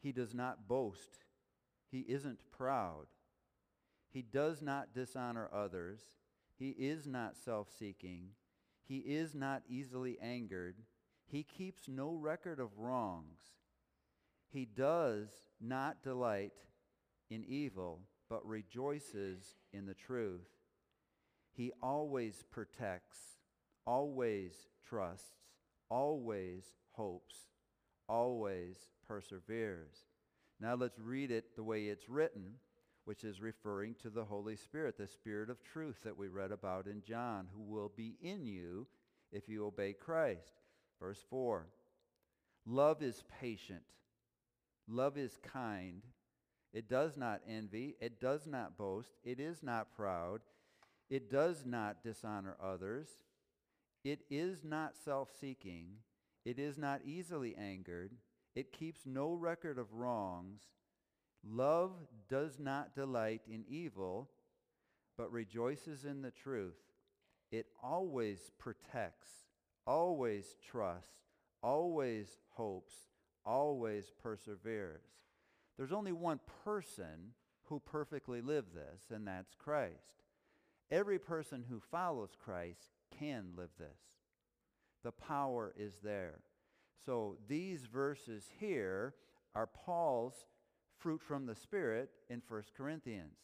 He 0.00 0.10
does 0.10 0.32
not 0.32 0.66
boast. 0.66 1.18
He 1.90 2.00
isn't 2.00 2.38
proud. 2.50 3.08
He 4.12 4.22
does 4.22 4.60
not 4.60 4.94
dishonor 4.94 5.48
others. 5.52 6.00
He 6.58 6.70
is 6.70 7.06
not 7.06 7.36
self-seeking. 7.36 8.28
He 8.84 8.98
is 8.98 9.34
not 9.34 9.62
easily 9.68 10.18
angered. 10.20 10.76
He 11.26 11.42
keeps 11.42 11.88
no 11.88 12.12
record 12.12 12.60
of 12.60 12.78
wrongs. 12.78 13.40
He 14.50 14.66
does 14.66 15.28
not 15.60 16.02
delight 16.02 16.52
in 17.30 17.42
evil, 17.44 18.00
but 18.28 18.46
rejoices 18.46 19.54
in 19.72 19.86
the 19.86 19.94
truth. 19.94 20.48
He 21.54 21.72
always 21.82 22.44
protects, 22.50 23.18
always 23.86 24.52
trusts, 24.86 25.36
always 25.88 26.64
hopes, 26.90 27.36
always 28.08 28.76
perseveres. 29.08 30.04
Now 30.60 30.74
let's 30.74 30.98
read 30.98 31.30
it 31.30 31.56
the 31.56 31.62
way 31.62 31.84
it's 31.84 32.10
written, 32.10 32.56
which 33.04 33.24
is 33.24 33.40
referring 33.40 33.94
to 34.02 34.10
the 34.10 34.24
Holy 34.24 34.56
Spirit, 34.56 34.96
the 34.96 35.06
Spirit 35.06 35.50
of 35.50 35.62
truth 35.62 35.96
that 36.04 36.16
we 36.16 36.28
read 36.28 36.52
about 36.52 36.86
in 36.86 37.02
John, 37.02 37.48
who 37.54 37.62
will 37.62 37.92
be 37.96 38.16
in 38.22 38.46
you 38.46 38.86
if 39.32 39.48
you 39.48 39.66
obey 39.66 39.92
Christ. 39.92 40.60
Verse 41.00 41.22
4 41.28 41.66
Love 42.66 43.02
is 43.02 43.24
patient, 43.40 43.82
love 44.88 45.16
is 45.16 45.38
kind. 45.42 46.02
It 46.72 46.88
does 46.88 47.18
not 47.18 47.42
envy, 47.46 47.96
it 48.00 48.18
does 48.18 48.46
not 48.46 48.78
boast, 48.78 49.10
it 49.24 49.38
is 49.38 49.62
not 49.62 49.94
proud, 49.94 50.40
it 51.10 51.28
does 51.28 51.66
not 51.66 52.02
dishonor 52.02 52.56
others, 52.62 53.08
it 54.04 54.20
is 54.30 54.64
not 54.64 54.96
self 54.96 55.30
seeking. 55.38 55.96
It 56.44 56.58
is 56.58 56.76
not 56.76 57.02
easily 57.04 57.54
angered. 57.56 58.12
It 58.54 58.72
keeps 58.72 59.06
no 59.06 59.32
record 59.32 59.78
of 59.78 59.92
wrongs. 59.92 60.62
Love 61.44 61.92
does 62.28 62.58
not 62.58 62.94
delight 62.94 63.42
in 63.50 63.64
evil, 63.68 64.30
but 65.18 65.32
rejoices 65.32 66.04
in 66.04 66.22
the 66.22 66.30
truth. 66.30 66.78
It 67.50 67.66
always 67.82 68.50
protects, 68.58 69.28
always 69.86 70.56
trusts, 70.70 71.20
always 71.62 72.38
hopes, 72.50 72.94
always 73.44 74.10
perseveres. 74.22 75.04
There's 75.76 75.92
only 75.92 76.12
one 76.12 76.40
person 76.64 77.34
who 77.64 77.80
perfectly 77.80 78.40
lived 78.40 78.74
this, 78.74 79.10
and 79.10 79.26
that's 79.26 79.54
Christ. 79.54 80.24
Every 80.90 81.18
person 81.18 81.64
who 81.68 81.80
follows 81.90 82.36
Christ 82.42 82.92
can 83.18 83.48
live 83.56 83.70
this. 83.78 83.98
The 85.02 85.12
power 85.12 85.72
is 85.76 85.94
there. 86.02 86.40
So 87.04 87.36
these 87.48 87.86
verses 87.86 88.48
here 88.60 89.14
are 89.54 89.66
Paul's 89.66 90.46
fruit 91.02 91.20
from 91.20 91.46
the 91.46 91.54
Spirit 91.54 92.10
in 92.30 92.40
1 92.48 92.62
Corinthians. 92.76 93.36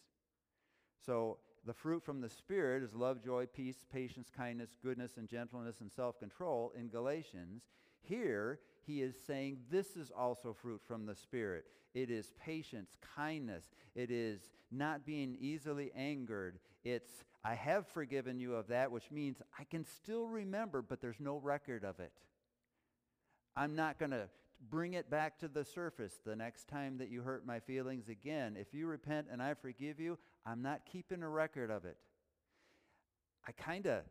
So 1.04 1.38
the 1.66 1.74
fruit 1.74 2.04
from 2.04 2.20
the 2.20 2.28
Spirit 2.28 2.82
is 2.82 2.94
love, 2.94 3.22
joy, 3.22 3.46
peace, 3.46 3.78
patience, 3.92 4.30
kindness, 4.34 4.70
goodness, 4.82 5.16
and 5.16 5.28
gentleness, 5.28 5.80
and 5.80 5.90
self-control 5.90 6.72
in 6.78 6.88
Galatians. 6.88 7.62
Here, 8.00 8.60
he 8.86 9.02
is 9.02 9.16
saying 9.26 9.58
this 9.70 9.96
is 9.96 10.12
also 10.16 10.54
fruit 10.54 10.80
from 10.86 11.04
the 11.04 11.16
Spirit. 11.16 11.64
It 11.94 12.10
is 12.10 12.32
patience, 12.38 12.96
kindness. 13.16 13.64
It 13.94 14.10
is 14.10 14.40
not 14.70 15.04
being 15.04 15.36
easily 15.40 15.90
angered. 15.96 16.58
It's, 16.84 17.10
I 17.44 17.54
have 17.54 17.88
forgiven 17.88 18.38
you 18.38 18.54
of 18.54 18.68
that, 18.68 18.92
which 18.92 19.10
means 19.10 19.42
I 19.58 19.64
can 19.64 19.84
still 19.84 20.26
remember, 20.28 20.80
but 20.80 21.00
there's 21.00 21.20
no 21.20 21.38
record 21.38 21.84
of 21.84 21.98
it. 21.98 22.12
I'm 23.56 23.74
not 23.74 23.98
going 23.98 24.12
to 24.12 24.28
bring 24.70 24.94
it 24.94 25.10
back 25.10 25.38
to 25.38 25.48
the 25.48 25.64
surface 25.64 26.20
the 26.24 26.36
next 26.36 26.68
time 26.68 26.98
that 26.98 27.10
you 27.10 27.22
hurt 27.22 27.46
my 27.46 27.60
feelings 27.60 28.08
again. 28.08 28.56
If 28.58 28.74
you 28.74 28.86
repent 28.86 29.28
and 29.30 29.42
I 29.42 29.54
forgive 29.54 30.00
you, 30.00 30.18
I'm 30.44 30.62
not 30.62 30.86
keeping 30.90 31.22
a 31.22 31.28
record 31.28 31.70
of 31.70 31.84
it. 31.84 31.96
I 33.46 33.52
kind 33.52 33.86
of 33.86 34.02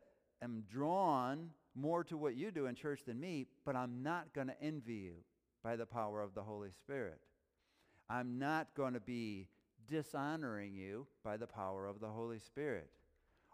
am 0.41 0.63
drawn 0.71 1.49
more 1.75 2.03
to 2.05 2.17
what 2.17 2.35
you 2.35 2.51
do 2.51 2.65
in 2.65 2.75
church 2.75 3.01
than 3.05 3.19
me, 3.19 3.45
but 3.65 3.75
I'm 3.75 4.01
not 4.01 4.33
going 4.33 4.47
to 4.47 4.61
envy 4.61 4.93
you 4.93 5.13
by 5.63 5.75
the 5.75 5.85
power 5.85 6.21
of 6.21 6.33
the 6.33 6.43
Holy 6.43 6.71
Spirit. 6.71 7.19
I'm 8.09 8.39
not 8.39 8.67
going 8.75 8.93
to 8.93 8.99
be 8.99 9.49
dishonoring 9.87 10.75
you 10.75 11.07
by 11.23 11.37
the 11.37 11.47
power 11.47 11.85
of 11.85 11.99
the 11.99 12.07
Holy 12.07 12.39
Spirit. 12.39 12.89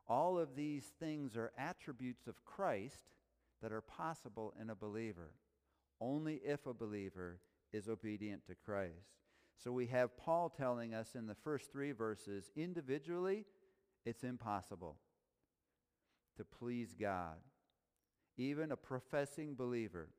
All 0.08 0.38
of 0.38 0.56
these 0.56 0.92
things 1.00 1.36
are 1.36 1.52
attributes 1.58 2.28
of 2.28 2.44
Christ 2.46 3.12
that 3.62 3.72
are 3.72 3.82
possible 3.82 4.54
in 4.62 4.70
a 4.70 4.76
believer, 4.76 5.32
only 6.04 6.42
if 6.44 6.66
a 6.66 6.74
believer 6.74 7.40
is 7.72 7.88
obedient 7.88 8.46
to 8.48 8.56
Christ. 8.56 9.16
So 9.64 9.72
we 9.72 9.88
have 9.88 10.18
Paul 10.18 10.50
telling 10.50 10.94
us 10.94 11.16
in 11.16 11.26
the 11.26 11.36
first 11.36 11.72
three 11.72 11.94
verses, 11.94 12.52
individually, 12.56 13.46
it's 14.06 14.24
impossible 14.24 14.98
to 16.38 16.44
please 16.44 16.94
God. 17.00 17.38
Even 18.38 18.72
a 18.72 18.78
professing 18.78 19.56
believer. 19.56 20.10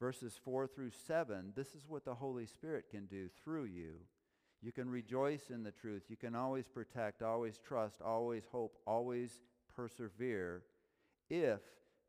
Verses 0.00 0.38
4 0.44 0.66
through 0.66 0.90
7, 1.06 1.52
this 1.54 1.68
is 1.68 1.84
what 1.88 2.04
the 2.04 2.14
Holy 2.14 2.46
Spirit 2.46 2.86
can 2.90 3.06
do 3.06 3.28
through 3.42 3.64
you. 3.64 3.94
You 4.60 4.72
can 4.72 4.90
rejoice 4.90 5.50
in 5.50 5.62
the 5.62 5.70
truth. 5.70 6.02
You 6.08 6.16
can 6.16 6.34
always 6.34 6.66
protect, 6.66 7.22
always 7.22 7.58
trust, 7.58 8.02
always 8.02 8.42
hope, 8.50 8.76
always 8.86 9.40
persevere 9.74 10.64
if 11.30 11.60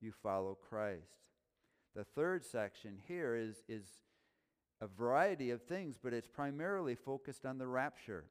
you 0.02 0.12
follow 0.12 0.58
Christ. 0.70 1.16
The 1.96 2.04
third 2.04 2.44
section 2.46 2.98
here 3.08 3.36
is, 3.36 3.64
is 3.70 3.86
a 4.82 4.88
variety 4.88 5.52
of 5.52 5.64
things, 5.64 5.98
but 6.02 6.14
it's 6.14 6.28
primarily 6.28 6.96
focused 6.96 7.46
on 7.46 7.58
the 7.58 7.68
rapture, 7.68 8.26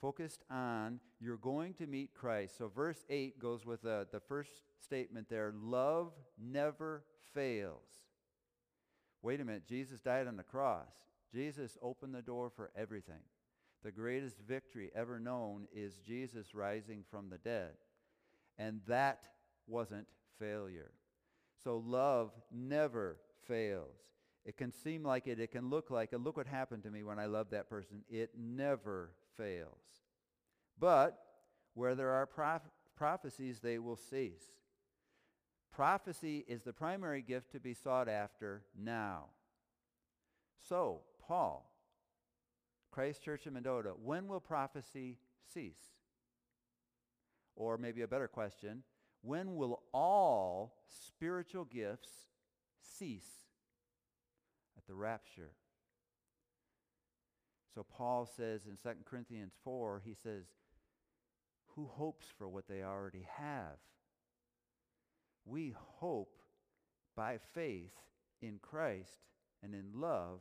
focused 0.00 0.44
on 0.50 1.00
you're 1.18 1.38
going 1.38 1.74
to 1.74 1.86
meet 1.86 2.14
Christ. 2.14 2.58
So 2.58 2.68
verse 2.68 3.04
8 3.08 3.40
goes 3.40 3.64
with 3.64 3.82
the, 3.82 4.06
the 4.12 4.20
first 4.20 4.50
statement 4.84 5.28
there 5.30 5.54
love 5.62 6.12
never 6.38 7.04
fails. 7.32 7.86
Wait 9.22 9.40
a 9.40 9.44
minute, 9.44 9.66
Jesus 9.66 10.00
died 10.00 10.26
on 10.26 10.36
the 10.36 10.42
cross. 10.42 10.88
Jesus 11.32 11.78
opened 11.82 12.14
the 12.14 12.22
door 12.22 12.50
for 12.54 12.70
everything. 12.76 13.22
The 13.82 13.92
greatest 13.92 14.38
victory 14.46 14.90
ever 14.94 15.18
known 15.18 15.66
is 15.74 16.00
Jesus 16.06 16.54
rising 16.54 17.04
from 17.10 17.30
the 17.30 17.38
dead. 17.38 17.72
And 18.58 18.80
that 18.88 19.20
wasn't 19.66 20.06
failure. 20.38 20.90
So 21.62 21.82
love 21.84 22.32
never 22.50 23.18
fails. 23.46 23.96
It 24.44 24.56
can 24.56 24.72
seem 24.72 25.02
like 25.02 25.26
it, 25.26 25.38
it 25.38 25.52
can 25.52 25.68
look 25.68 25.90
like 25.90 26.12
it. 26.12 26.20
Look 26.20 26.36
what 26.36 26.46
happened 26.46 26.82
to 26.84 26.90
me 26.90 27.02
when 27.02 27.18
I 27.18 27.26
loved 27.26 27.50
that 27.50 27.68
person. 27.68 28.02
It 28.08 28.30
never 28.38 29.10
fails. 29.36 29.76
But 30.78 31.18
where 31.74 31.94
there 31.94 32.10
are 32.10 32.26
proph- 32.26 32.70
prophecies, 32.96 33.60
they 33.60 33.78
will 33.78 33.96
cease. 33.96 34.44
Prophecy 35.70 36.44
is 36.48 36.62
the 36.62 36.72
primary 36.72 37.22
gift 37.22 37.52
to 37.52 37.60
be 37.60 37.74
sought 37.74 38.08
after 38.08 38.62
now. 38.76 39.26
So, 40.68 41.02
Paul, 41.26 41.70
Christ 42.90 43.22
Church 43.22 43.46
in 43.46 43.52
Mendota, 43.52 43.90
when 43.90 44.26
will 44.26 44.40
prophecy 44.40 45.18
cease? 45.52 45.94
Or 47.54 47.78
maybe 47.78 48.02
a 48.02 48.08
better 48.08 48.28
question, 48.28 48.82
when 49.22 49.56
will 49.56 49.82
all 49.92 50.74
spiritual 51.08 51.64
gifts 51.64 52.10
cease? 52.80 53.28
At 54.76 54.86
the 54.86 54.94
rapture. 54.94 55.50
So 57.74 57.84
Paul 57.84 58.26
says 58.26 58.66
in 58.66 58.76
2 58.76 58.98
Corinthians 59.04 59.52
4, 59.64 60.02
he 60.04 60.14
says, 60.14 60.44
who 61.76 61.86
hopes 61.86 62.26
for 62.36 62.48
what 62.48 62.68
they 62.68 62.82
already 62.82 63.26
have? 63.36 63.78
We 65.44 65.74
hope 65.98 66.36
by 67.16 67.38
faith 67.54 67.92
in 68.42 68.58
Christ 68.60 69.20
and 69.62 69.74
in 69.74 69.86
love, 69.94 70.40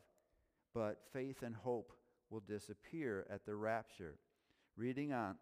but 0.73 1.01
faith 1.13 1.43
and 1.43 1.55
hope 1.55 1.93
will 2.29 2.41
disappear 2.41 3.25
at 3.29 3.45
the 3.45 3.55
rapture. 3.55 4.15
Reading 4.75 5.13
on. 5.13 5.35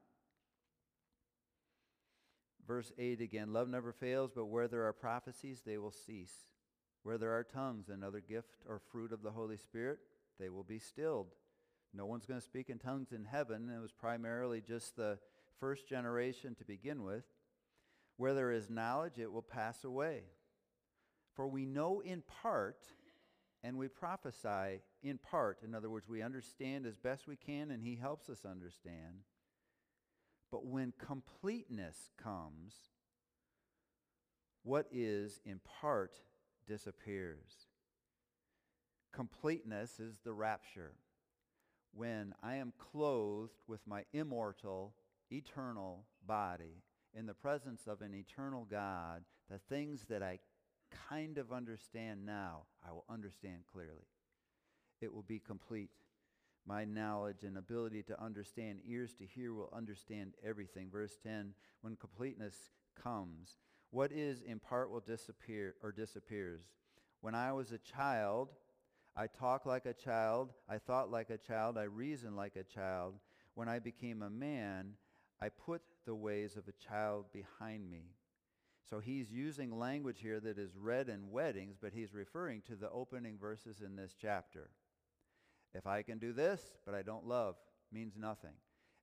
Verse 2.67 2.91
8 2.97 3.21
again, 3.21 3.53
love 3.53 3.69
never 3.69 3.93
fails, 3.93 4.31
but 4.35 4.45
where 4.45 4.67
there 4.67 4.85
are 4.85 4.93
prophecies, 4.93 5.61
they 5.65 5.77
will 5.77 5.91
cease. 5.91 6.33
Where 7.03 7.17
there 7.17 7.31
are 7.31 7.43
tongues 7.43 7.87
and 7.87 8.03
other 8.03 8.19
gift 8.19 8.57
or 8.67 8.81
fruit 8.91 9.13
of 9.13 9.23
the 9.23 9.31
Holy 9.31 9.57
Spirit, 9.57 9.99
they 10.39 10.49
will 10.49 10.63
be 10.63 10.79
stilled. 10.79 11.27
No 11.93 12.05
one's 12.05 12.25
going 12.25 12.39
to 12.39 12.45
speak 12.45 12.69
in 12.69 12.77
tongues 12.77 13.13
in 13.13 13.23
heaven. 13.23 13.71
It 13.73 13.81
was 13.81 13.93
primarily 13.93 14.59
just 14.59 14.97
the 14.97 15.17
first 15.59 15.87
generation 15.87 16.55
to 16.55 16.65
begin 16.65 17.03
with. 17.03 17.23
Where 18.17 18.33
there 18.33 18.51
is 18.51 18.69
knowledge, 18.69 19.17
it 19.17 19.31
will 19.31 19.41
pass 19.41 19.83
away. 19.83 20.23
For 21.35 21.47
we 21.47 21.65
know 21.65 22.01
in 22.01 22.23
part, 22.41 22.83
and 23.63 23.77
we 23.77 23.87
prophesy 23.87 24.81
in 25.03 25.17
part. 25.17 25.59
In 25.63 25.73
other 25.73 25.89
words, 25.89 26.09
we 26.09 26.21
understand 26.21 26.85
as 26.85 26.97
best 26.97 27.27
we 27.27 27.35
can, 27.35 27.71
and 27.71 27.81
he 27.81 27.95
helps 27.95 28.29
us 28.29 28.43
understand. 28.43 29.23
But 30.51 30.65
when 30.65 30.93
completeness 30.97 32.11
comes, 32.21 32.73
what 34.63 34.87
is 34.91 35.41
in 35.45 35.59
part 35.81 36.19
disappears. 36.67 37.67
Completeness 39.13 39.99
is 39.99 40.19
the 40.23 40.33
rapture. 40.33 40.93
When 41.93 42.33
I 42.43 42.55
am 42.55 42.73
clothed 42.77 43.61
with 43.67 43.81
my 43.87 44.03
immortal, 44.13 44.93
eternal 45.31 46.05
body 46.25 46.83
in 47.13 47.25
the 47.25 47.33
presence 47.33 47.87
of 47.87 48.01
an 48.01 48.13
eternal 48.13 48.67
God, 48.69 49.23
the 49.49 49.59
things 49.69 50.05
that 50.09 50.21
I 50.21 50.39
kind 51.09 51.37
of 51.37 51.51
understand 51.51 52.25
now, 52.25 52.63
I 52.87 52.91
will 52.91 53.05
understand 53.09 53.63
clearly. 53.71 54.07
It 55.01 55.13
will 55.13 55.23
be 55.23 55.39
complete. 55.39 55.91
My 56.67 56.83
knowledge 56.83 57.43
and 57.43 57.57
ability 57.57 58.03
to 58.03 58.21
understand, 58.21 58.81
ears 58.85 59.15
to 59.15 59.25
hear, 59.25 59.53
will 59.53 59.73
understand 59.73 60.33
everything. 60.43 60.89
Verse 60.91 61.17
10 61.23 61.53
when 61.81 61.95
completeness 61.95 62.71
comes, 63.01 63.55
what 63.91 64.11
is 64.11 64.41
in 64.41 64.59
part 64.59 64.91
will 64.91 64.99
disappear 64.99 65.75
or 65.81 65.93
disappears. 65.93 66.63
When 67.21 67.35
I 67.35 67.53
was 67.53 67.71
a 67.71 67.77
child, 67.77 68.49
I 69.15 69.27
talked 69.27 69.65
like 69.65 69.85
a 69.85 69.93
child, 69.93 70.49
I 70.67 70.77
thought 70.77 71.09
like 71.09 71.29
a 71.29 71.37
child, 71.37 71.77
I 71.77 71.83
reasoned 71.83 72.35
like 72.35 72.57
a 72.57 72.63
child. 72.63 73.13
When 73.55 73.69
I 73.69 73.79
became 73.79 74.21
a 74.21 74.29
man, 74.29 74.93
I 75.41 75.49
put 75.49 75.81
the 76.05 76.15
ways 76.15 76.57
of 76.57 76.67
a 76.67 76.87
child 76.87 77.25
behind 77.31 77.89
me. 77.89 78.11
So 78.89 78.99
he's 78.99 79.31
using 79.31 79.77
language 79.77 80.19
here 80.21 80.39
that 80.39 80.57
is 80.57 80.77
read 80.77 81.09
in 81.09 81.31
weddings, 81.31 81.77
but 81.81 81.93
he's 81.93 82.13
referring 82.13 82.61
to 82.63 82.75
the 82.75 82.89
opening 82.89 83.37
verses 83.37 83.81
in 83.81 83.95
this 83.95 84.15
chapter. 84.19 84.69
If 85.73 85.85
I 85.85 86.01
can 86.01 86.17
do 86.17 86.33
this, 86.33 86.61
but 86.85 86.95
I 86.95 87.01
don't 87.01 87.27
love, 87.27 87.55
means 87.91 88.13
nothing. 88.17 88.53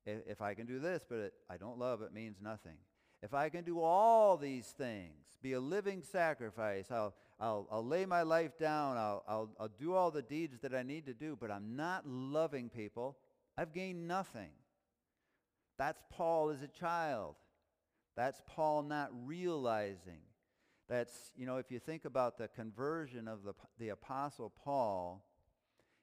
If, 0.07 0.19
if 0.27 0.43
I 0.43 0.55
can 0.55 0.67
do 0.67 0.79
this, 0.79 1.05
but 1.09 1.19
it, 1.19 1.35
I 1.49 1.57
don't 1.57 1.79
love, 1.79 2.03
it 2.03 2.13
means 2.13 2.39
nothing. 2.43 2.77
If 3.23 3.33
I 3.33 3.49
can 3.49 3.65
do 3.65 3.81
all 3.81 4.37
these 4.37 4.67
things, 4.67 5.39
be 5.43 5.55
a 5.55 5.61
living 5.61 6.03
sacrifice, 6.03 6.91
I'll, 6.91 7.15
I'll, 7.41 7.67
I'll 7.71 7.87
lay 7.87 8.05
my 8.07 8.23
life 8.23 8.59
down, 8.59 8.97
I'll, 8.97 9.25
I'll, 9.27 9.51
I'll 9.59 9.71
do 9.79 9.95
all 9.95 10.11
the 10.11 10.23
deeds 10.23 10.59
that 10.61 10.75
I 10.75 10.83
need 10.83 11.07
to 11.07 11.15
do, 11.15 11.37
but 11.41 11.51
I'm 11.51 11.77
not 11.77 12.07
loving 12.07 12.69
people, 12.69 13.17
I've 13.57 13.73
gained 13.73 14.07
nothing. 14.07 14.51
That's 15.79 16.03
Paul 16.11 16.51
as 16.51 16.63
a 16.63 16.69
child. 16.69 17.37
That's 18.17 18.41
Paul 18.47 18.83
not 18.83 19.11
realizing. 19.25 20.21
That's, 20.89 21.33
you 21.37 21.47
know, 21.47 21.57
if 21.57 21.71
you 21.71 21.79
think 21.79 22.05
about 22.05 22.39
the 22.39 22.49
conversion 22.49 23.27
of 23.27 23.43
the, 23.43 23.55
the 23.79 23.89
Apostle 23.89 24.53
Paul, 24.63 25.25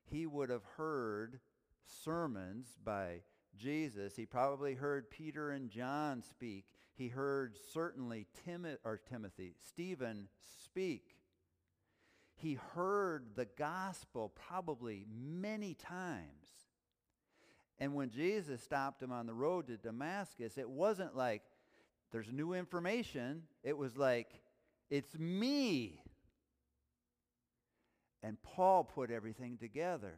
he 0.10 0.26
would 0.26 0.50
have 0.50 0.66
heard 0.78 1.40
sermons 1.86 2.68
by 2.84 3.22
Jesus. 3.58 4.16
He 4.16 4.26
probably 4.26 4.76
heard 4.76 5.10
Peter 5.10 5.52
and 5.52 5.70
John 5.70 6.22
speak. 6.24 6.66
He 6.96 7.08
heard 7.08 7.58
certainly 7.74 8.28
Tim, 8.46 8.66
or 8.84 8.98
Timothy, 8.98 9.56
Stephen 9.68 10.28
speak. 10.64 11.16
He 12.36 12.58
heard 12.76 13.36
the 13.36 13.48
gospel 13.58 14.30
probably 14.30 15.06
many 15.10 15.74
times. 15.74 16.48
And 17.80 17.96
when 17.96 18.10
Jesus 18.10 18.62
stopped 18.62 19.02
him 19.02 19.12
on 19.12 19.26
the 19.26 19.34
road 19.34 19.68
to 19.68 19.78
Damascus, 19.78 20.58
it 20.58 20.70
wasn't 20.70 21.16
like 21.16 21.42
there's 22.12 22.32
new 22.32 22.54
information. 22.54 23.44
It 23.64 23.78
was 23.78 23.98
like, 23.98 24.42
it's 24.90 25.18
me. 25.18 26.02
And 28.24 28.42
Paul 28.42 28.84
put 28.84 29.12
everything 29.12 29.58
together. 29.58 30.16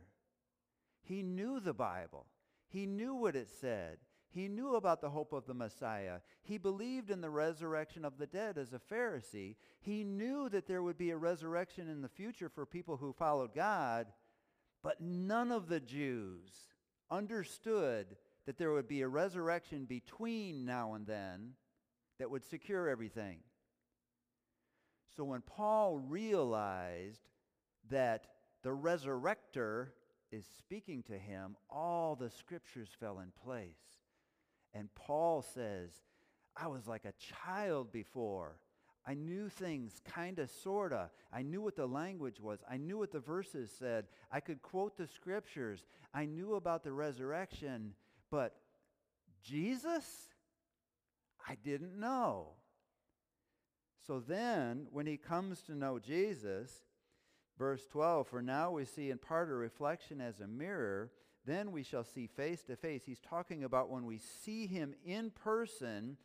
He 1.02 1.24
knew 1.24 1.60
the 1.60 1.74
Bible. 1.74 2.26
He 2.68 2.86
knew 2.86 3.14
what 3.14 3.36
it 3.36 3.48
said. 3.50 3.98
He 4.30 4.48
knew 4.48 4.76
about 4.76 5.00
the 5.00 5.12
hope 5.12 5.32
of 5.32 5.46
the 5.46 5.54
Messiah. 5.54 6.20
He 6.42 6.58
believed 6.58 7.12
in 7.12 7.22
the 7.22 7.30
resurrection 7.30 8.04
of 8.04 8.18
the 8.18 8.26
dead 8.26 8.58
as 8.58 8.74
a 8.74 8.80
Pharisee. 8.80 9.56
He 9.80 10.04
knew 10.04 10.50
that 10.50 10.68
there 10.68 10.82
would 10.82 10.98
be 10.98 11.12
a 11.12 11.18
resurrection 11.18 11.88
in 11.88 12.02
the 12.02 12.10
future 12.10 12.50
for 12.50 12.66
people 12.66 12.98
who 12.98 13.14
followed 13.14 13.54
God, 13.54 14.08
but 14.82 15.00
none 15.00 15.52
of 15.52 15.70
the 15.70 15.80
Jews 15.80 16.50
understood 17.12 18.16
that 18.48 18.58
there 18.58 18.72
would 18.74 18.88
be 18.88 19.02
a 19.02 19.08
resurrection 19.08 19.86
between 19.86 20.66
now 20.66 20.96
and 20.96 21.06
then 21.06 21.52
that 22.18 22.32
would 22.32 22.44
secure 22.44 22.90
everything. 22.90 23.38
So 25.16 25.24
when 25.24 25.42
Paul 25.42 26.00
realized 26.00 27.30
that 27.90 28.28
the 28.64 28.70
resurrector 28.70 29.88
is 30.32 30.46
speaking 30.58 31.04
to 31.04 31.18
him, 31.18 31.56
all 31.70 32.16
the 32.16 32.30
scriptures 32.30 32.90
fell 33.00 33.20
in 33.20 33.32
place. 33.44 34.02
And 34.74 34.94
Paul 34.96 35.42
says, 35.42 35.92
I 36.56 36.68
was 36.68 36.88
like 36.88 37.06
a 37.06 37.14
child 37.46 37.92
before. 37.92 38.58
I 39.06 39.16
knew 39.16 39.50
things 39.50 40.02
kind 40.06 40.40
of, 40.40 40.50
sort 40.50 40.94
of. 40.94 41.10
I 41.32 41.42
knew 41.42 41.62
what 41.62 41.76
the 41.76 41.86
language 41.86 42.40
was. 42.40 42.60
I 42.70 42.78
knew 42.78 42.98
what 42.98 43.12
the 43.12 43.20
verses 43.20 43.70
said. 43.78 44.06
I 44.32 44.40
could 44.40 44.62
quote 44.62 44.98
the 44.98 45.08
scriptures. 45.08 45.84
I 46.14 46.26
knew 46.26 46.56
about 46.56 46.84
the 46.84 46.94
resurrection. 46.94 47.94
But 48.32 48.56
Jesus? 49.44 50.30
I 51.48 51.56
didn't 51.64 52.00
know. 52.00 52.54
So 54.08 54.20
then, 54.20 54.88
when 54.92 55.06
he 55.06 55.18
comes 55.18 55.62
to 55.64 55.76
know 55.76 56.00
Jesus, 56.00 56.72
verse 57.58 57.86
12, 57.92 58.28
for 58.28 58.42
now 58.42 58.72
we 58.72 58.86
see 58.86 59.10
in 59.10 59.18
part 59.18 59.50
a 59.50 59.54
reflection 59.54 60.22
as 60.22 60.40
a 60.40 60.48
mirror, 60.48 61.12
then 61.46 61.72
we 61.72 61.84
shall 61.84 62.04
see 62.04 62.28
face 62.28 62.64
to 62.64 62.76
face. 62.76 63.04
He's 63.06 63.20
talking 63.20 63.64
about 63.64 63.90
when 63.90 64.06
we 64.06 64.18
see 64.18 64.66
him 64.66 64.94
in 65.06 65.32
person 65.32 66.18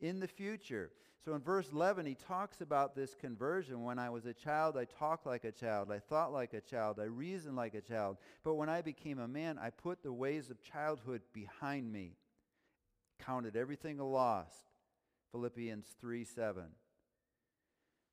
in 0.00 0.20
the 0.20 0.28
future. 0.28 0.90
So 1.24 1.34
in 1.34 1.40
verse 1.40 1.70
11, 1.72 2.06
he 2.06 2.14
talks 2.14 2.60
about 2.60 2.94
this 2.94 3.14
conversion. 3.14 3.82
When 3.82 3.98
I 3.98 4.10
was 4.10 4.26
a 4.26 4.32
child, 4.32 4.76
I 4.76 4.84
talked 4.84 5.26
like 5.26 5.44
a 5.44 5.52
child. 5.52 5.90
I 5.90 5.98
thought 5.98 6.32
like 6.32 6.54
a 6.54 6.60
child. 6.60 6.98
I 7.00 7.04
reasoned 7.04 7.56
like 7.56 7.74
a 7.74 7.80
child. 7.80 8.18
But 8.44 8.54
when 8.54 8.68
I 8.68 8.82
became 8.82 9.18
a 9.18 9.28
man, 9.28 9.58
I 9.58 9.70
put 9.70 10.02
the 10.02 10.12
ways 10.12 10.50
of 10.50 10.62
childhood 10.62 11.22
behind 11.32 11.92
me, 11.92 12.12
counted 13.18 13.56
everything 13.56 13.98
a 13.98 14.06
loss. 14.06 14.52
Philippians 15.32 15.86
3 16.00 16.24
7. 16.24 16.64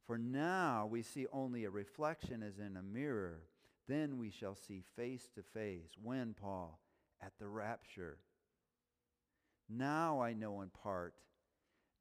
For 0.08 0.18
now 0.18 0.88
we 0.90 1.02
see 1.02 1.28
only 1.32 1.66
a 1.66 1.70
reflection 1.70 2.44
as 2.44 2.60
in 2.60 2.78
a 2.78 2.84
mirror. 2.84 3.42
Then 3.88 4.18
we 4.18 4.30
shall 4.30 4.56
see 4.56 4.84
face 4.96 5.28
to 5.36 5.42
face. 5.42 5.92
When, 6.02 6.34
Paul? 6.34 6.80
At 7.22 7.34
the 7.40 7.48
rapture. 7.48 8.18
Now 9.70 10.22
I 10.22 10.34
know 10.34 10.62
in 10.62 10.70
part 10.70 11.16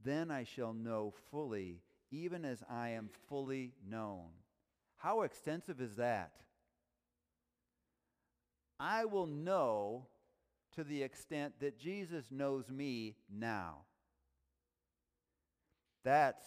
then 0.04 0.30
I 0.30 0.44
shall 0.44 0.74
know 0.74 1.14
fully, 1.30 1.80
even 2.10 2.44
as 2.44 2.62
I 2.70 2.90
am 2.90 3.08
fully 3.28 3.72
known. 3.88 4.28
How 4.98 5.22
extensive 5.22 5.80
is 5.80 5.96
that? 5.96 6.32
I 8.78 9.06
will 9.06 9.26
know 9.26 10.06
to 10.74 10.84
the 10.84 11.02
extent 11.02 11.54
that 11.60 11.78
Jesus 11.78 12.26
knows 12.30 12.68
me 12.68 13.16
now. 13.32 13.78
That's 16.04 16.44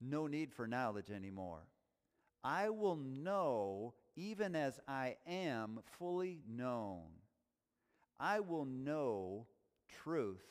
no 0.00 0.26
need 0.26 0.52
for 0.52 0.66
knowledge 0.66 1.10
anymore. 1.10 1.66
I 2.44 2.70
will 2.70 2.96
know 2.96 3.94
even 4.16 4.54
as 4.54 4.78
I 4.86 5.16
am 5.26 5.80
fully 5.98 6.40
known. 6.48 7.02
I 8.18 8.40
will 8.40 8.64
know 8.64 9.46
truth 10.02 10.44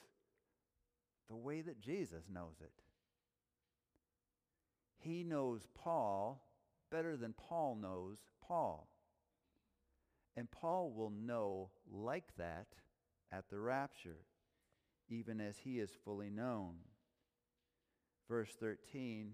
the 1.30 1.36
way 1.36 1.62
that 1.62 1.82
Jesus 1.82 2.24
knows 2.32 2.56
it. 2.62 2.72
He 5.00 5.24
knows 5.24 5.68
Paul 5.76 6.44
better 6.92 7.18
than 7.18 7.34
Paul 7.34 7.76
knows 7.76 8.18
Paul. 8.42 8.88
And 10.36 10.50
Paul 10.50 10.92
will 10.92 11.10
know 11.10 11.72
like 11.92 12.36
that 12.38 12.68
at 13.32 13.50
the 13.50 13.60
rapture, 13.60 14.20
even 15.10 15.42
as 15.42 15.58
he 15.58 15.80
is 15.80 15.92
fully 16.06 16.30
known. 16.30 16.76
Verse 18.30 18.56
13 18.60 19.34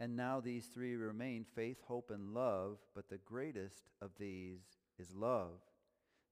And 0.00 0.16
now 0.16 0.40
these 0.40 0.66
three 0.66 0.96
remain 0.96 1.44
faith, 1.54 1.78
hope, 1.86 2.10
and 2.10 2.34
love, 2.34 2.78
but 2.94 3.08
the 3.08 3.18
greatest 3.18 3.90
of 4.00 4.10
these 4.18 4.60
is 4.98 5.14
love. 5.14 5.60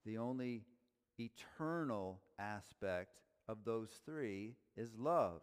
The 0.05 0.17
only 0.17 0.63
eternal 1.19 2.21
aspect 2.39 3.21
of 3.47 3.63
those 3.63 3.89
three 4.05 4.55
is 4.75 4.95
love. 4.97 5.41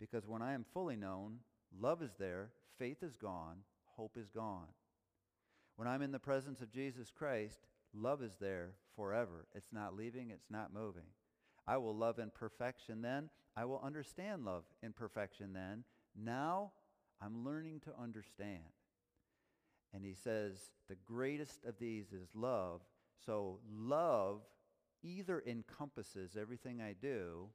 Because 0.00 0.26
when 0.26 0.42
I 0.42 0.52
am 0.52 0.64
fully 0.72 0.96
known, 0.96 1.38
love 1.78 2.02
is 2.02 2.14
there, 2.18 2.50
faith 2.78 3.02
is 3.02 3.16
gone, 3.16 3.58
hope 3.96 4.16
is 4.16 4.30
gone. 4.30 4.68
When 5.76 5.88
I'm 5.88 6.02
in 6.02 6.12
the 6.12 6.18
presence 6.18 6.60
of 6.60 6.70
Jesus 6.70 7.10
Christ, 7.10 7.60
love 7.94 8.22
is 8.22 8.36
there 8.40 8.70
forever. 8.94 9.46
It's 9.54 9.72
not 9.72 9.96
leaving, 9.96 10.30
it's 10.30 10.50
not 10.50 10.72
moving. 10.72 11.04
I 11.66 11.76
will 11.78 11.96
love 11.96 12.18
in 12.18 12.30
perfection 12.30 13.02
then. 13.02 13.30
I 13.56 13.64
will 13.64 13.80
understand 13.82 14.44
love 14.44 14.64
in 14.82 14.92
perfection 14.92 15.52
then. 15.52 15.84
Now 16.14 16.72
I'm 17.20 17.44
learning 17.44 17.80
to 17.80 17.94
understand. 18.00 18.62
And 19.94 20.04
he 20.04 20.14
says, 20.14 20.70
the 20.88 20.96
greatest 21.04 21.64
of 21.64 21.78
these 21.78 22.12
is 22.12 22.28
love. 22.34 22.82
So 23.24 23.60
love 23.72 24.42
either 25.02 25.42
encompasses 25.46 26.36
everything 26.38 26.80
I 26.80 26.94
do 27.00 27.48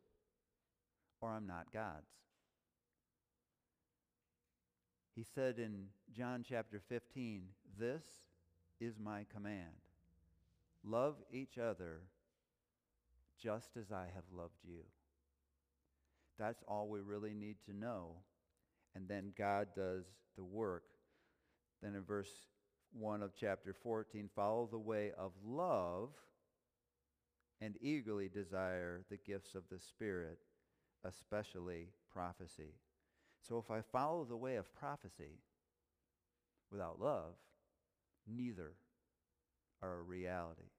or 1.22 1.30
I'm 1.30 1.46
not 1.46 1.72
God's. 1.72 2.10
He 5.16 5.24
said 5.36 5.60
in 5.60 5.88
John 6.12 6.44
chapter 6.48 6.82
15, 6.90 7.44
This 7.78 8.04
is 8.80 8.96
my 9.00 9.26
command. 9.32 9.76
Love 10.84 11.16
each 11.32 11.58
other 11.58 12.02
just 13.42 13.78
as 13.78 13.92
I 13.92 14.06
have 14.14 14.24
loved 14.36 14.60
you. 14.64 14.84
That's 16.38 16.64
all 16.68 16.88
we 16.88 17.02
really 17.02 17.34
need 17.34 17.58
to 17.66 17.78
know. 17.78 18.16
And 18.96 19.08
then 19.08 19.34
God 19.38 19.68
does 19.76 20.06
the 20.38 20.44
work. 20.44 20.84
Then 21.82 21.96
in 21.96 22.04
verse 22.04 22.32
1 22.94 23.22
of 23.22 23.32
chapter 23.40 23.74
14, 23.74 24.30
follow 24.36 24.68
the 24.70 24.78
way 24.78 25.12
of 25.18 25.32
love 25.46 26.10
and 27.62 27.76
eagerly 27.80 28.28
desire 28.28 29.02
the 29.10 29.18
gifts 29.18 29.56
of 29.56 29.64
the 29.72 29.80
Spirit, 29.80 30.40
especially 31.06 31.90
prophecy. 32.12 32.74
So 33.48 33.58
if 33.58 33.72
I 33.72 33.82
follow 33.82 34.26
the 34.26 34.38
way 34.38 34.56
of 34.56 34.74
prophecy 34.74 35.40
without 36.72 37.00
love, 37.00 37.34
neither 38.28 38.74
are 39.82 40.00
a 40.00 40.02
reality. 40.02 40.70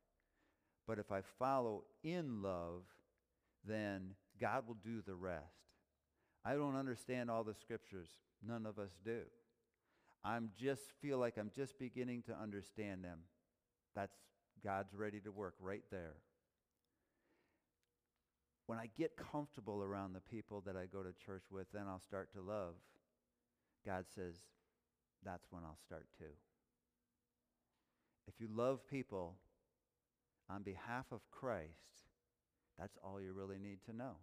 But 0.86 0.98
if 0.98 1.12
I 1.12 1.20
follow 1.38 1.84
in 2.02 2.42
love, 2.42 2.82
then 3.66 4.14
God 4.40 4.66
will 4.66 4.76
do 4.82 5.02
the 5.06 5.14
rest. 5.14 5.44
I 6.44 6.54
don't 6.54 6.76
understand 6.76 7.30
all 7.30 7.44
the 7.44 7.54
scriptures. 7.54 8.08
None 8.46 8.66
of 8.66 8.78
us 8.78 8.90
do. 9.04 9.20
I'm 10.24 10.50
just 10.58 10.82
feel 11.00 11.18
like 11.18 11.36
I'm 11.38 11.50
just 11.54 11.78
beginning 11.78 12.22
to 12.22 12.36
understand 12.36 13.04
them. 13.04 13.20
That's 13.94 14.16
God's 14.64 14.94
ready 14.94 15.20
to 15.20 15.30
work 15.30 15.54
right 15.60 15.84
there 15.90 16.14
when 18.72 18.78
I 18.78 18.88
get 18.96 19.18
comfortable 19.30 19.82
around 19.82 20.14
the 20.14 20.20
people 20.20 20.62
that 20.66 20.76
I 20.76 20.86
go 20.86 21.02
to 21.02 21.12
church 21.12 21.44
with, 21.50 21.66
then 21.72 21.84
I'll 21.88 22.00
start 22.00 22.32
to 22.32 22.40
love. 22.40 22.74
God 23.84 24.06
says, 24.14 24.34
that's 25.24 25.46
when 25.50 25.62
I'll 25.62 25.78
start 25.84 26.06
too. 26.18 26.32
If 28.26 28.40
you 28.40 28.48
love 28.50 28.86
people 28.88 29.36
on 30.52 30.62
behalf 30.62 31.06
of 31.10 31.20
Christ, 31.30 31.70
that's 32.78 32.98
all 33.02 33.20
you 33.20 33.32
really 33.32 33.58
need 33.58 33.78
to 33.86 33.96
know. 33.96 34.16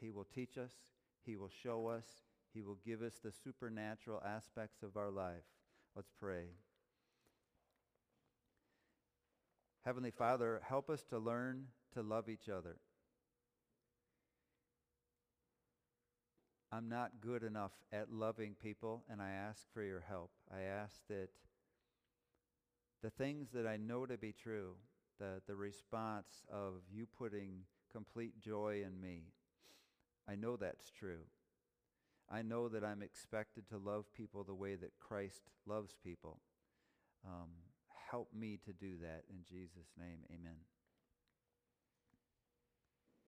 He 0.00 0.10
will 0.10 0.26
teach 0.34 0.58
us. 0.58 0.72
He 1.24 1.36
will 1.36 1.50
show 1.62 1.86
us. 1.86 2.06
He 2.52 2.62
will 2.62 2.78
give 2.84 3.02
us 3.02 3.14
the 3.22 3.32
supernatural 3.32 4.22
aspects 4.26 4.82
of 4.82 4.96
our 4.96 5.10
life. 5.10 5.44
Let's 5.94 6.10
pray. 6.18 6.46
Heavenly 9.84 10.10
Father, 10.10 10.60
help 10.66 10.90
us 10.90 11.04
to 11.10 11.18
learn 11.18 11.66
to 11.94 12.02
love 12.02 12.28
each 12.28 12.48
other. 12.48 12.76
I'm 16.72 16.88
not 16.88 17.20
good 17.20 17.42
enough 17.42 17.72
at 17.92 18.12
loving 18.12 18.54
people, 18.62 19.02
and 19.10 19.20
I 19.20 19.30
ask 19.30 19.62
for 19.74 19.82
your 19.82 20.04
help. 20.06 20.30
I 20.54 20.62
ask 20.62 20.94
that 21.08 21.30
the 23.02 23.10
things 23.10 23.48
that 23.54 23.66
I 23.66 23.76
know 23.76 24.06
to 24.06 24.16
be 24.16 24.32
true, 24.32 24.74
the, 25.20 25.40
the 25.46 25.54
response 25.54 26.44
of 26.52 26.82
you 26.92 27.06
putting 27.06 27.60
complete 27.92 28.40
joy 28.40 28.82
in 28.84 29.00
me, 29.00 29.26
I 30.28 30.34
know 30.34 30.56
that's 30.56 30.90
true. 30.90 31.26
I 32.28 32.42
know 32.42 32.68
that 32.68 32.84
I'm 32.84 33.02
expected 33.02 33.68
to 33.68 33.78
love 33.78 34.12
people 34.16 34.44
the 34.44 34.54
way 34.54 34.74
that 34.76 34.98
Christ 34.98 35.42
loves 35.66 35.94
people. 36.02 36.40
Um, 37.24 37.50
help 38.10 38.28
me 38.32 38.58
to 38.64 38.72
do 38.72 38.94
that 39.02 39.24
in 39.28 39.38
Jesus' 39.48 39.92
name. 39.98 40.18
Amen. 40.32 40.56